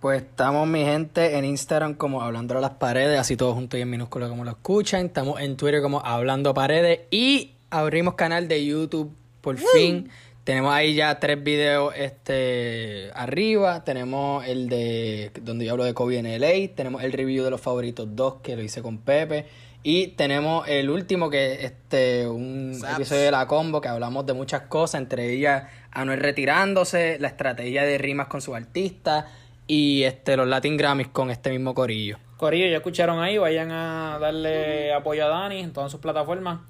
Pues 0.00 0.22
estamos, 0.22 0.68
mi 0.68 0.84
gente, 0.84 1.36
en 1.36 1.44
Instagram 1.44 1.94
como 1.94 2.22
Hablando 2.22 2.56
a 2.56 2.60
las 2.60 2.72
Paredes, 2.72 3.18
así 3.18 3.36
todo 3.36 3.54
junto 3.54 3.76
y 3.76 3.80
en 3.80 3.90
minúsculo 3.90 4.28
como 4.28 4.44
lo 4.44 4.50
escuchan. 4.50 5.06
Estamos 5.06 5.40
en 5.40 5.56
Twitter 5.56 5.82
como 5.82 6.00
Hablando 6.04 6.54
Paredes 6.54 7.00
y 7.10 7.54
abrimos 7.70 8.14
canal 8.14 8.46
de 8.46 8.64
YouTube 8.64 9.12
por 9.40 9.56
fin. 9.56 10.10
Tenemos 10.46 10.72
ahí 10.72 10.94
ya 10.94 11.18
tres 11.18 11.42
videos 11.42 11.92
este 11.96 13.10
arriba. 13.16 13.82
Tenemos 13.82 14.46
el 14.46 14.68
de 14.68 15.32
donde 15.42 15.64
yo 15.64 15.72
hablo 15.72 15.82
de 15.82 15.92
Kobe 15.92 16.18
en 16.18 16.40
LA. 16.40 16.72
Tenemos 16.76 17.02
el 17.02 17.12
review 17.12 17.42
de 17.42 17.50
los 17.50 17.60
favoritos 17.60 18.14
2 18.14 18.34
que 18.44 18.54
lo 18.54 18.62
hice 18.62 18.80
con 18.80 18.98
Pepe. 18.98 19.46
Y 19.82 20.06
tenemos 20.06 20.68
el 20.68 20.88
último 20.88 21.30
que 21.30 21.54
es 21.54 21.64
este 21.64 22.28
un 22.28 22.80
episodio 22.94 23.22
de 23.22 23.32
la 23.32 23.48
combo 23.48 23.80
que 23.80 23.88
hablamos 23.88 24.24
de 24.24 24.34
muchas 24.34 24.62
cosas, 24.62 25.00
entre 25.00 25.32
ellas 25.32 25.64
Anuel 25.90 26.20
retirándose, 26.20 27.18
la 27.18 27.26
estrategia 27.26 27.82
de 27.82 27.98
rimas 27.98 28.28
con 28.28 28.40
su 28.40 28.54
artista 28.54 29.26
y 29.66 30.04
este 30.04 30.36
los 30.36 30.46
Latin 30.46 30.76
Grammys 30.76 31.08
con 31.08 31.32
este 31.32 31.50
mismo 31.50 31.74
corillo. 31.74 32.18
Corillo, 32.36 32.68
ya 32.68 32.76
escucharon 32.76 33.18
ahí. 33.18 33.36
Vayan 33.36 33.72
a 33.72 34.20
darle 34.20 34.94
apoyo 34.94 35.24
a 35.24 35.28
Dani 35.28 35.58
en 35.58 35.72
todas 35.72 35.90
sus 35.90 36.00
plataformas. 36.00 36.60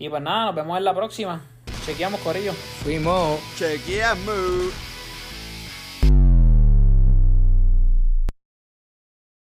Y 0.00 0.08
pues 0.08 0.20
nada, 0.20 0.46
nos 0.46 0.56
vemos 0.56 0.76
en 0.76 0.82
la 0.82 0.94
próxima. 0.96 1.44
Chequeamos, 1.84 2.20
Corillo. 2.20 2.52
Fuimos. 2.82 3.40
Chequeamos. 3.58 4.89